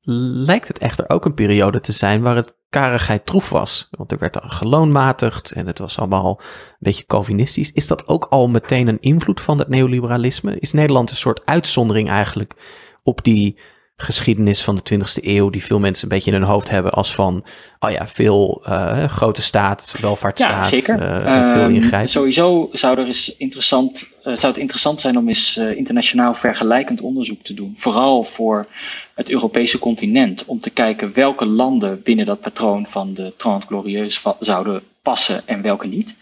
lijkt 0.00 0.68
het 0.68 0.78
echter 0.78 1.08
ook 1.08 1.24
een 1.24 1.34
periode 1.34 1.80
te 1.80 1.92
zijn 1.92 2.22
waar 2.22 2.36
het 2.36 2.55
karigheid 2.70 3.26
troef 3.26 3.48
was. 3.50 3.88
Want 3.90 4.12
er 4.12 4.18
werd 4.18 4.38
geloonmatigd 4.40 5.52
en 5.52 5.66
het 5.66 5.78
was 5.78 5.98
allemaal 5.98 6.40
een 6.40 6.76
beetje 6.78 7.06
Calvinistisch. 7.06 7.72
Is 7.72 7.86
dat 7.86 8.08
ook 8.08 8.26
al 8.30 8.48
meteen 8.48 8.88
een 8.88 9.00
invloed 9.00 9.40
van 9.40 9.58
het 9.58 9.68
neoliberalisme? 9.68 10.58
Is 10.58 10.72
Nederland 10.72 11.10
een 11.10 11.16
soort 11.16 11.46
uitzondering 11.46 12.08
eigenlijk 12.08 12.54
op 13.02 13.24
die 13.24 13.58
geschiedenis 13.96 14.62
van 14.62 14.80
de 14.82 14.94
20e 14.94 15.24
eeuw, 15.24 15.50
die 15.50 15.64
veel 15.64 15.78
mensen 15.78 16.02
een 16.02 16.14
beetje 16.14 16.30
in 16.30 16.36
hun 16.36 16.46
hoofd 16.46 16.70
hebben 16.70 16.92
als 16.92 17.14
van, 17.14 17.44
oh 17.78 17.90
ja, 17.90 18.06
veel 18.06 18.64
uh, 18.68 19.04
grote 19.04 19.42
staat, 19.42 19.96
welvaartsstaat, 20.00 20.64
ja, 20.64 20.70
zeker. 20.70 21.00
Uh, 21.00 21.52
veel 21.52 21.62
ehm, 21.62 21.74
ingrijpen. 21.74 22.10
sowieso 22.10 22.68
zou, 22.72 22.98
er 22.98 23.06
eens 23.06 23.36
interessant, 23.36 24.12
zou 24.22 24.46
het 24.46 24.58
interessant 24.58 25.00
zijn 25.00 25.18
om 25.18 25.28
eens 25.28 25.56
internationaal 25.56 26.34
vergelijkend 26.34 27.00
onderzoek 27.00 27.42
te 27.42 27.54
doen. 27.54 27.72
Vooral 27.76 28.22
voor 28.24 28.66
het 29.14 29.30
Europese 29.30 29.78
continent, 29.78 30.44
om 30.44 30.60
te 30.60 30.70
kijken 30.70 31.14
welke 31.14 31.46
landen 31.46 32.02
binnen 32.02 32.26
dat 32.26 32.40
patroon 32.40 32.86
van 32.86 33.14
de 33.14 33.32
Trente 33.36 33.66
Glorieus 33.66 34.22
zouden 34.40 34.82
passen 35.02 35.42
en 35.46 35.62
welke 35.62 35.86
niet. 35.86 36.16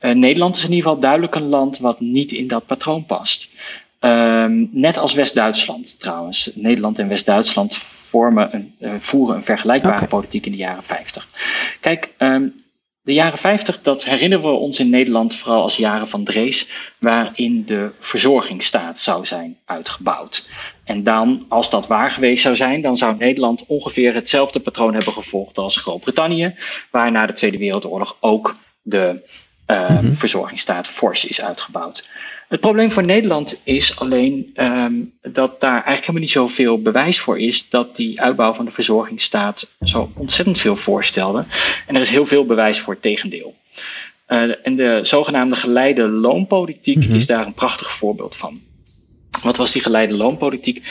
Nederland 0.00 0.56
is 0.56 0.64
in 0.64 0.72
ieder 0.72 0.84
geval 0.84 1.00
duidelijk 1.00 1.34
een 1.34 1.48
land 1.48 1.78
wat 1.78 2.00
niet 2.00 2.32
in 2.32 2.48
dat 2.48 2.66
patroon 2.66 3.04
past. 3.04 3.48
Um, 4.00 4.68
net 4.72 4.98
als 4.98 5.14
West-Duitsland 5.14 6.00
trouwens. 6.00 6.50
Nederland 6.54 6.98
en 6.98 7.08
West-Duitsland 7.08 7.76
vormen 7.76 8.54
een, 8.54 8.74
uh, 8.80 8.92
voeren 8.98 9.36
een 9.36 9.44
vergelijkbare 9.44 9.94
okay. 9.94 10.08
politiek 10.08 10.46
in 10.46 10.52
de 10.52 10.58
jaren 10.58 10.82
50. 10.82 11.28
Kijk, 11.80 12.14
um, 12.18 12.54
de 13.02 13.12
jaren 13.12 13.38
50, 13.38 13.82
dat 13.82 14.04
herinneren 14.04 14.44
we 14.44 14.50
ons 14.50 14.78
in 14.80 14.90
Nederland 14.90 15.34
vooral 15.34 15.62
als 15.62 15.76
jaren 15.76 16.08
van 16.08 16.24
Drees, 16.24 16.92
waarin 16.98 17.64
de 17.66 17.90
verzorgingsstaat 17.98 18.98
zou 18.98 19.24
zijn 19.24 19.58
uitgebouwd. 19.64 20.48
En 20.84 21.04
dan, 21.04 21.44
als 21.48 21.70
dat 21.70 21.86
waar 21.86 22.10
geweest 22.10 22.42
zou 22.42 22.56
zijn, 22.56 22.82
dan 22.82 22.96
zou 22.96 23.16
Nederland 23.16 23.64
ongeveer 23.66 24.14
hetzelfde 24.14 24.60
patroon 24.60 24.94
hebben 24.94 25.12
gevolgd 25.12 25.58
als 25.58 25.76
Groot-Brittannië, 25.76 26.54
waar 26.90 27.10
na 27.10 27.26
de 27.26 27.32
Tweede 27.32 27.58
Wereldoorlog 27.58 28.16
ook 28.20 28.56
de 28.82 29.28
uh, 29.66 29.90
mm 29.90 29.96
-hmm. 29.96 30.12
verzorgingsstaat 30.12 30.88
fors 30.88 31.24
is 31.24 31.42
uitgebouwd. 31.42 32.08
Het 32.50 32.60
probleem 32.60 32.90
voor 32.90 33.04
Nederland 33.04 33.60
is 33.64 33.98
alleen 33.98 34.50
um, 34.54 35.12
dat 35.22 35.60
daar 35.60 35.72
eigenlijk 35.72 36.00
helemaal 36.00 36.20
niet 36.20 36.30
zoveel 36.30 36.82
bewijs 36.82 37.20
voor 37.20 37.38
is 37.38 37.68
dat 37.68 37.96
die 37.96 38.20
uitbouw 38.20 38.52
van 38.54 38.64
de 38.64 38.70
verzorgingsstaat 38.70 39.70
zo 39.82 40.12
ontzettend 40.16 40.58
veel 40.58 40.76
voorstelde. 40.76 41.44
En 41.86 41.94
er 41.94 42.00
is 42.00 42.10
heel 42.10 42.26
veel 42.26 42.44
bewijs 42.44 42.80
voor 42.80 42.92
het 42.92 43.02
tegendeel. 43.02 43.54
en 44.26 44.76
de 44.76 45.00
zogenaamde 45.02 45.56
geleide 45.56 46.08
loonpolitiek 46.08 46.96
mhm. 46.96 47.14
is 47.14 47.26
daar 47.26 47.46
een 47.46 47.54
prachtig 47.54 47.90
voorbeeld 47.90 48.36
van. 48.36 48.60
Wat 49.42 49.56
was 49.56 49.72
die 49.72 49.82
geleide 49.82 50.14
loonpolitiek? 50.14 50.82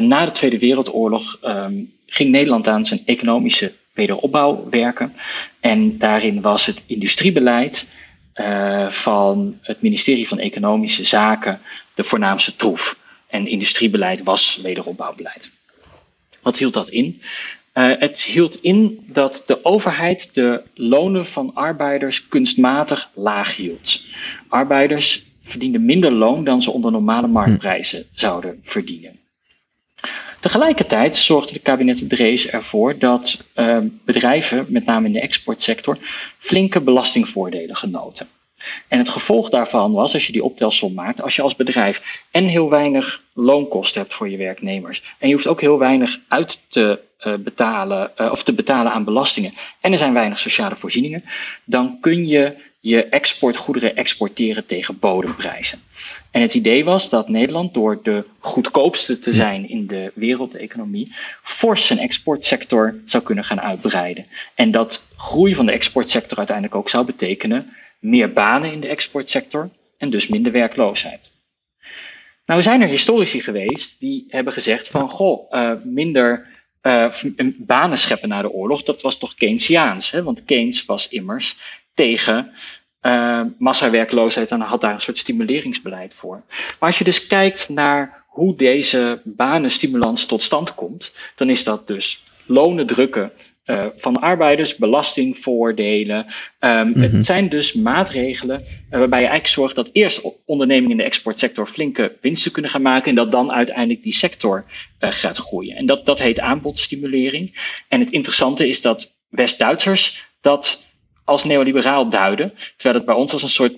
na 0.00 0.24
de 0.24 0.32
Tweede 0.32 0.58
Wereldoorlog 0.58 1.38
ehm, 1.42 1.74
ging 2.06 2.30
Nederland 2.30 2.68
aan 2.68 2.86
zijn 2.86 3.00
economische 3.04 3.72
wederopbouw 3.94 4.66
werken. 4.70 5.12
En 5.60 5.98
daarin 5.98 6.40
was 6.40 6.66
het 6.66 6.82
industriebeleid 6.86 7.88
uh, 8.34 8.90
van 8.90 9.54
het 9.60 9.82
ministerie 9.82 10.28
van 10.28 10.38
Economische 10.38 11.04
Zaken 11.04 11.60
de 11.94 12.04
voornaamste 12.04 12.56
troef. 12.56 12.98
En 13.26 13.46
industriebeleid 13.46 14.22
was 14.22 14.60
wederopbouwbeleid. 14.62 15.52
Wat 16.42 16.58
hield 16.58 16.74
dat 16.74 16.88
in? 16.88 17.20
Uh, 17.74 17.98
het 17.98 18.22
hield 18.22 18.54
in 18.62 19.04
dat 19.06 19.42
de 19.46 19.64
overheid 19.64 20.34
de 20.34 20.62
lonen 20.74 21.26
van 21.26 21.54
arbeiders 21.54 22.28
kunstmatig 22.28 23.10
laag 23.14 23.56
hield. 23.56 24.04
Arbeiders 24.48 25.24
verdienden 25.42 25.84
minder 25.84 26.12
loon 26.12 26.44
dan 26.44 26.62
ze 26.62 26.70
onder 26.70 26.92
normale 26.92 27.26
marktprijzen 27.26 28.06
zouden 28.12 28.60
verdienen. 28.62 29.18
Tegelijkertijd 30.42 31.16
zorgde 31.16 31.52
de 31.52 31.58
kabinet 31.58 32.08
Drees 32.08 32.48
ervoor 32.48 32.98
dat 32.98 33.44
uh, 33.56 33.78
bedrijven, 34.04 34.66
met 34.68 34.84
name 34.84 35.06
in 35.06 35.12
de 35.12 35.20
exportsector, 35.20 35.98
flinke 36.38 36.80
belastingvoordelen 36.80 37.76
genoten. 37.76 38.28
En 38.88 38.98
het 38.98 39.08
gevolg 39.08 39.48
daarvan 39.48 39.92
was, 39.92 40.14
als 40.14 40.26
je 40.26 40.32
die 40.32 40.44
optelsom 40.44 40.94
maakt, 40.94 41.22
als 41.22 41.36
je 41.36 41.42
als 41.42 41.56
bedrijf 41.56 42.22
en 42.30 42.44
heel 42.44 42.70
weinig 42.70 43.22
loonkosten 43.32 44.00
hebt 44.00 44.14
voor 44.14 44.28
je 44.28 44.36
werknemers, 44.36 45.14
en 45.18 45.28
je 45.28 45.34
hoeft 45.34 45.46
ook 45.46 45.60
heel 45.60 45.78
weinig 45.78 46.18
uit 46.28 46.70
te 46.70 46.98
uh, 47.26 47.34
betalen, 47.34 48.10
uh, 48.16 48.30
of 48.30 48.42
te 48.42 48.52
betalen 48.52 48.92
aan 48.92 49.04
belastingen, 49.04 49.52
en 49.80 49.92
er 49.92 49.98
zijn 49.98 50.12
weinig 50.12 50.38
sociale 50.38 50.76
voorzieningen, 50.76 51.22
dan 51.64 51.98
kun 52.00 52.26
je 52.26 52.56
je 52.84 53.04
exportgoederen 53.04 53.96
exporteren 53.96 54.66
tegen 54.66 54.98
bodemprijzen. 54.98 55.82
En 56.30 56.42
het 56.42 56.54
idee 56.54 56.84
was 56.84 57.08
dat 57.08 57.28
Nederland 57.28 57.74
door 57.74 58.02
de 58.02 58.22
goedkoopste 58.38 59.18
te 59.18 59.34
zijn 59.34 59.68
in 59.68 59.86
de 59.86 60.12
wereldeconomie 60.14 61.12
fors 61.42 61.86
zijn 61.86 61.98
exportsector 61.98 63.00
zou 63.04 63.22
kunnen 63.22 63.44
gaan 63.44 63.60
uitbreiden. 63.60 64.26
En 64.54 64.70
dat 64.70 65.08
groei 65.16 65.54
van 65.54 65.66
de 65.66 65.72
exportsector 65.72 66.38
uiteindelijk 66.38 66.76
ook 66.76 66.88
zou 66.88 67.06
betekenen 67.06 67.76
meer 68.00 68.32
banen 68.32 68.72
in 68.72 68.80
de 68.80 68.88
exportsector 68.88 69.70
en 69.98 70.10
dus 70.10 70.28
minder 70.28 70.52
werkloosheid. 70.52 71.30
Nou 72.46 72.62
zijn 72.62 72.82
er 72.82 72.88
historici 72.88 73.40
geweest 73.40 74.00
die 74.00 74.24
hebben 74.28 74.52
gezegd 74.52 74.88
van 74.88 75.08
goh, 75.08 75.52
uh, 75.52 75.72
minder 75.84 76.46
uh, 76.82 77.12
banen 77.58 77.98
scheppen 77.98 78.28
na 78.28 78.42
de 78.42 78.50
oorlog, 78.50 78.82
dat 78.82 79.02
was 79.02 79.18
toch 79.18 79.34
Keynesiaans. 79.34 80.10
Hè? 80.10 80.22
Want 80.22 80.44
Keynes 80.44 80.84
was 80.84 81.08
immers 81.08 81.81
tegen 81.94 82.52
uh, 83.02 83.42
massawerkloosheid 83.58 84.50
en 84.50 84.60
had 84.60 84.80
daar 84.80 84.94
een 84.94 85.00
soort 85.00 85.18
stimuleringsbeleid 85.18 86.14
voor. 86.14 86.40
Maar 86.56 86.88
als 86.88 86.98
je 86.98 87.04
dus 87.04 87.26
kijkt 87.26 87.68
naar 87.68 88.24
hoe 88.28 88.56
deze 88.56 89.20
banenstimulans 89.24 90.26
tot 90.26 90.42
stand 90.42 90.74
komt, 90.74 91.12
dan 91.36 91.50
is 91.50 91.64
dat 91.64 91.86
dus 91.86 92.22
lonen 92.46 92.86
drukken 92.86 93.32
uh, 93.66 93.86
van 93.96 94.16
arbeiders, 94.16 94.76
belastingvoordelen. 94.76 96.26
Um, 96.60 96.88
mm 96.88 97.02
Het 97.02 97.26
zijn 97.26 97.48
dus 97.48 97.72
maatregelen 97.72 98.60
uh, 98.60 98.98
waarbij 98.98 99.20
je 99.20 99.26
eigenlijk 99.26 99.46
zorgt 99.46 99.76
dat 99.76 99.90
eerst 99.92 100.22
ondernemingen 100.44 100.90
in 100.90 100.96
de 100.96 101.02
exportsector 101.02 101.66
flinke 101.66 102.16
winsten 102.20 102.52
kunnen 102.52 102.70
gaan 102.70 102.82
maken 102.82 103.08
en 103.08 103.14
dat 103.14 103.30
dan 103.30 103.52
uiteindelijk 103.52 104.02
die 104.02 104.14
sector 104.14 104.64
uh, 105.00 105.12
gaat 105.12 105.38
groeien. 105.38 105.76
En 105.76 105.86
dat, 105.86 106.06
dat 106.06 106.22
heet 106.22 106.40
aanbodstimulering. 106.40 107.74
En 107.88 108.00
het 108.00 108.10
interessante 108.10 108.68
is 108.68 108.82
dat 108.82 109.12
West-Duitsers 109.28 110.26
dat 110.40 110.91
als 111.24 111.44
neoliberaal 111.44 112.08
duiden, 112.08 112.52
terwijl 112.76 112.94
het 112.94 113.04
bij 113.04 113.14
ons 113.14 113.32
als 113.32 113.42
een 113.42 113.48
soort 113.48 113.76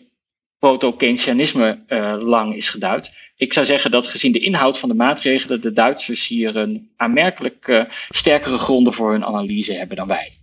proto-Keynesianisme 0.58 1.84
uh, 1.88 2.16
lang 2.18 2.54
is 2.54 2.68
geduid. 2.68 3.16
Ik 3.36 3.52
zou 3.52 3.66
zeggen 3.66 3.90
dat 3.90 4.06
gezien 4.06 4.32
de 4.32 4.38
inhoud 4.38 4.78
van 4.78 4.88
de 4.88 4.94
maatregelen 4.94 5.60
de 5.60 5.72
Duitsers 5.72 6.28
hier 6.28 6.56
een 6.56 6.90
aanmerkelijk 6.96 7.68
uh, 7.68 7.84
sterkere 8.08 8.58
gronden 8.58 8.92
voor 8.92 9.10
hun 9.10 9.24
analyse 9.24 9.74
hebben 9.74 9.96
dan 9.96 10.08
wij. 10.08 10.38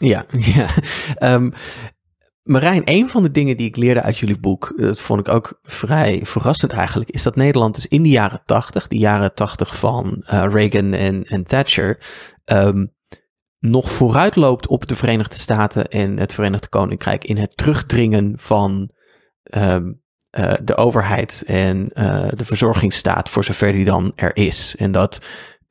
ja, 0.00 0.26
ja. 0.54 0.68
Um, 1.34 1.52
Marijn, 2.42 2.82
een 2.84 3.08
van 3.08 3.22
de 3.22 3.30
dingen 3.30 3.56
die 3.56 3.66
ik 3.66 3.76
leerde 3.76 4.02
uit 4.02 4.18
jullie 4.18 4.38
boek, 4.38 4.72
dat 4.76 5.00
vond 5.00 5.20
ik 5.20 5.28
ook 5.28 5.58
vrij 5.62 6.20
verrassend 6.22 6.72
eigenlijk, 6.72 7.10
is 7.10 7.22
dat 7.22 7.36
Nederland 7.36 7.74
dus 7.74 7.86
in 7.86 8.02
de 8.02 8.08
jaren 8.08 8.42
tachtig, 8.44 8.88
de 8.88 8.98
jaren 8.98 9.34
tachtig 9.34 9.76
van 9.76 10.24
uh, 10.32 10.44
Reagan 10.48 10.92
en, 10.92 11.24
en 11.24 11.44
Thatcher, 11.44 11.98
um, 12.44 12.94
nog 13.70 13.90
vooruit 13.90 14.36
loopt 14.36 14.66
op 14.66 14.86
de 14.86 14.94
Verenigde 14.94 15.36
Staten 15.36 15.88
en 15.88 16.18
het 16.18 16.34
Verenigd 16.34 16.68
Koninkrijk 16.68 17.24
in 17.24 17.36
het 17.36 17.56
terugdringen 17.56 18.32
van 18.38 18.90
um, 19.54 20.02
uh, 20.38 20.52
de 20.62 20.76
overheid 20.76 21.42
en 21.46 21.90
uh, 21.94 22.28
de 22.36 22.44
verzorgingsstaat 22.44 23.30
voor 23.30 23.44
zover 23.44 23.72
die 23.72 23.84
dan 23.84 24.12
er 24.14 24.36
is. 24.36 24.74
En 24.78 24.92
dat 24.92 25.20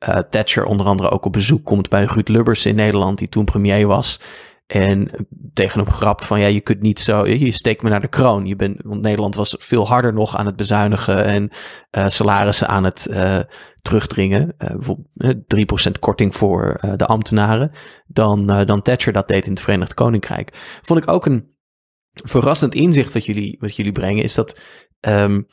uh, 0.08 0.18
Thatcher 0.18 0.64
onder 0.64 0.86
andere 0.86 1.10
ook 1.10 1.24
op 1.24 1.32
bezoek 1.32 1.64
komt 1.64 1.88
bij 1.88 2.04
Ruud 2.04 2.28
Lubbers 2.28 2.66
in 2.66 2.74
Nederland, 2.74 3.18
die 3.18 3.28
toen 3.28 3.44
premier 3.44 3.86
was. 3.86 4.20
En 4.66 5.10
tegen 5.52 5.80
hem 5.80 5.90
grap 5.90 6.24
van 6.24 6.40
ja, 6.40 6.46
je 6.46 6.60
kunt 6.60 6.80
niet 6.80 7.00
zo, 7.00 7.26
je 7.26 7.50
steekt 7.50 7.82
me 7.82 7.88
naar 7.88 8.00
de 8.00 8.08
kroon. 8.08 8.46
Je 8.46 8.56
bent, 8.56 8.82
want 8.84 9.02
Nederland 9.02 9.34
was 9.34 9.54
veel 9.58 9.86
harder 9.86 10.12
nog 10.12 10.36
aan 10.36 10.46
het 10.46 10.56
bezuinigen 10.56 11.24
en 11.24 11.50
uh, 11.90 12.08
salarissen 12.08 12.68
aan 12.68 12.84
het 12.84 13.06
uh, 13.10 13.40
terugdringen. 13.80 14.54
Uh, 14.58 14.68
bijvoorbeeld 14.70 15.88
3% 15.88 15.98
korting 16.00 16.34
voor 16.34 16.80
de 16.96 17.06
ambtenaren. 17.06 17.70
Dan, 18.06 18.46
dan 18.46 18.82
Thatcher 18.82 19.12
dat 19.12 19.28
deed 19.28 19.44
in 19.44 19.50
het 19.50 19.60
Verenigd 19.60 19.94
Koninkrijk. 19.94 20.50
Vond 20.82 21.02
ik 21.02 21.10
ook 21.10 21.26
een 21.26 21.54
verrassend 22.12 22.74
inzicht 22.74 23.12
wat 23.12 23.26
jullie, 23.26 23.56
wat 23.60 23.76
jullie 23.76 23.92
brengen, 23.92 24.22
is 24.22 24.34
dat 24.34 24.60
um, 25.08 25.46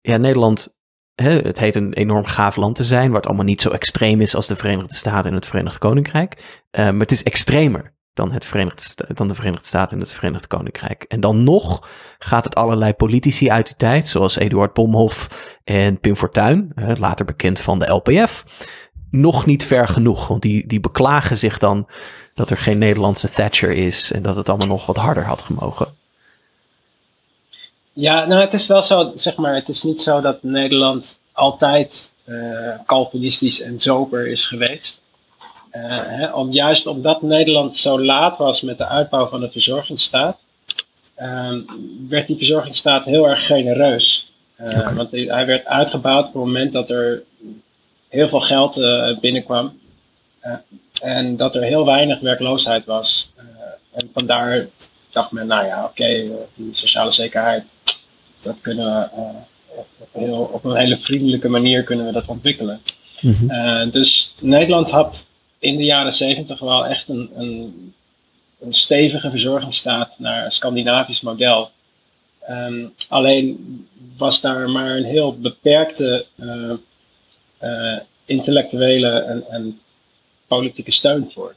ja, 0.00 0.16
Nederland 0.16 0.82
het 1.14 1.58
heet 1.58 1.74
een 1.74 1.92
enorm 1.92 2.24
gaaf 2.24 2.56
land 2.56 2.76
te 2.76 2.84
zijn, 2.84 3.06
waar 3.06 3.16
het 3.16 3.26
allemaal 3.26 3.44
niet 3.44 3.60
zo 3.60 3.70
extreem 3.70 4.20
is 4.20 4.34
als 4.34 4.46
de 4.46 4.56
Verenigde 4.56 4.94
Staten 4.94 5.30
en 5.30 5.36
het 5.36 5.46
Verenigd 5.46 5.78
Koninkrijk. 5.78 6.60
Maar 6.70 6.94
het 6.94 7.12
is 7.12 7.22
extremer 7.22 7.94
dan, 8.14 8.32
het 8.32 8.44
Verenigd, 8.44 9.16
dan 9.16 9.28
de 9.28 9.34
Verenigde 9.34 9.66
Staten 9.66 9.96
en 9.96 10.02
het 10.02 10.12
Verenigd 10.12 10.46
Koninkrijk. 10.46 11.02
En 11.08 11.20
dan 11.20 11.44
nog 11.44 11.88
gaat 12.18 12.44
het 12.44 12.54
allerlei 12.54 12.92
politici 12.92 13.50
uit 13.50 13.66
die 13.66 13.76
tijd, 13.76 14.08
zoals 14.08 14.36
Eduard 14.36 14.72
Bomhoff 14.72 15.28
en 15.64 16.00
Pim 16.00 16.16
Fortuyn, 16.16 16.72
later 16.98 17.24
bekend 17.24 17.60
van 17.60 17.78
de 17.78 17.92
LPF, 17.92 18.44
nog 19.10 19.46
niet 19.46 19.64
ver 19.64 19.88
genoeg. 19.88 20.26
Want 20.26 20.42
die, 20.42 20.66
die 20.66 20.80
beklagen 20.80 21.36
zich 21.36 21.58
dan 21.58 21.86
dat 22.34 22.50
er 22.50 22.56
geen 22.56 22.78
Nederlandse 22.78 23.30
Thatcher 23.30 23.70
is 23.70 24.12
en 24.12 24.22
dat 24.22 24.36
het 24.36 24.48
allemaal 24.48 24.66
nog 24.66 24.86
wat 24.86 24.96
harder 24.96 25.24
had 25.24 25.42
gemogen. 25.42 25.94
Ja, 27.92 28.24
nou 28.24 28.40
het 28.40 28.54
is 28.54 28.66
wel 28.66 28.82
zo, 28.82 29.12
zeg 29.14 29.36
maar, 29.36 29.54
het 29.54 29.68
is 29.68 29.82
niet 29.82 30.02
zo 30.02 30.20
dat 30.20 30.42
Nederland 30.42 31.18
altijd 31.32 32.10
uh, 32.24 32.70
Calvinistisch 32.86 33.60
en 33.60 33.80
zober 33.80 34.26
is 34.26 34.46
geweest. 34.46 35.00
Uh, 35.76 35.82
hè, 35.86 36.32
om, 36.32 36.52
juist 36.52 36.86
omdat 36.86 37.22
Nederland 37.22 37.78
zo 37.78 38.00
laat 38.00 38.38
was 38.38 38.60
met 38.60 38.78
de 38.78 38.86
uitbouw 38.86 39.28
van 39.28 39.40
de 39.40 39.50
verzorgingsstaat, 39.50 40.38
uh, 41.18 41.52
werd 42.08 42.26
die 42.26 42.36
verzorgingsstaat 42.36 43.04
heel 43.04 43.28
erg 43.28 43.46
genereus. 43.46 44.32
Uh, 44.60 44.96
Want 44.96 45.10
hij 45.10 45.46
werd 45.46 45.66
uitgebouwd 45.66 46.26
op 46.26 46.32
het 46.32 46.42
moment 46.42 46.72
dat 46.72 46.90
er 46.90 47.22
heel 48.08 48.28
veel 48.28 48.40
geld 48.40 48.80
binnenkwam 49.20 49.78
en 51.02 51.36
dat 51.36 51.54
er 51.54 51.62
heel 51.62 51.84
weinig 51.84 52.20
werkloosheid 52.20 52.84
was. 52.84 53.30
en 53.92 54.10
vandaar 54.12 54.66
dacht 55.12 55.30
men, 55.30 55.46
nou 55.46 55.66
ja, 55.66 55.84
oké, 55.84 56.02
okay, 56.02 56.30
die 56.54 56.74
sociale 56.74 57.12
zekerheid, 57.12 57.64
dat 58.40 58.56
kunnen 58.60 58.86
we 58.86 59.08
op, 59.98 60.08
heel, 60.12 60.50
op, 60.52 60.64
een 60.64 60.76
hele 60.76 60.98
vriendelijke 60.98 61.48
manier 61.48 61.82
kunnen 61.82 62.06
we 62.06 62.12
dat 62.12 62.26
ontwikkelen. 62.26 62.80
Mm 63.20 63.34
-hmm. 63.34 63.90
dus 63.90 64.34
Nederland 64.40 64.90
had 64.90 65.26
in 65.64 65.76
de 65.76 65.84
jaren 65.84 66.12
zeventig 66.12 66.58
wel 66.58 66.86
echt 66.86 67.08
een, 67.08 67.30
een, 67.34 67.94
een 68.60 68.74
stevige 68.74 69.30
verzorgingsstaat 69.30 70.18
naar 70.18 70.44
een 70.44 70.52
Scandinavisch 70.52 71.20
model. 71.20 71.70
Um, 72.50 72.94
alleen 73.08 73.88
was 74.16 74.40
daar 74.40 74.70
maar 74.70 74.96
een 74.96 75.04
heel 75.04 75.38
beperkte 75.38 76.26
uh, 76.36 76.72
uh, 77.62 77.98
intellectuele 78.24 79.08
en, 79.08 79.44
en, 79.48 79.78
politieke 80.46 80.90
steun 80.90 81.30
voor. 81.32 81.54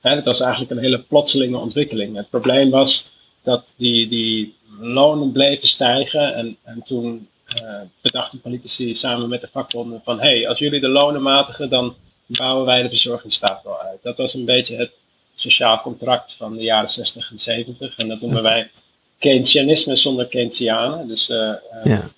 Dat 0.00 0.24
was 0.24 0.40
eigenlijk 0.40 0.70
een 0.70 0.78
hele 0.78 1.02
plotselinge 1.02 1.58
ontwikkeling. 1.58 2.16
Het 2.16 2.30
probleem 2.30 2.70
was 2.70 3.08
dat 3.42 3.72
die, 3.76 4.08
die 4.08 4.54
lonen 4.80 5.32
bleven 5.32 5.68
stijgen 5.68 6.34
en, 6.34 6.56
en 6.62 6.82
toen 6.84 7.28
uh, 7.62 7.80
bedachten 8.00 8.40
politici 8.40 8.94
samen 8.94 9.28
met 9.28 9.40
de 9.40 9.48
vakbonden 9.52 10.00
van 10.04 10.20
hé, 10.20 10.28
hey, 10.28 10.48
als 10.48 10.58
jullie 10.58 10.80
de 10.80 10.88
lonen 10.88 11.22
matigen, 11.22 11.70
dan 11.70 11.94
bouwen 12.26 12.66
wij 12.66 12.82
de 12.82 12.88
verzorgingsstaat 12.88 13.62
wel 13.64 13.80
uit. 13.80 13.98
Dat 14.02 14.16
was 14.16 14.34
een 14.34 14.44
beetje 14.44 14.76
het 14.76 14.90
sociaal 15.34 15.80
contract 15.80 16.32
van 16.32 16.56
de 16.56 16.62
jaren 16.62 16.90
60 16.90 17.30
en 17.30 17.40
70. 17.40 17.96
En 17.96 18.08
dat 18.08 18.20
noemen 18.20 18.42
wij 18.42 18.70
Keynesianisme 19.18 19.96
zonder 19.96 20.26
Keynesianen. 20.26 21.08
Dus 21.08 21.28
uh, 21.28 21.52
ja. 21.84 22.10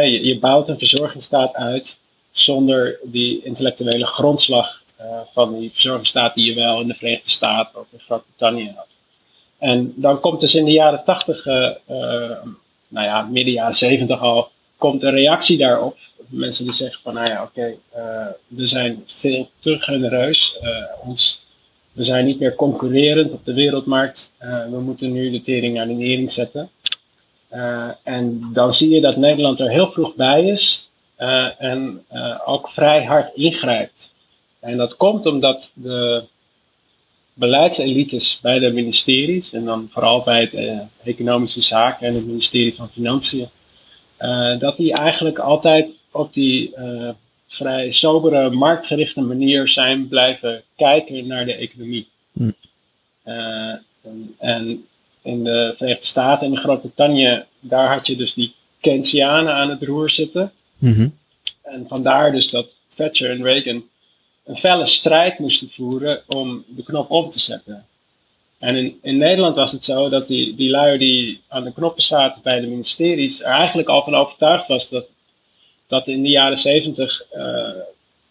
je, 0.00 0.24
je, 0.26 0.38
bouwt 0.38 0.68
een 0.68 0.78
verzorgingsstaat 0.78 1.54
uit 1.54 1.98
zonder 2.30 2.98
die 3.02 3.42
intellectuele 3.42 4.06
grondslag 4.06 4.82
uh, 5.00 5.06
van 5.32 5.58
die 5.58 5.70
verzorgingsstaat 5.72 6.34
die 6.34 6.46
je 6.46 6.54
wel 6.54 6.80
in 6.80 6.86
de 6.86 6.94
Verenigde 6.94 7.30
Staten 7.30 7.80
of 7.80 7.86
in 7.90 8.00
Groot-Brittannië 8.00 8.72
had. 8.76 8.86
En 9.58 9.92
dan 9.96 10.20
komt 10.20 10.40
dus 10.40 10.54
in 10.54 10.64
de 10.64 10.72
jaren 10.72 11.04
80, 11.04 11.44
nou 11.44 13.06
ja, 13.06 13.22
midden 13.22 13.52
jaren 13.52 13.74
70 13.74 14.20
al, 14.20 14.50
komt 14.80 15.02
een 15.02 15.10
reactie 15.10 15.58
daarop. 15.58 15.96
Mensen 16.28 16.64
die 16.64 16.74
zeggen 16.74 17.00
van, 17.02 17.14
nou 17.14 17.30
ja, 17.30 17.42
oké, 17.42 17.74
we 18.46 18.66
zijn 18.66 19.02
veel 19.06 19.50
te 19.58 19.78
genereus. 19.78 20.58
ons 21.02 21.48
we 21.92 22.04
zijn 22.04 22.24
niet 22.24 22.40
meer 22.40 22.54
concurrerend 22.54 23.30
op 23.30 23.44
de 23.44 23.54
wereldmarkt. 23.54 24.32
Uh, 24.42 24.64
we 24.70 24.80
moeten 24.80 25.12
nu 25.12 25.30
de 25.30 25.42
tering 25.42 25.74
naar 25.74 25.86
de 25.86 25.92
nering 25.92 26.30
zetten. 26.30 26.70
En 28.02 28.50
dan 28.52 28.72
zie 28.72 28.90
je 28.90 29.00
dat 29.00 29.16
Nederland 29.16 29.60
er 29.60 29.70
heel 29.70 29.92
vroeg 29.92 30.14
bij 30.14 30.44
is 30.44 30.90
en 31.58 32.04
ook 32.44 32.70
vrij 32.70 33.04
hard 33.04 33.34
ingrijpt. 33.34 34.12
En 34.60 34.76
dat 34.76 34.96
komt 34.96 35.26
omdat 35.26 35.70
de 35.74 36.24
beleidselites 37.34 38.38
bij 38.42 38.58
de 38.58 38.72
ministeries, 38.72 39.52
en 39.52 39.64
dan 39.64 39.88
vooral 39.92 40.22
bij 40.22 40.48
de 40.50 40.82
Economische 41.04 41.62
Zaken 41.62 42.06
en 42.06 42.14
het 42.14 42.26
ministerie 42.26 42.74
van 42.74 42.90
Financiën, 42.90 43.48
dat 44.58 44.76
die 44.76 44.92
eigenlijk 44.92 45.38
altijd 45.38 45.88
op 46.10 46.34
die 46.34 46.74
vrij 47.50 47.90
sobere, 47.90 48.50
marktgerichte 48.50 49.20
manier 49.20 49.68
zijn 49.68 50.08
blijven 50.08 50.62
kijken 50.76 51.26
naar 51.26 51.44
de 51.44 51.54
economie. 51.54 52.08
Hm. 52.32 52.50
Uh, 53.24 53.74
en, 54.38 54.86
in 55.22 55.44
de 55.44 55.74
Verenigde 55.76 56.06
Staten 56.06 56.46
en 56.46 56.56
Groot-Brittannië, 56.56 57.44
daar 57.60 57.92
had 57.92 58.06
je 58.06 58.16
dus 58.16 58.34
die 58.34 58.54
Keynesianen 58.80 59.54
aan 59.54 59.70
het 59.70 59.82
roer 59.82 60.10
zitten. 60.10 60.52
Mm 60.78 61.18
En 61.62 61.86
vandaar 61.88 62.32
dus 62.32 62.48
dat 62.48 62.68
Thatcher 62.94 63.30
en 63.30 63.42
Reagan 63.42 63.84
een 64.44 64.56
felle 64.56 64.86
strijd 64.86 65.38
moesten 65.38 65.70
voeren 65.70 66.22
om 66.26 66.64
de 66.68 66.82
knop 66.82 67.10
om 67.10 67.30
te 67.30 67.40
zetten. 67.40 67.86
En 68.60 68.76
in, 68.76 68.98
in 69.02 69.16
Nederland 69.16 69.56
was 69.56 69.72
het 69.72 69.84
zo 69.84 70.08
dat 70.08 70.26
die, 70.26 70.54
die 70.54 70.70
lui 70.70 70.98
die 70.98 71.42
aan 71.48 71.64
de 71.64 71.72
knoppen 71.72 72.02
zaten 72.02 72.42
bij 72.42 72.60
de 72.60 72.66
ministeries 72.66 73.40
er 73.40 73.50
eigenlijk 73.50 73.88
al 73.88 74.02
van 74.02 74.14
overtuigd 74.14 74.68
was 74.68 74.88
dat 74.88 75.06
dat 75.86 76.06
in 76.06 76.22
de 76.22 76.28
jaren 76.28 76.58
zeventig 76.58 77.24
uh, 77.32 77.70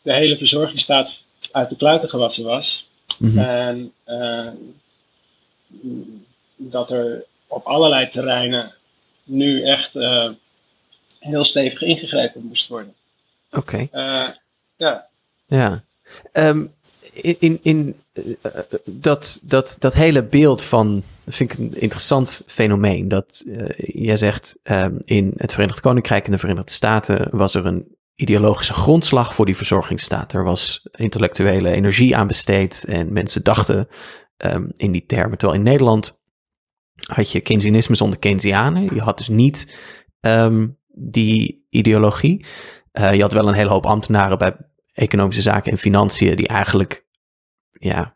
de 0.01 0.13
hele 0.13 0.37
verzorgingsstaat 0.37 1.19
uit 1.51 1.69
de 1.69 1.75
kluiten 1.75 2.09
gewassen 2.09 2.43
was. 2.43 2.89
Mhm. 3.17 3.39
En 3.39 3.93
uh, 4.07 4.47
dat 6.55 6.91
er 6.91 7.25
op 7.47 7.65
allerlei 7.65 8.09
terreinen 8.09 8.73
nu 9.23 9.63
echt 9.63 9.95
uh, 9.95 10.29
heel 11.19 11.43
stevig 11.43 11.81
ingegrepen 11.81 12.43
moest 12.43 12.67
worden. 12.67 12.93
Oké. 13.51 13.87
Okay. 13.89 14.35
ja. 14.75 15.07
Ja. 15.47 15.83
Um, 16.33 16.73
in, 17.13 17.59
in 17.61 17.95
dat, 18.85 19.39
dat, 19.41 19.75
dat 19.79 19.93
hele 19.93 20.23
beeld 20.23 20.61
van, 20.61 21.03
dat 21.23 21.35
vind 21.35 21.51
ik 21.51 21.57
een 21.57 21.81
interessant 21.81 22.41
fenomeen. 22.45 23.07
Dat 23.07 23.43
uh, 23.45 23.65
jij 23.77 24.17
zegt, 24.17 24.59
uh, 24.63 24.85
in 25.03 25.33
het 25.37 25.53
Verenigd 25.53 25.79
Koninkrijk 25.79 26.25
en 26.25 26.31
de 26.31 26.37
Verenigde 26.37 26.71
Staten 26.71 27.27
was 27.31 27.55
er 27.55 27.65
een 27.65 27.97
ideologische 28.15 28.73
grondslag 28.73 29.33
voor 29.33 29.45
die 29.45 29.55
verzorgingsstaat. 29.55 30.33
Er 30.33 30.43
was 30.43 30.87
intellectuele 30.91 31.71
energie 31.71 32.15
aan 32.15 32.27
besteed 32.27 32.85
en 32.87 33.13
mensen 33.13 33.43
dachten 33.43 33.87
um, 34.37 34.71
in 34.75 34.91
die 34.91 35.05
termen. 35.05 35.37
Terwijl 35.37 35.59
in 35.59 35.65
Nederland 35.65 36.23
had 36.95 37.31
je 37.31 37.39
Keynesianisme 37.39 37.95
zonder 37.95 38.19
Keynesianen. 38.19 38.95
Je 38.95 39.01
had 39.01 39.17
dus 39.17 39.27
niet 39.27 39.75
um, 40.21 40.77
die 40.87 41.65
ideologie. 41.69 42.45
Uh, 42.93 43.13
je 43.13 43.21
had 43.21 43.33
wel 43.33 43.47
een 43.47 43.53
hele 43.53 43.69
hoop 43.69 43.85
ambtenaren 43.85 44.37
bij 44.37 44.55
economische 44.93 45.41
zaken 45.41 45.71
en 45.71 45.77
financiën 45.77 46.35
die 46.35 46.47
eigenlijk 46.47 47.07
ja, 47.71 48.15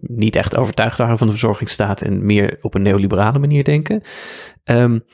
niet 0.00 0.36
echt 0.36 0.56
overtuigd 0.56 0.98
waren 0.98 1.18
van 1.18 1.26
de 1.26 1.32
verzorgingsstaat 1.32 2.02
en 2.02 2.26
meer 2.26 2.58
op 2.60 2.74
een 2.74 2.82
neoliberale 2.82 3.38
manier 3.38 3.64
denken. 3.64 4.02
Um, 4.64 5.04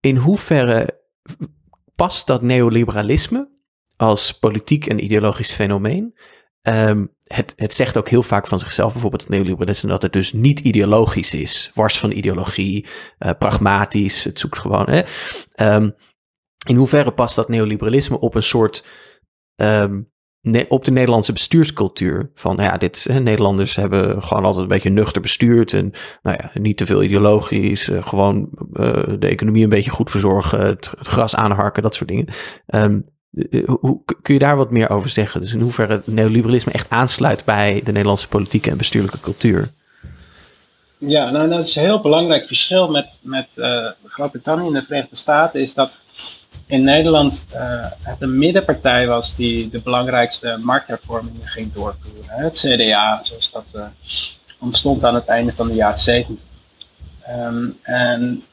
in 0.00 0.16
hoeverre 0.16 1.00
past 1.94 2.26
dat 2.26 2.42
neoliberalisme 2.42 3.50
als 3.96 4.38
politiek 4.38 4.86
en 4.86 5.04
ideologisch 5.04 5.52
fenomeen? 5.52 6.18
Um, 6.62 7.14
het, 7.24 7.52
het 7.56 7.74
zegt 7.74 7.96
ook 7.96 8.08
heel 8.08 8.22
vaak 8.22 8.46
van 8.46 8.58
zichzelf, 8.58 8.92
bijvoorbeeld 8.92 9.22
het 9.22 9.30
neoliberalisme, 9.30 9.90
dat 9.90 10.02
het 10.02 10.12
dus 10.12 10.32
niet 10.32 10.60
ideologisch 10.60 11.34
is. 11.34 11.70
Wars 11.74 11.98
van 11.98 12.10
ideologie, 12.10 12.86
uh, 13.18 13.30
pragmatisch, 13.38 14.24
het 14.24 14.38
zoekt 14.38 14.58
gewoon. 14.58 14.90
Hè? 14.90 15.02
Um, 15.74 15.94
in 16.66 16.76
hoeverre 16.76 17.12
past 17.12 17.36
dat 17.36 17.48
neoliberalisme 17.48 18.20
op 18.20 18.34
een 18.34 18.42
soort 18.42 18.84
um, 19.60 20.08
op 20.68 20.84
de 20.84 20.90
Nederlandse 20.90 21.32
bestuurscultuur. 21.32 22.30
Van 22.34 22.56
nou 22.56 22.68
ja, 22.68 22.76
dit, 22.76 23.06
Nederlanders 23.20 23.76
hebben 23.76 24.22
gewoon 24.22 24.44
altijd 24.44 24.62
een 24.62 24.68
beetje 24.68 24.90
nuchter 24.90 25.22
bestuurd. 25.22 25.72
En 25.72 25.92
nou 26.22 26.36
ja, 26.40 26.60
niet 26.60 26.76
te 26.76 26.86
veel 26.86 27.02
ideologisch. 27.02 27.88
Uh, 27.88 28.06
gewoon 28.06 28.48
uh, 28.72 29.02
de 29.18 29.26
economie 29.26 29.62
een 29.62 29.68
beetje 29.68 29.90
goed 29.90 30.10
verzorgen. 30.10 30.66
Het, 30.66 30.92
het 30.98 31.06
gras 31.06 31.36
aanharken, 31.36 31.82
dat 31.82 31.94
soort 31.94 32.08
dingen. 32.08 32.26
Um, 32.66 33.08
hoe, 33.80 34.02
kun 34.22 34.34
je 34.34 34.40
daar 34.40 34.56
wat 34.56 34.70
meer 34.70 34.90
over 34.90 35.10
zeggen? 35.10 35.40
Dus 35.40 35.52
in 35.52 35.60
hoeverre 35.60 35.92
het 35.92 36.06
neoliberalisme 36.06 36.72
echt 36.72 36.90
aansluit 36.90 37.44
bij 37.44 37.80
de 37.84 37.92
Nederlandse 37.92 38.28
politieke 38.28 38.70
en 38.70 38.76
bestuurlijke 38.76 39.20
cultuur? 39.20 39.72
Ja, 41.00 41.30
nou 41.30 41.48
dat 41.48 41.66
is 41.66 41.76
een 41.76 41.82
heel 41.82 42.00
belangrijk 42.00 42.46
verschil 42.46 42.90
met, 42.90 43.08
met 43.20 43.48
uh, 43.56 43.86
Groot-Brittannië 44.06 44.66
en 44.66 44.72
de 44.72 44.82
Verenigde 44.82 45.16
Staten. 45.16 45.60
Is 45.60 45.74
dat 45.74 45.92
in 46.66 46.82
Nederland 46.82 47.44
uh, 47.54 47.86
het 48.02 48.20
een 48.20 48.38
middenpartij 48.38 49.06
was 49.06 49.36
die 49.36 49.68
de 49.68 49.80
belangrijkste 49.80 50.58
markthervormingen 50.62 51.46
ging 51.46 51.72
doorvoeren. 51.72 52.24
Het 52.26 52.58
CDA, 52.58 53.20
zoals 53.22 53.50
dat 53.50 53.64
uh, 53.74 53.84
ontstond 54.58 55.04
aan 55.04 55.14
het 55.14 55.26
einde 55.26 55.52
van 55.52 55.68
de 55.68 55.74
jaren 55.74 56.00
70. 56.00 56.36
Um, 57.28 57.78
en 57.82 58.44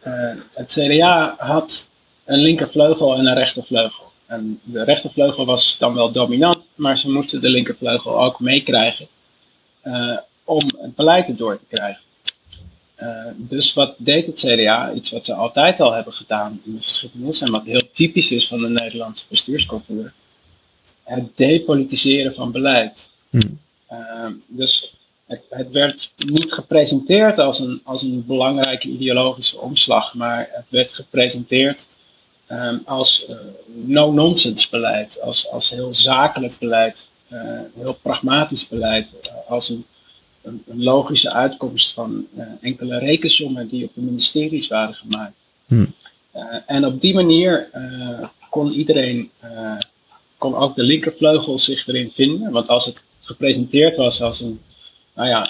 het 0.53 0.71
CDA 0.71 1.35
had 1.37 1.89
een 2.25 2.39
linkervleugel 2.39 3.15
en 3.15 3.25
een 3.25 3.35
rechtervleugel. 3.35 4.11
En 4.25 4.59
de 4.63 4.83
rechtervleugel 4.83 5.45
was 5.45 5.75
dan 5.79 5.93
wel 5.93 6.11
dominant, 6.11 6.59
maar 6.75 6.97
ze 6.97 7.11
moesten 7.11 7.41
de 7.41 7.49
linkervleugel 7.49 8.23
ook 8.23 8.39
meekrijgen 8.39 9.07
om 10.43 10.61
het 10.77 10.95
beleid 10.95 11.37
door 11.37 11.59
te 11.59 11.75
krijgen. 11.75 12.05
Uh, 12.99 13.25
dus 13.35 13.73
wat 13.73 13.95
deed 13.97 14.25
het 14.25 14.39
CDA? 14.39 14.93
Iets 14.93 15.11
wat 15.11 15.25
ze 15.25 15.33
altijd 15.33 15.79
al 15.79 15.93
hebben 15.93 16.13
gedaan 16.13 16.61
in 16.65 16.75
de 16.75 16.81
geschiedenis 16.81 17.41
en 17.41 17.51
wat 17.51 17.63
heel 17.65 17.89
typisch 17.93 18.31
is 18.31 18.47
van 18.47 18.61
de 18.61 18.69
Nederlandse 18.69 19.25
bestuurscultuur. 19.29 20.13
Het 21.03 21.37
depolitiseren 21.37 22.33
van 22.33 22.51
beleid. 22.51 23.09
Hmm. 23.29 23.59
Uh, 23.91 24.27
dus 24.47 24.93
het, 25.25 25.41
het, 25.49 25.71
werd 25.71 26.11
niet 26.17 26.53
gepresenteerd 26.53 27.39
als 27.39 27.59
een, 27.59 27.81
als 27.83 28.01
een 28.01 28.25
belangrijke 28.25 28.87
ideologische 28.87 29.59
omslag, 29.59 30.13
maar 30.13 30.49
het 30.51 30.65
werd 30.69 30.93
gepresenteerd 30.93 31.87
um, 32.51 32.81
als 32.85 33.25
uh, 33.29 33.35
no-nonsense 33.65 34.67
beleid, 34.69 35.21
als, 35.21 35.49
als 35.49 35.69
heel 35.69 35.95
zakelijk 35.95 36.57
beleid, 36.59 37.07
heel 37.75 37.97
pragmatisch 38.01 38.67
beleid, 38.67 39.07
als 39.47 39.69
een 39.69 39.85
een, 40.47 40.83
logische 40.83 41.33
uitkomst 41.33 41.93
van 41.93 42.27
uh, 42.37 42.43
enkele 42.61 42.97
rekensommen 42.97 43.67
die 43.67 43.85
op 43.85 43.91
de 43.93 44.01
ministeries 44.01 44.67
waren 44.67 44.95
gemaakt. 44.95 45.35
Hmm. 45.65 45.93
Uh, 46.35 46.43
en 46.65 46.85
op 46.85 47.01
die 47.01 47.13
manier 47.13 47.69
uh, 47.75 48.27
kon 48.49 48.71
iedereen, 48.71 49.31
kon 50.37 50.55
ook 50.55 50.75
de 50.75 50.83
linkervleugel 50.83 51.59
zich 51.59 51.87
erin 51.87 52.11
vinden. 52.15 52.51
Want 52.51 52.67
als 52.67 52.85
het 52.85 53.01
gepresenteerd 53.21 53.95
was 53.95 54.21
als 54.21 54.41
een 54.41 54.61
nou 55.15 55.29
ja, 55.29 55.45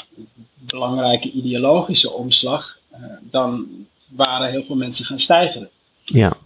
belangrijke 0.56 1.32
ideologische 1.32 2.12
omslag, 2.12 2.78
dan 3.22 3.68
waren 4.08 4.50
heel 4.50 4.64
veel 4.64 4.76
mensen 4.76 5.06
gaan 5.06 5.20
stijgen. 5.20 5.70
Ja. 6.04 6.38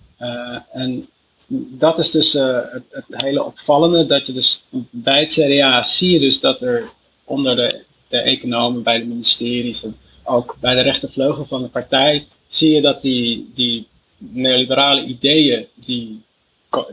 en 0.71 1.07
dat 1.53 1.99
is 1.99 2.11
dus 2.11 2.33
het, 2.33 2.83
het, 2.89 3.05
hele 3.07 3.43
opvallende, 3.43 4.05
dat 4.05 4.25
je 4.25 4.33
dus 4.33 4.63
bij 4.89 5.19
het 5.19 5.29
CDA 5.29 5.83
zie 5.83 6.11
je 6.11 6.19
dus 6.19 6.39
dat 6.39 6.61
er 6.61 6.89
onder 7.23 7.55
de 7.55 7.83
de 8.12 8.18
economen, 8.18 8.84
bij 8.84 8.99
de 8.99 9.05
ministeries 9.05 9.84
en 9.84 9.95
ook 10.24 10.55
bij 10.59 10.76
de 10.76 10.82
rechtervleugel 10.82 11.45
van 11.45 11.62
de 11.62 11.68
partij, 11.68 12.26
zie 12.47 12.72
je 12.72 12.82
dat 12.82 13.01
die, 13.01 13.51
die 13.55 13.88
neoliberale 14.18 15.05
ideeën, 15.05 15.66
die, 15.76 16.22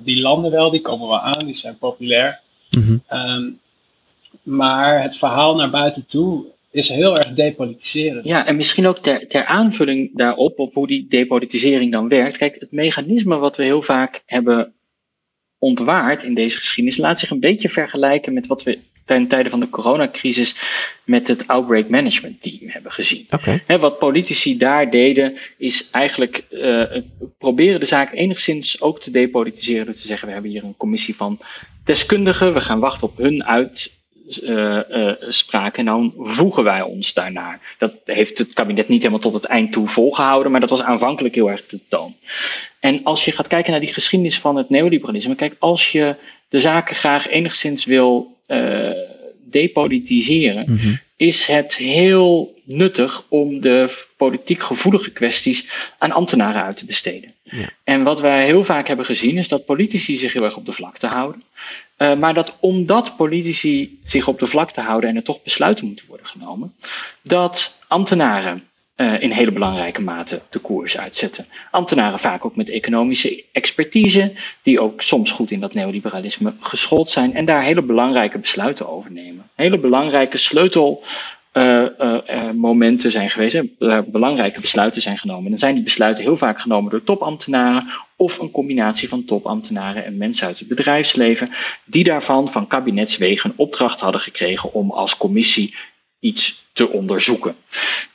die 0.04 0.20
landen 0.20 0.50
wel, 0.50 0.70
die 0.70 0.80
komen 0.80 1.08
wel 1.08 1.20
aan, 1.20 1.46
die 1.46 1.56
zijn 1.56 1.78
populair. 1.78 2.40
Mhm. 2.70 2.96
Ehm, 3.06 3.50
maar 4.42 5.02
het 5.02 5.16
verhaal 5.16 5.56
naar 5.56 5.70
buiten 5.70 6.06
toe 6.06 6.44
is 6.70 6.88
heel 6.88 7.16
erg 7.16 7.32
depolitiserend. 7.32 8.24
Ja, 8.24 8.46
en 8.46 8.56
misschien 8.56 8.86
ook 8.86 8.98
ter, 8.98 9.28
ter 9.28 9.44
aanvulling 9.44 10.16
daarop, 10.16 10.58
op 10.58 10.74
hoe 10.74 10.86
die 10.86 11.06
depolitisering 11.08 11.92
dan 11.92 12.08
werkt. 12.08 12.36
Kijk, 12.36 12.56
het 12.60 12.72
mechanisme 12.72 13.36
wat 13.36 13.56
we 13.56 13.62
heel 13.62 13.82
vaak 13.82 14.22
hebben 14.26 14.72
ontwaard 15.58 16.22
in 16.22 16.34
deze 16.34 16.56
geschiedenis 16.56 16.98
laat 16.98 17.18
zich 17.18 17.30
een 17.30 17.40
beetje 17.40 17.68
vergelijken 17.68 18.32
met 18.32 18.46
wat 18.46 18.62
we 18.62 18.78
ten 19.08 19.28
tijde 19.28 19.50
van 19.50 19.60
de 19.60 19.70
coronacrisis 19.70 20.54
met 21.04 21.28
het 21.28 21.46
Outbreak 21.46 21.88
Management 21.88 22.42
Team 22.42 22.58
hebben 22.70 22.92
gezien. 22.92 23.26
Okay. 23.30 23.78
wat 23.78 23.98
politici 23.98 24.58
daar 24.58 24.90
deden, 24.90 25.36
is 25.56 25.90
eigenlijk 25.90 26.44
uh, 26.50 26.84
proberen 27.38 27.80
de 27.80 27.86
zaak 27.86 28.12
enigszins 28.12 28.80
ook 28.80 29.00
te 29.00 29.10
depolitiseren. 29.10 29.84
Door 29.84 29.94
te 29.94 30.06
zeggen, 30.06 30.26
we 30.26 30.32
hebben 30.32 30.50
hier 30.50 30.64
een 30.64 30.76
commissie 30.76 31.16
van 31.16 31.38
deskundigen, 31.84 32.54
we 32.54 32.60
gaan 32.60 32.80
wachten 32.80 33.08
op 33.08 33.16
hun 33.16 33.44
uit, 33.44 33.96
spraken 35.28 35.78
en 35.78 35.84
dan 35.84 36.14
voegen 36.16 36.64
wij 36.64 36.82
ons 36.82 37.14
daarnaar. 37.14 37.60
Dat 37.78 37.94
heeft 38.04 38.38
het 38.38 38.52
kabinet 38.52 38.88
niet 38.88 39.00
helemaal 39.00 39.22
tot 39.22 39.34
het 39.34 39.44
eind 39.44 39.72
toe 39.72 39.88
volgehouden, 39.88 40.50
maar 40.50 40.60
dat 40.60 40.70
was 40.70 40.82
aanvankelijk 40.82 41.34
heel 41.34 41.50
erg 41.50 41.66
de 41.66 41.80
toon. 41.88 42.14
En 42.80 43.04
als 43.04 43.24
je 43.24 43.32
gaat 43.32 43.46
kijken 43.46 43.70
naar 43.70 43.80
die 43.80 43.92
geschiedenis 43.92 44.38
van 44.38 44.56
het 44.56 44.68
neoliberalisme, 44.68 45.34
kijk, 45.34 45.56
als 45.58 45.92
je 45.92 46.16
de 46.48 46.58
zaken 46.58 46.96
graag 46.96 47.28
enigszins 47.28 47.84
wil 47.84 48.36
depolitiseren, 49.50 50.72
mhm. 50.72 50.94
is 51.16 51.46
het 51.46 51.74
heel 51.76 52.56
nuttig 52.64 53.24
om 53.28 53.60
de 53.60 54.04
politiek 54.16 54.62
gevoelige 54.62 55.10
kwesties 55.10 55.68
aan 55.98 56.12
ambtenaren 56.12 56.62
uit 56.62 56.76
te 56.76 56.84
besteden. 56.84 57.32
Ja. 57.42 57.68
En 57.84 58.02
wat 58.02 58.20
wij 58.20 58.44
heel 58.44 58.64
vaak 58.64 58.88
hebben 58.88 59.04
gezien 59.04 59.36
is 59.36 59.48
dat 59.48 59.64
politici 59.64 60.16
zich 60.16 60.32
heel 60.32 60.44
erg 60.44 60.56
op 60.56 60.66
de 60.66 60.72
vlakte 60.72 61.06
houden. 61.06 61.42
Uh, 61.98 62.14
maar 62.14 62.34
dat 62.34 62.56
omdat 62.60 63.16
politici 63.16 63.98
zich 64.02 64.28
op 64.28 64.38
de 64.38 64.46
vlakte 64.46 64.80
houden 64.80 65.10
en 65.10 65.16
er 65.16 65.22
toch 65.22 65.42
besluiten 65.42 65.86
moeten 65.86 66.06
worden 66.08 66.26
genomen, 66.26 66.74
dat 67.22 67.84
ambtenaren 67.88 68.68
uh, 68.98 69.22
in 69.22 69.30
hele 69.30 69.52
belangrijke 69.52 70.02
mate 70.02 70.40
de 70.50 70.58
koers 70.58 70.98
uitzetten. 70.98 71.46
Ambtenaren 71.70 72.18
vaak 72.18 72.44
ook 72.44 72.56
met 72.56 72.70
economische 72.70 73.44
expertise, 73.52 74.32
die 74.62 74.80
ook 74.80 75.02
soms 75.02 75.30
goed 75.30 75.50
in 75.50 75.60
dat 75.60 75.74
neoliberalisme 75.74 76.52
geschoold 76.60 77.10
zijn 77.10 77.34
en 77.34 77.44
daar 77.44 77.62
hele 77.62 77.82
belangrijke 77.82 78.38
besluiten 78.38 78.88
over 78.88 79.12
nemen. 79.12 79.48
Hele 79.54 79.78
belangrijke 79.78 80.36
sleutelmomenten 80.36 83.06
uh, 83.06 83.12
zijn 83.12 83.30
geweest, 83.30 83.62
belangrijke 84.10 84.60
besluiten 84.60 85.02
zijn 85.02 85.18
genomen. 85.18 85.50
Dan 85.50 85.58
zijn 85.58 85.74
die 85.74 85.82
besluiten 85.82 86.24
heel 86.24 86.36
vaak 86.36 86.60
genomen 86.60 86.90
door 86.90 87.04
topambtenaren 87.04 87.86
of 88.16 88.38
een 88.38 88.50
combinatie 88.50 89.08
van 89.08 89.24
topambtenaren 89.24 90.04
en 90.04 90.16
mensen 90.16 90.46
uit 90.46 90.58
het 90.58 90.68
bedrijfsleven, 90.68 91.48
die 91.84 92.04
daarvan 92.04 92.50
van 92.50 92.66
kabinetswegen 92.66 93.52
opdracht 93.56 94.00
hadden 94.00 94.20
gekregen 94.20 94.72
om 94.72 94.90
als 94.90 95.16
commissie 95.16 95.74
iets 96.20 96.70
te 96.72 96.88
onderzoeken. 96.88 97.54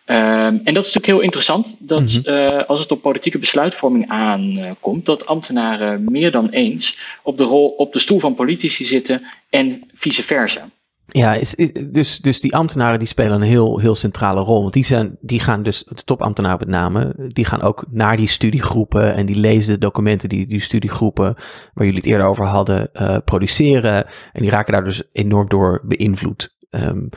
Um, 0.05 0.61
en 0.63 0.73
dat 0.73 0.85
is 0.85 0.93
natuurlijk 0.93 1.05
heel 1.05 1.21
interessant, 1.21 1.75
dat 1.79 2.01
mm 2.01 2.21
uh, 2.33 2.63
als 2.67 2.79
het 2.79 2.91
op 2.91 3.01
politieke 3.01 3.39
besluitvorming 3.39 4.09
aankomt, 4.09 5.05
dat 5.05 5.25
ambtenaren 5.25 6.11
meer 6.11 6.31
dan 6.31 6.49
eens 6.49 7.17
op 7.23 7.37
de, 7.37 7.43
rol, 7.43 7.67
op 7.67 7.93
de 7.93 7.99
stoel 7.99 8.19
van 8.19 8.35
politici 8.35 8.85
zitten 8.85 9.21
en 9.49 9.83
vice 9.93 10.23
versa. 10.23 10.69
Ja, 11.07 11.33
is, 11.33 11.55
dus, 11.91 12.19
dus 12.19 12.41
die 12.41 12.55
ambtenaren 12.55 12.99
die 12.99 13.07
spelen 13.07 13.31
een 13.31 13.47
heel, 13.47 13.79
heel 13.79 13.95
centrale 13.95 14.41
rol. 14.41 14.61
Want 14.61 14.73
die, 14.73 14.85
zijn, 14.85 15.17
die 15.21 15.39
gaan 15.39 15.63
dus, 15.63 15.83
de 15.83 16.03
topambtenaren 16.03 16.59
met 16.59 16.67
name, 16.67 17.15
die 17.27 17.45
gaan 17.45 17.61
ook 17.61 17.85
naar 17.89 18.17
die 18.17 18.27
studiegroepen 18.27 19.15
en 19.15 19.25
die 19.25 19.35
lezen 19.35 19.73
de 19.73 19.79
documenten 19.79 20.29
die 20.29 20.47
die 20.47 20.61
studiegroepen, 20.61 21.35
waar 21.73 21.85
jullie 21.85 21.99
het 21.99 22.09
eerder 22.09 22.27
over 22.27 22.45
hadden, 22.45 22.89
uh, 22.93 23.17
produceren. 23.25 24.05
En 24.33 24.41
die 24.41 24.49
raken 24.49 24.73
daar 24.73 24.83
dus 24.83 25.03
enorm 25.11 25.49
door 25.49 25.81
beïnvloed. 25.83 26.55
Um, 26.69 27.09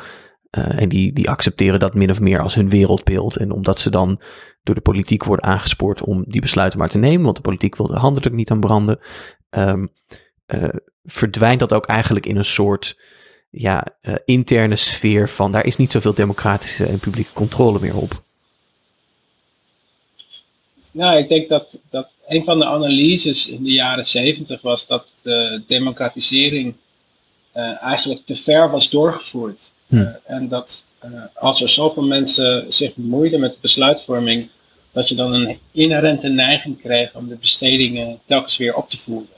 uh, 0.57 0.81
en 0.81 0.89
die, 0.89 1.13
die 1.13 1.31
accepteren 1.31 1.81
dat 1.81 1.95
min 1.95 2.11
of 2.11 2.21
meer 2.21 2.41
als 2.41 2.55
hun 2.55 2.69
wereldbeeld. 2.69 3.37
En 3.37 3.51
omdat 3.51 3.79
ze 3.79 3.91
dan 3.91 4.21
door 4.63 4.75
de 4.75 4.81
politiek 4.81 5.25
worden 5.25 5.45
aangespoord 5.45 6.03
om 6.03 6.25
die 6.27 6.41
besluiten 6.41 6.79
maar 6.79 6.89
te 6.89 6.99
nemen, 6.99 7.25
want 7.25 7.37
de 7.37 7.43
politiek 7.43 7.77
wil 7.77 7.87
de 7.87 7.97
handen 7.97 8.23
er 8.23 8.33
niet 8.33 8.51
aan 8.51 8.61
branden, 8.61 8.99
um, 9.51 9.89
uh, 10.55 10.69
verdwijnt 11.05 11.61
dat 11.61 11.73
ook 11.73 11.87
eigenlijk 11.87 12.27
in 12.27 12.37
een 12.37 12.45
soort 12.45 13.01
ja, 13.51 13.87
uh, 14.03 14.15
interne 14.25 14.77
sfeer 14.77 15.29
van 15.29 15.53
daar 15.53 15.67
is 15.67 15.77
niet 15.77 15.93
zoveel 15.93 16.15
democratische 16.15 16.87
en 16.87 16.99
publieke 16.99 17.33
controle 17.33 17.81
meer 17.81 17.97
op. 17.97 18.25
Nou, 20.91 21.19
ik 21.19 21.29
denk 21.29 21.49
dat, 21.49 21.67
dat 21.91 22.09
een 22.27 22.45
van 22.45 22.59
de 22.59 22.67
analyses 22.67 23.49
in 23.49 23.65
de 23.65 23.73
jaren 23.73 24.07
zeventig 24.07 24.63
was 24.63 24.87
dat 24.87 25.07
de 25.23 25.63
democratisering 25.67 26.75
eigenlijk 27.81 28.27
te 28.27 28.37
ver 28.37 28.71
was 28.71 28.91
doorgevoerd. 28.91 29.61
Hm. 29.87 29.97
Eh, 29.97 30.09
en 30.25 30.49
dat 30.49 30.83
eh, 30.99 31.11
als 31.35 31.63
er 31.63 31.69
zoveel 31.69 32.03
mensen 32.03 32.73
zich 32.73 32.95
bemoeiden 32.95 33.41
met 33.41 33.61
besluitvorming, 33.61 34.49
dat 34.93 35.09
je 35.09 35.15
dan 35.15 35.33
een 35.33 35.59
inherente 35.73 36.29
neiging 36.29 36.81
kreeg 36.81 37.15
om 37.15 37.29
de 37.29 37.37
bestedingen 37.37 38.19
telkens 38.27 38.57
weer 38.57 38.75
op 38.75 38.91
te 38.91 38.99
voeren. 38.99 39.35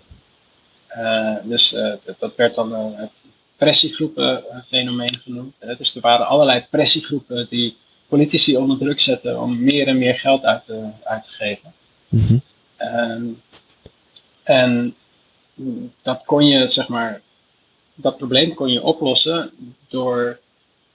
Uh, 0.96 1.36
dus 1.42 1.72
uh, 1.72 1.92
dat 2.18 2.36
werd 2.36 2.54
dan 2.54 2.72
een 2.72 3.08
pressiegroepen 3.56 4.44
fenomeen 4.68 5.20
genoemd. 5.22 5.54
dus 5.78 5.94
er 5.94 6.00
waren 6.00 6.26
allerlei 6.26 6.66
pressiegroepen 6.70 7.46
die 7.50 7.76
politici 8.08 8.56
onder 8.56 8.78
druk 8.78 9.00
zetten 9.00 9.40
om 9.40 9.62
meer 9.62 9.86
en 9.86 9.98
meer 9.98 10.14
geld 10.14 10.44
uit 10.44 10.62
te, 10.66 10.88
uit 11.02 11.24
te 11.24 11.30
geven. 11.30 11.72
Mm 12.08 12.42
en 14.48 14.94
dat 16.02 16.22
kon 16.24 16.46
je, 16.46 16.68
zeg 16.68 16.88
maar, 16.88 17.20
dat 18.00 18.16
probleem 18.16 18.54
kon 18.54 18.72
je 18.72 18.82
oplossen 18.82 19.50
door 19.88 20.38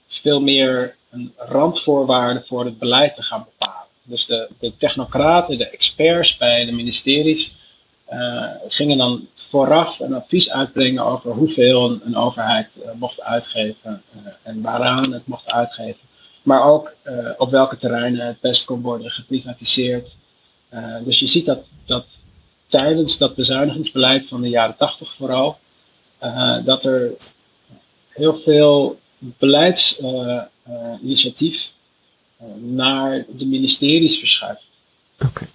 veel 0.07 0.41
meer 0.41 0.95
een 1.09 1.33
randvoorwaarde 1.37 2.43
voor 2.45 2.65
het 2.65 2.79
beleid 2.79 3.15
te 3.15 3.21
gaan 3.21 3.45
bepalen. 3.57 3.87
Dus 4.03 4.25
de, 4.25 4.49
de 4.59 4.77
technocraten, 4.77 5.57
de 5.57 5.69
experts 5.69 6.37
bij 6.37 6.65
de 6.65 6.71
ministeries 6.71 7.55
uh, 8.11 8.49
gingen 8.67 8.97
dan 8.97 9.27
vooraf 9.35 9.99
een 9.99 10.13
advies 10.13 10.49
uitbrengen 10.49 11.05
over 11.05 11.31
hoeveel 11.31 11.99
een, 12.03 12.15
overheid 12.15 12.69
uh, 12.77 12.91
mocht 12.95 13.21
uitgeven 13.21 14.03
uh, 14.15 14.21
en 14.43 14.61
waaraan 14.61 15.13
het 15.13 15.27
mocht 15.27 15.51
uitgeven. 15.51 16.01
Maar 16.41 16.63
ook 16.63 16.93
op 17.37 17.51
welke 17.51 17.77
terreinen 17.77 18.27
het 18.27 18.39
best 18.39 18.65
kon 18.65 18.81
worden 18.81 19.11
geprivatiseerd. 19.11 20.15
dus 21.03 21.19
je 21.19 21.27
ziet 21.27 21.45
dat, 21.45 21.59
dat 21.85 22.05
tijdens 22.67 23.17
dat 23.17 23.35
bezuinigingsbeleid 23.35 24.27
van 24.27 24.41
de 24.41 24.49
jaren 24.49 24.77
80 24.77 25.13
vooral, 25.17 25.57
dat 26.65 26.83
er 26.83 27.11
heel 28.09 28.39
veel 28.39 28.99
beleidsinitiatief 29.19 31.71
uh, 32.41 32.47
naar 32.59 33.25
de 33.37 33.45
ministeries 33.45 34.19
verschuift. 34.19 34.63
Oké. 35.25 35.47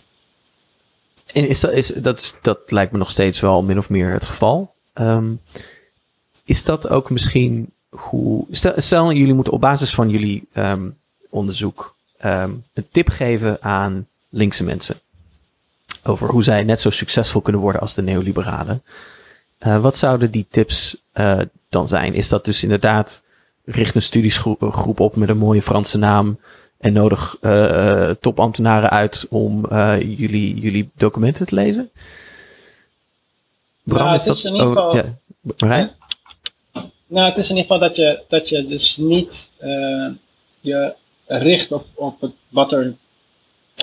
En 1.32 1.48
is 1.48 1.60
dat, 1.60 1.72
is, 1.72 1.86
dat, 1.86 2.38
dat 2.42 2.70
lijkt 2.70 2.92
me 2.92 2.98
nog 2.98 3.10
steeds 3.10 3.40
wel 3.40 3.62
min 3.62 3.78
of 3.78 3.90
meer 3.90 4.12
het 4.12 4.24
geval. 4.24 4.74
Um, 4.94 5.40
is 6.44 6.64
dat 6.64 6.88
ook 6.88 7.10
misschien 7.10 7.72
hoe. 7.88 8.46
Stel, 8.76 9.12
jullie 9.12 9.34
moeten 9.34 9.52
op 9.52 9.60
basis 9.60 9.94
van 9.94 10.08
jullie 10.08 10.48
um, 10.54 10.98
onderzoek 11.30 11.96
um, 12.24 12.64
een 12.72 12.86
tip 12.90 13.08
geven 13.08 13.62
aan 13.62 14.08
linkse 14.28 14.64
mensen. 14.64 15.00
Over 16.02 16.28
hoe 16.28 16.42
zij 16.42 16.64
net 16.64 16.80
zo 16.80 16.90
succesvol 16.90 17.40
kunnen 17.40 17.60
worden 17.60 17.80
als 17.80 17.94
de 17.94 18.02
neoliberalen. 18.02 18.82
Uh, 19.66 19.80
wat 19.80 19.96
zouden 19.96 20.30
die 20.30 20.46
tips 20.50 20.96
uh, 21.14 21.40
dan 21.68 21.88
zijn? 21.88 22.14
Is 22.14 22.28
dat 22.28 22.44
dus 22.44 22.62
inderdaad 22.62 23.22
richt 23.64 23.94
een 23.94 24.02
studiegroep 24.02 25.00
op 25.00 25.16
met 25.16 25.28
een 25.28 25.38
mooie 25.38 25.62
Franse 25.62 25.98
naam 25.98 26.38
en 26.78 26.92
nodig 26.92 27.36
uh, 27.40 28.10
topambtenaren 28.10 28.90
uit 28.90 29.26
om 29.30 29.66
jullie, 29.98 30.60
jullie 30.60 30.90
documenten 30.94 31.46
te 31.46 31.54
lezen? 31.54 31.90
Bram, 33.82 34.06
ja, 34.06 34.14
is, 34.14 34.24
dat... 34.24 34.44
In 34.44 34.52
ieder 34.52 34.66
geval, 34.66 34.96
ja. 34.96 35.96
Nou, 37.06 37.28
het 37.28 37.36
is 37.36 37.50
in 37.50 37.56
ieder 37.56 37.72
geval 37.72 37.88
dat 37.88 37.96
je, 37.96 38.22
dat 38.28 38.48
je 38.48 38.66
dus 38.66 38.96
niet 38.96 39.50
je 40.60 40.94
richt 41.26 41.72
op, 41.72 41.86
op 41.94 42.20
het, 42.20 42.32
wat 42.48 42.72
er 42.72 42.94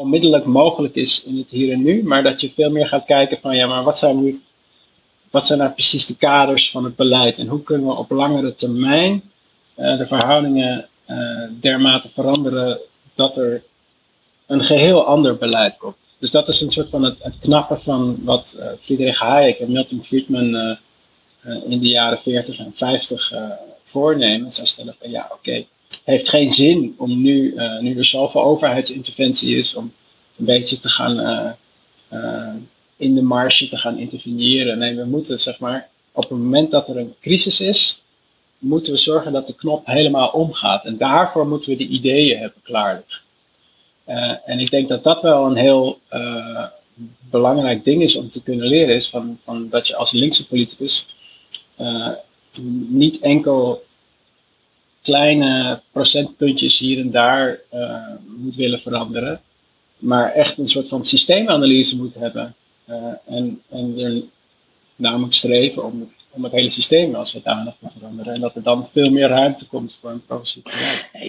onmiddellijk 0.01 0.45
mogelijk 0.45 0.95
is 0.95 1.23
in 1.25 1.37
het 1.37 1.49
hier 1.49 1.73
en 1.73 1.83
nu, 1.83 2.03
maar 2.03 2.23
dat 2.23 2.41
je 2.41 2.51
veel 2.55 2.71
meer 2.71 2.87
gaat 2.87 3.05
kijken 3.05 3.37
van 3.41 3.55
ja, 3.55 3.67
maar 3.67 3.83
wat 3.83 3.99
zijn 3.99 4.23
nu, 4.23 4.41
wat 5.35 5.45
zijn 5.45 5.59
nou 5.59 5.71
precies 5.71 6.05
de 6.05 6.15
kaders 6.15 6.71
van 6.71 6.83
het 6.83 6.95
beleid 6.95 7.37
en 7.37 7.47
hoe 7.47 7.63
kunnen 7.63 7.87
we 7.87 7.93
op 7.93 8.11
langere 8.11 8.55
termijn 8.55 9.31
uh, 9.77 9.97
de 9.97 10.07
verhoudingen 10.07 10.87
uh, 11.07 11.17
dermate 11.59 12.09
veranderen 12.13 12.79
dat 13.15 13.37
er 13.37 13.63
een 14.47 14.63
geheel 14.63 15.05
ander 15.05 15.37
beleid 15.37 15.77
komt. 15.77 15.95
Dus 16.19 16.31
dat 16.31 16.47
is 16.47 16.61
een 16.61 16.71
soort 16.71 16.89
van 16.89 17.03
het, 17.03 17.17
knappen 17.39 17.81
van 17.81 18.23
wat 18.23 18.55
uh, 18.57 18.65
Friedrich 18.81 19.19
Hayek 19.19 19.59
en 19.59 19.71
Milton 19.71 20.03
Friedman 20.03 20.77
in 21.67 21.79
de 21.79 21.87
jaren 21.87 22.19
40 22.23 22.57
en 22.57 22.73
50 22.75 23.33
voornemen. 23.83 24.51
Zij 24.51 24.65
stellen 24.65 24.95
van 24.99 25.09
ja, 25.09 25.29
oké, 25.31 25.53
het 25.53 26.01
heeft 26.03 26.29
geen 26.29 26.53
zin 26.53 26.95
om 26.97 27.21
nu, 27.21 27.55
nu 27.79 27.97
er 27.97 28.05
zoveel 28.05 28.43
overheidsinterventie 28.43 29.57
is, 29.57 29.75
om 29.75 29.93
een 30.37 30.45
beetje 30.45 30.79
te 30.79 30.89
gaan 30.89 31.55
in 32.97 33.15
de 33.15 33.21
marge 33.21 33.67
te 33.67 33.77
gaan 33.77 33.97
interveneren. 33.97 34.77
Nee, 34.77 34.95
we 34.95 35.05
moeten 35.05 35.39
zeg 35.39 35.59
maar 35.59 35.89
op 36.11 36.29
het 36.29 36.39
moment 36.39 36.71
dat 36.71 36.89
er 36.89 36.97
een 36.97 37.15
crisis 37.21 37.59
is, 37.59 38.01
moeten 38.57 38.93
we 38.93 38.99
zorgen 38.99 39.31
dat 39.31 39.47
de 39.47 39.55
knop 39.55 39.85
helemaal 39.85 40.29
omgaat. 40.29 40.85
En 40.85 40.97
daarvoor 40.97 41.47
moeten 41.47 41.69
we 41.69 41.75
de 41.75 41.87
ideeën 41.87 42.37
hebben 42.37 42.61
klaar 42.63 43.23
Uh, 44.05 44.35
en 44.45 44.59
ik 44.59 44.69
denk 44.69 44.87
dat 44.87 45.03
dat 45.03 45.21
wel 45.21 45.45
een 45.45 45.55
heel 45.55 45.99
uh, 46.13 46.65
belangrijk 47.29 47.83
ding 47.83 48.01
is 48.01 48.15
om 48.15 48.29
te 48.29 48.41
kunnen 48.41 48.67
leren. 48.67 48.95
Is 48.95 49.09
van, 49.09 49.39
van 49.43 49.69
dat 49.69 49.87
je 49.87 49.95
als 49.95 50.11
linkse 50.11 50.47
politicus 50.47 51.07
uh, 51.79 52.11
niet 52.87 53.19
enkel 53.19 53.83
kleine 55.01 55.81
procentpuntjes 55.91 56.77
hier 56.77 56.99
en 56.99 57.11
daar 57.11 57.59
moet 58.37 58.55
willen 58.55 58.79
veranderen. 58.79 59.41
Maar 59.97 60.31
echt 60.31 60.57
een 60.57 60.69
soort 60.69 60.87
van 60.87 61.05
systeemanalyse 61.05 61.97
moet 61.97 62.15
hebben. 62.15 62.55
En, 63.25 63.61
en 63.69 63.99
er 63.99 64.23
namelijk 64.95 65.33
streven 65.33 65.83
om 65.83 66.09
om 66.35 66.43
het 66.43 66.53
hele 66.53 66.69
systeem 66.69 67.15
als 67.15 67.31
zodanig 67.31 67.73
te 67.79 67.87
veranderen. 67.97 68.33
En 68.33 68.41
dat 68.41 68.55
er 68.55 68.63
dan 68.63 68.87
veel 68.93 69.09
meer 69.09 69.27
ruimte 69.27 69.67
komt 69.67 69.97
voor 70.01 70.09
een 70.09 70.25
progressief 70.25 70.63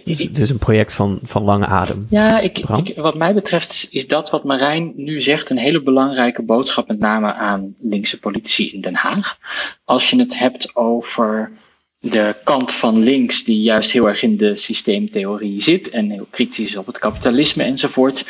Dus 0.04 0.18
het 0.18 0.38
is 0.38 0.50
een 0.50 0.59
project 0.59 0.94
van, 0.94 1.18
van 1.22 1.42
lange 1.42 1.66
adem. 1.66 2.07
Ja, 2.11 2.38
ik, 2.38 2.59
ik, 2.59 2.96
wat 2.96 3.14
mij 3.14 3.34
betreft 3.34 3.88
is, 3.90 4.07
dat 4.07 4.30
wat 4.30 4.44
Marijn 4.44 4.92
nu 4.96 5.20
zegt 5.20 5.50
een 5.50 5.59
hele 5.59 5.82
belangrijke 5.82 6.42
boodschap, 6.42 6.88
met 6.88 6.98
name 6.98 7.34
aan 7.34 7.74
linkse 7.78 8.18
politici 8.18 8.72
in 8.72 8.80
Den 8.80 8.94
Haag. 8.94 9.38
Als 9.84 10.11
je 10.11 10.18
het 10.18 10.38
hebt 10.38 10.76
over 10.76 11.52
de 11.98 12.34
kant 12.44 12.72
van 12.72 12.98
links, 12.98 13.44
die 13.44 13.61
juist 13.61 13.90
heel 13.90 14.09
erg 14.09 14.22
in 14.22 14.36
de 14.36 14.57
systeemtheorie 14.57 15.62
zit 15.62 15.90
en 15.90 16.11
heel 16.11 16.26
kritisch 16.30 16.66
is 16.66 16.76
op 16.76 16.86
het 16.86 16.98
kapitalisme 16.98 17.62
enzovoort. 17.62 18.24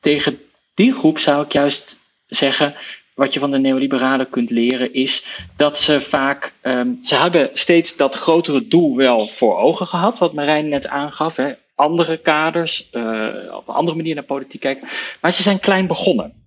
Tegen 0.00 0.38
die 0.74 0.92
groep 0.92 1.18
zou 1.18 1.44
ik 1.44 1.52
juist 1.52 1.99
zeggen: 2.30 2.74
wat 3.14 3.32
je 3.32 3.40
van 3.40 3.50
de 3.50 3.58
neoliberalen 3.58 4.28
kunt 4.28 4.50
leren 4.50 4.94
is 4.94 5.26
dat 5.56 5.78
ze 5.78 6.00
vaak, 6.00 6.52
um, 6.62 6.98
ze 7.04 7.14
hebben 7.14 7.50
steeds 7.52 7.96
dat 7.96 8.14
grotere 8.14 8.68
doel 8.68 8.96
wel 8.96 9.26
voor 9.26 9.56
ogen 9.58 9.86
gehad, 9.86 10.18
wat 10.18 10.32
Marijn 10.32 10.68
net 10.68 10.86
aangaf. 10.88 11.36
Hè. 11.36 11.52
Andere 11.74 12.16
kaders, 12.16 12.88
uh, 12.92 13.54
op 13.56 13.68
een 13.68 13.74
andere 13.74 13.96
manier 13.96 14.14
naar 14.14 14.24
politiek 14.24 14.60
kijken. 14.60 14.88
Maar 15.20 15.32
ze 15.32 15.42
zijn 15.42 15.60
klein 15.60 15.86
begonnen. 15.86 16.39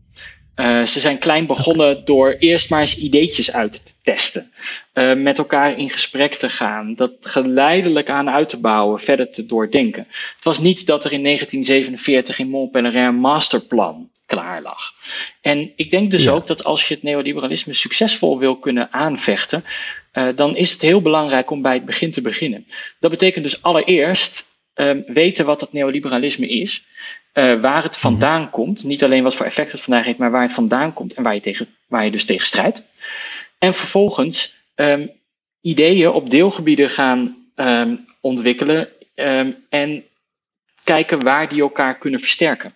Uh, 0.56 0.86
ze 0.86 1.00
zijn 1.00 1.18
klein 1.18 1.46
begonnen 1.46 2.06
door 2.06 2.36
eerst 2.40 2.70
maar 2.70 2.80
eens 2.80 2.98
ideetjes 2.98 3.52
uit 3.52 3.86
te 3.86 3.94
testen. 4.04 4.52
Uh, 4.94 5.14
met 5.16 5.38
elkaar 5.38 5.78
in 5.78 5.90
gesprek 5.90 6.34
te 6.34 6.50
gaan. 6.50 6.96
Dat 6.96 7.12
geleidelijk 7.22 8.10
aan 8.10 8.30
uit 8.30 8.50
te 8.50 8.60
bouwen, 8.60 9.00
verder 9.00 9.32
te 9.32 9.46
doordenken. 9.46 10.08
Het 10.36 10.44
was 10.44 10.60
niet 10.60 10.86
dat 10.86 11.06
er 11.06 11.12
in 11.12 11.24
1947 11.24 12.40
in 12.40 12.50
Montpellier 12.50 12.96
een 12.96 13.16
masterplan 13.16 14.10
klaar 14.26 14.62
lag. 14.62 14.94
En 15.42 15.72
ik 15.76 15.90
denk 15.90 16.12
dus 16.12 16.30
ook 16.30 16.48
dat 16.48 16.64
als 16.64 16.88
je 16.88 16.94
het 16.94 17.04
neoliberalisme 17.04 17.74
succesvol 17.74 18.40
wil 18.40 18.56
kunnen 18.56 18.92
aanvechten, 18.92 19.64
uh, 20.14 20.28
dan 20.36 20.56
is 20.56 20.72
het 20.72 20.82
heel 20.82 21.02
belangrijk 21.02 21.50
om 21.50 21.62
bij 21.62 21.74
het 21.74 21.86
begin 21.86 22.12
te 22.12 22.22
beginnen. 22.22 22.68
Dat 23.00 23.12
betekent 23.12 23.44
dus 23.44 23.62
allereerst 23.62 24.52
um, 24.76 25.04
weten 25.08 25.46
wat 25.46 25.60
dat 25.60 25.74
neoliberalisme 25.74 26.48
is. 26.48 26.84
Uh, 27.34 27.62
waar 27.62 27.84
het 27.84 27.98
vandaan 27.98 28.42
mm 28.42 28.50
komt. 28.50 28.84
Niet 28.84 29.04
alleen 29.04 29.24
wat 29.24 29.36
voor 29.36 29.46
effect 29.46 29.72
het 29.72 29.82
vandaag 29.82 30.06
heeft, 30.06 30.18
maar 30.18 30.32
waar 30.32 30.42
het 30.42 30.54
vandaan 30.54 30.94
komt 30.94 31.14
en 31.14 31.24
waar 31.24 31.34
je, 31.34 31.42
tegen, 31.42 31.68
waar 31.88 32.06
je 32.06 32.12
dus 32.12 32.26
tegen 32.26 32.48
strijdt. 32.48 32.84
En 33.58 33.74
vervolgens 33.74 34.54
um, 34.76 35.12
ideeën 35.62 36.10
op 36.10 36.30
deelgebieden 36.30 36.90
gaan 36.90 37.46
um, 37.56 38.06
ontwikkelen. 38.22 38.90
en 39.70 40.04
kijken 40.84 41.24
waar 41.24 41.50
die 41.50 41.62
elkaar 41.62 41.98
kunnen 41.98 42.20
versterken. 42.20 42.74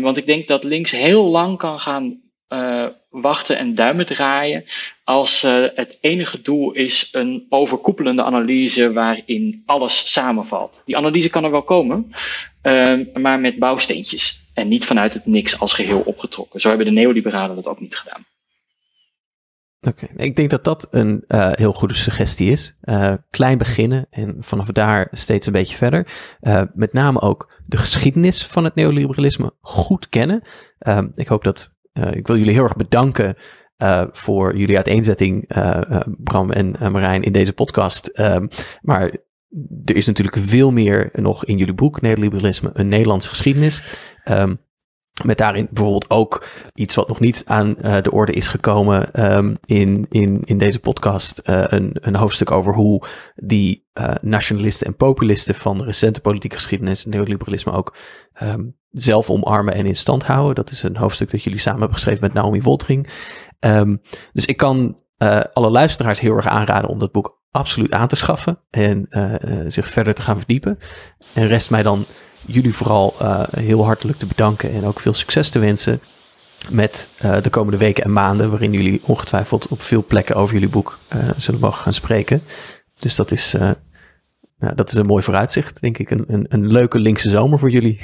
Want 0.00 0.16
ik 0.16 0.26
denk 0.26 0.48
dat 0.48 0.64
links 0.64 0.90
heel 0.90 1.24
lang 1.24 1.58
kan 1.58 1.80
gaan 1.80 2.20
uh, 2.52 2.86
wachten 3.10 3.58
en 3.58 3.74
duimen 3.74 4.06
draaien 4.06 4.64
als 5.04 5.44
uh, 5.44 5.66
het 5.74 5.98
enige 6.00 6.42
doel 6.42 6.72
is 6.72 7.08
een 7.12 7.46
overkoepelende 7.48 8.22
analyse 8.22 8.92
waarin 8.92 9.62
alles 9.66 10.12
samenvalt. 10.12 10.82
Die 10.84 10.96
analyse 10.96 11.30
kan 11.30 11.44
er 11.44 11.50
wel 11.50 11.62
komen, 11.62 12.12
uh, 12.62 12.98
maar 13.14 13.40
met 13.40 13.58
bouwsteentjes 13.58 14.44
en 14.54 14.68
niet 14.68 14.84
vanuit 14.84 15.14
het 15.14 15.26
niks 15.26 15.60
als 15.60 15.72
geheel 15.72 16.00
opgetrokken. 16.00 16.60
Zo 16.60 16.68
hebben 16.68 16.86
de 16.86 16.92
neoliberalen 16.92 17.56
dat 17.56 17.68
ook 17.68 17.80
niet 17.80 17.96
gedaan. 17.96 18.24
Oké, 19.88 20.08
ik 20.16 20.36
denk 20.36 20.50
dat 20.50 20.64
dat 20.64 20.86
een 20.90 21.24
uh, 21.28 21.48
heel 21.52 21.72
goede 21.72 21.94
suggestie 21.94 22.50
is. 22.50 22.78
Uh, 22.82 23.14
klein 23.30 23.58
beginnen 23.58 24.06
en 24.10 24.36
vanaf 24.38 24.66
daar 24.66 25.08
steeds 25.10 25.46
een 25.46 25.52
beetje 25.52 25.76
verder. 25.76 26.06
Met 26.74 26.92
name 26.92 27.20
ook 27.20 27.52
de 27.66 27.76
geschiedenis 27.76 28.46
van 28.46 28.64
het 28.64 28.74
neoliberalisme 28.74 29.52
goed 29.60 30.08
kennen. 30.08 30.42
ik 31.14 31.26
hoop 31.26 31.44
dat, 31.44 31.74
ik 31.92 32.26
wil 32.26 32.36
jullie 32.36 32.52
heel 32.52 32.62
erg 32.62 32.76
bedanken 32.76 33.36
voor 34.12 34.56
jullie 34.56 34.76
uiteenzetting, 34.76 35.48
Bram 36.18 36.50
en 36.50 36.92
Marijn, 36.92 37.22
in 37.22 37.32
deze 37.32 37.52
podcast. 37.52 38.06
Ehm, 38.06 38.46
maar 38.82 39.16
er 39.84 39.96
is 39.96 40.06
natuurlijk 40.06 40.36
veel 40.36 40.70
meer 40.70 41.08
nog 41.12 41.44
in 41.44 41.56
jullie 41.56 41.74
boek, 41.74 42.00
Neoliberalisme, 42.00 42.70
een 42.72 42.88
Nederlandse 42.88 43.28
geschiedenis. 43.28 43.82
Um, 44.24 44.60
met 45.24 45.38
daarin 45.38 45.68
bijvoorbeeld 45.70 46.10
ook 46.10 46.46
iets 46.74 46.94
wat 46.94 47.08
nog 47.08 47.20
niet 47.20 47.42
aan 47.46 47.74
uh, 47.84 47.96
de 48.02 48.10
orde 48.10 48.32
is 48.32 48.48
gekomen 48.48 49.34
um, 49.36 49.56
in, 49.64 50.06
in, 50.08 50.42
in 50.44 50.58
deze 50.58 50.80
podcast. 50.80 51.42
Uh, 51.44 51.64
een, 51.66 51.96
een 52.00 52.16
hoofdstuk 52.16 52.50
over 52.50 52.74
hoe 52.74 53.06
die 53.34 53.88
uh, 54.00 54.14
nationalisten 54.20 54.86
en 54.86 54.96
populisten 54.96 55.54
van 55.54 55.78
de 55.78 55.84
recente 55.84 56.20
politieke 56.20 56.56
geschiedenis 56.56 57.04
en 57.04 57.10
neoliberalisme 57.10 57.72
ook 57.72 57.96
zelf 58.90 59.30
omarmen 59.30 59.74
en 59.74 59.86
in 59.86 59.96
stand 59.96 60.24
houden. 60.24 60.54
Dat 60.54 60.70
is 60.70 60.82
een 60.82 60.96
hoofdstuk 60.96 61.30
dat 61.30 61.42
jullie 61.42 61.58
samen 61.58 61.80
hebben 61.80 61.98
geschreven 61.98 62.24
met 62.24 62.32
Naomi 62.32 62.62
Woltering. 62.62 63.08
Um, 63.64 64.02
dus 64.32 64.46
ik 64.46 64.56
kan 64.56 65.00
alle 65.52 65.70
luisteraars 65.70 66.20
heel 66.20 66.36
erg 66.36 66.46
aanraden 66.46 66.90
om 66.90 66.98
dat 66.98 67.12
boek 67.12 67.40
absoluut 67.50 67.92
aan 67.92 68.08
te 68.08 68.16
schaffen 68.16 68.58
en 68.70 69.08
zich 69.68 69.88
verder 69.88 70.14
te 70.14 70.22
gaan 70.22 70.36
verdiepen. 70.36 70.78
En 71.32 71.46
rest 71.46 71.70
mij 71.70 71.82
dan 71.82 72.06
jullie 72.46 72.74
vooral 72.74 73.14
uh, 73.22 73.42
heel 73.50 73.84
hartelijk 73.84 74.18
te 74.18 74.26
bedanken 74.26 74.72
en 74.72 74.84
ook 74.84 75.00
veel 75.00 75.14
succes 75.14 75.50
te 75.50 75.58
wensen 75.58 76.00
met 76.70 77.08
uh, 77.24 77.36
de 77.42 77.50
komende 77.50 77.78
weken 77.78 78.04
en 78.04 78.12
maanden, 78.12 78.50
waarin 78.50 78.72
jullie 78.72 79.00
ongetwijfeld 79.04 79.68
op 79.68 79.82
veel 79.82 80.04
plekken 80.04 80.36
over 80.36 80.54
jullie 80.54 80.68
boek 80.68 80.98
uh, 81.14 81.30
zullen 81.36 81.60
mogen 81.60 81.82
gaan 81.82 81.92
spreken. 81.92 82.42
Dus 82.98 83.16
dat 83.16 83.30
is, 83.30 83.52
nou, 84.58 84.74
dat 84.74 84.92
is 84.92 84.94
een 84.94 85.06
mooi 85.06 85.22
vooruitzicht, 85.22 85.80
denk 85.80 85.98
ik. 85.98 86.10
Een, 86.10 86.24
een, 86.26 86.46
een 86.48 86.66
leuke 86.66 86.98
linkse 86.98 87.28
zomer 87.28 87.58
voor 87.58 87.70
jullie. 87.70 88.00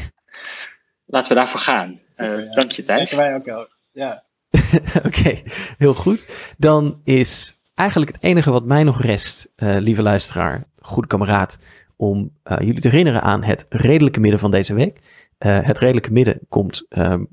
Laten 1.07 1.29
we 1.29 1.35
daarvoor 1.35 1.61
gaan. 1.61 2.01
Ja. 2.17 2.55
Dank 2.55 2.71
je, 2.71 2.83
Thijs. 2.83 3.15
wij 3.15 3.35
ook 3.35 3.45
wel. 3.45 3.69
Ja. 3.93 4.25
Oké, 5.07 5.43
heel 5.79 5.95
goed. 5.95 6.53
Dan 6.57 7.01
is 7.05 7.61
eigenlijk 7.75 8.13
het 8.13 8.23
enige 8.23 8.51
wat 8.51 8.65
mij 8.65 8.83
nog 8.83 9.03
rest, 9.03 9.53
lieve 9.57 10.03
luisteraar, 10.03 10.65
goede 10.81 11.09
kameraad, 11.09 11.59
om 11.99 12.31
uh, 12.45 12.59
jullie 12.59 12.81
te 12.81 12.89
herinneren 12.89 13.23
aan 13.23 13.43
het 13.43 13.67
redelijke 13.69 14.21
midden 14.21 14.41
van 14.41 14.51
deze 14.51 14.75
week. 14.75 15.01
Uh, 15.47 15.59
het 15.61 15.79
redelijke 15.79 16.13
midden 16.13 16.41
komt 16.49 16.87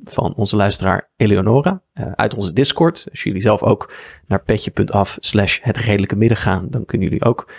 van 0.04 0.36
onze 0.36 0.56
luisteraar 0.56 1.10
Eleonora 1.18 1.82
uit 2.16 2.36
onze 2.36 2.54
Discord. 2.54 3.08
Als 3.12 3.24
jullie 3.24 3.42
zelf 3.42 3.64
ook 3.64 3.94
naar 4.28 4.44
petje.af 4.44 5.18
slash 5.20 5.60
het 5.62 5.78
redelijke 5.78 6.16
midden 6.16 6.38
gaan, 6.38 6.68
dan 6.70 6.86
kunnen 6.86 7.08
jullie 7.08 7.26
ook 7.26 7.52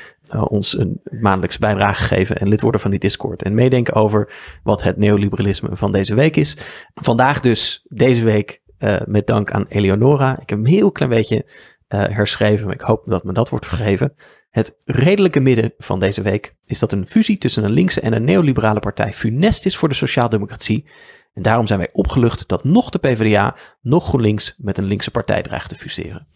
ons 0.48 0.78
een 0.78 1.00
maandelijkse 1.20 1.58
bijdrage 1.58 2.02
geven 2.02 2.36
en 2.36 2.48
lid 2.48 2.60
worden 2.60 2.80
van 2.80 2.90
die 2.90 3.00
Discord. 3.00 3.42
En 3.42 3.54
meedenken 3.54 3.94
over 3.94 4.32
wat 4.62 4.82
het 4.82 4.96
neoliberalisme 4.96 5.76
van 5.76 5.92
deze 5.92 6.14
week 6.14 6.36
is. 6.36 6.56
Vandaag 6.94 7.40
dus, 7.40 7.86
deze 7.88 8.24
week, 8.24 8.62
met 9.06 9.26
dank 9.26 9.50
aan 9.50 9.66
Eleonora. 9.68 10.32
Ik 10.32 10.48
heb 10.48 10.58
hem 10.58 10.58
een 10.58 10.66
heel 10.66 10.92
klein 10.92 11.10
beetje 11.10 11.46
herschreven, 11.88 12.66
maar 12.66 12.74
ik 12.74 12.80
hoop 12.80 13.02
dat 13.06 13.24
me 13.24 13.32
dat 13.32 13.48
wordt 13.48 13.66
vergeven. 13.66 14.14
Het 14.50 14.76
redelijke 14.84 15.40
midden 15.40 15.74
van 15.78 16.00
deze 16.00 16.22
week 16.22 16.56
is 16.64 16.78
dat 16.78 16.92
een 16.92 17.06
fusie 17.06 17.38
tussen 17.38 17.64
een 17.64 17.70
linkse 17.70 18.00
en 18.00 18.12
een 18.12 18.24
neoliberale 18.24 18.80
partij 18.80 19.12
funest 19.12 19.66
is 19.66 19.76
voor 19.76 19.88
de 19.88 19.94
sociaaldemocratie. 19.94 20.88
En 21.32 21.42
daarom 21.42 21.66
zijn 21.66 21.78
wij 21.78 21.88
opgelucht 21.92 22.48
dat 22.48 22.64
nog 22.64 22.90
de 22.90 22.98
PvdA, 22.98 23.56
nog 23.80 24.06
GroenLinks 24.06 24.54
met 24.56 24.78
een 24.78 24.84
linkse 24.84 25.10
partij 25.10 25.42
dreigt 25.42 25.68
te 25.68 25.74
fuseren. 25.74 26.26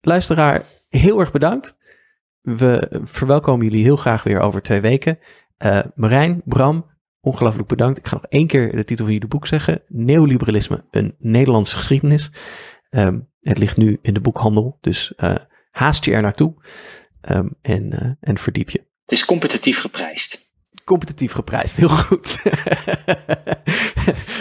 Luisteraar, 0.00 0.62
heel 0.88 1.20
erg 1.20 1.30
bedankt. 1.30 1.76
We 2.40 3.00
verwelkomen 3.04 3.64
jullie 3.66 3.82
heel 3.82 3.96
graag 3.96 4.22
weer 4.22 4.40
over 4.40 4.62
twee 4.62 4.80
weken. 4.80 5.18
Uh, 5.64 5.80
Marijn, 5.94 6.42
Bram, 6.44 6.90
ongelooflijk 7.20 7.68
bedankt. 7.68 7.98
Ik 7.98 8.06
ga 8.06 8.14
nog 8.14 8.24
één 8.24 8.46
keer 8.46 8.76
de 8.76 8.84
titel 8.84 9.04
van 9.04 9.14
jullie 9.14 9.28
boek 9.28 9.46
zeggen. 9.46 9.82
Neoliberalisme, 9.88 10.84
een 10.90 11.14
Nederlandse 11.18 11.76
geschiedenis. 11.76 12.30
Um, 12.90 13.28
het 13.40 13.58
ligt 13.58 13.76
nu 13.76 13.98
in 14.02 14.14
de 14.14 14.20
boekhandel, 14.20 14.78
dus 14.80 15.12
uh, 15.16 15.34
haast 15.70 16.04
je 16.04 16.12
er 16.12 16.22
naartoe. 16.22 16.54
Um, 17.30 17.54
en, 17.62 17.92
uh, 18.02 18.12
en 18.20 18.38
verdiep 18.38 18.70
je. 18.70 18.78
Het 18.78 19.12
is 19.12 19.24
competitief 19.24 19.80
geprijsd. 19.80 20.46
Competitief 20.84 21.32
geprijsd, 21.32 21.76
heel 21.76 21.88
goed. 21.88 22.40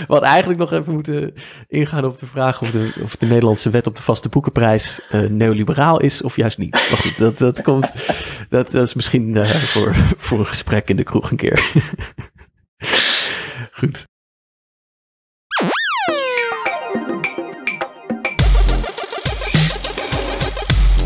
We 0.08 0.14
hadden 0.14 0.30
eigenlijk 0.30 0.60
nog 0.60 0.72
even 0.72 0.94
moeten 0.94 1.34
ingaan 1.68 2.06
op 2.06 2.20
de 2.20 2.26
vraag 2.26 2.62
of 2.62 2.72
de, 2.72 2.94
of 3.04 3.16
de 3.16 3.26
Nederlandse 3.26 3.70
wet 3.70 3.88
op 3.88 3.96
de 3.96 4.02
vaste 4.02 4.30
boekenprijs 4.30 5.00
uh, 5.12 5.30
neoliberaal 5.30 6.00
is 6.00 6.22
of 6.22 6.36
juist 6.36 6.58
niet. 6.58 6.72
Maar 6.72 6.98
goed, 6.98 7.18
dat, 7.18 7.38
dat 7.38 7.62
komt. 7.62 7.94
Dat, 8.50 8.72
dat 8.72 8.88
is 8.88 8.94
misschien 8.94 9.46
voor, 9.48 9.96
voor 10.18 10.40
een 10.40 10.46
gesprek 10.46 10.90
in 10.90 10.96
de 10.96 11.04
kroeg 11.04 11.32
een 11.32 11.38
keer. 11.38 11.72
goed. 13.78 14.06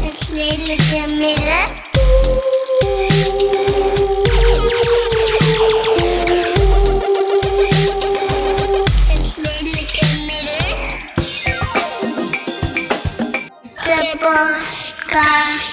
Het 0.01 0.29
midden. 1.17 1.79
De 13.83 14.17
podcast. 14.19 15.70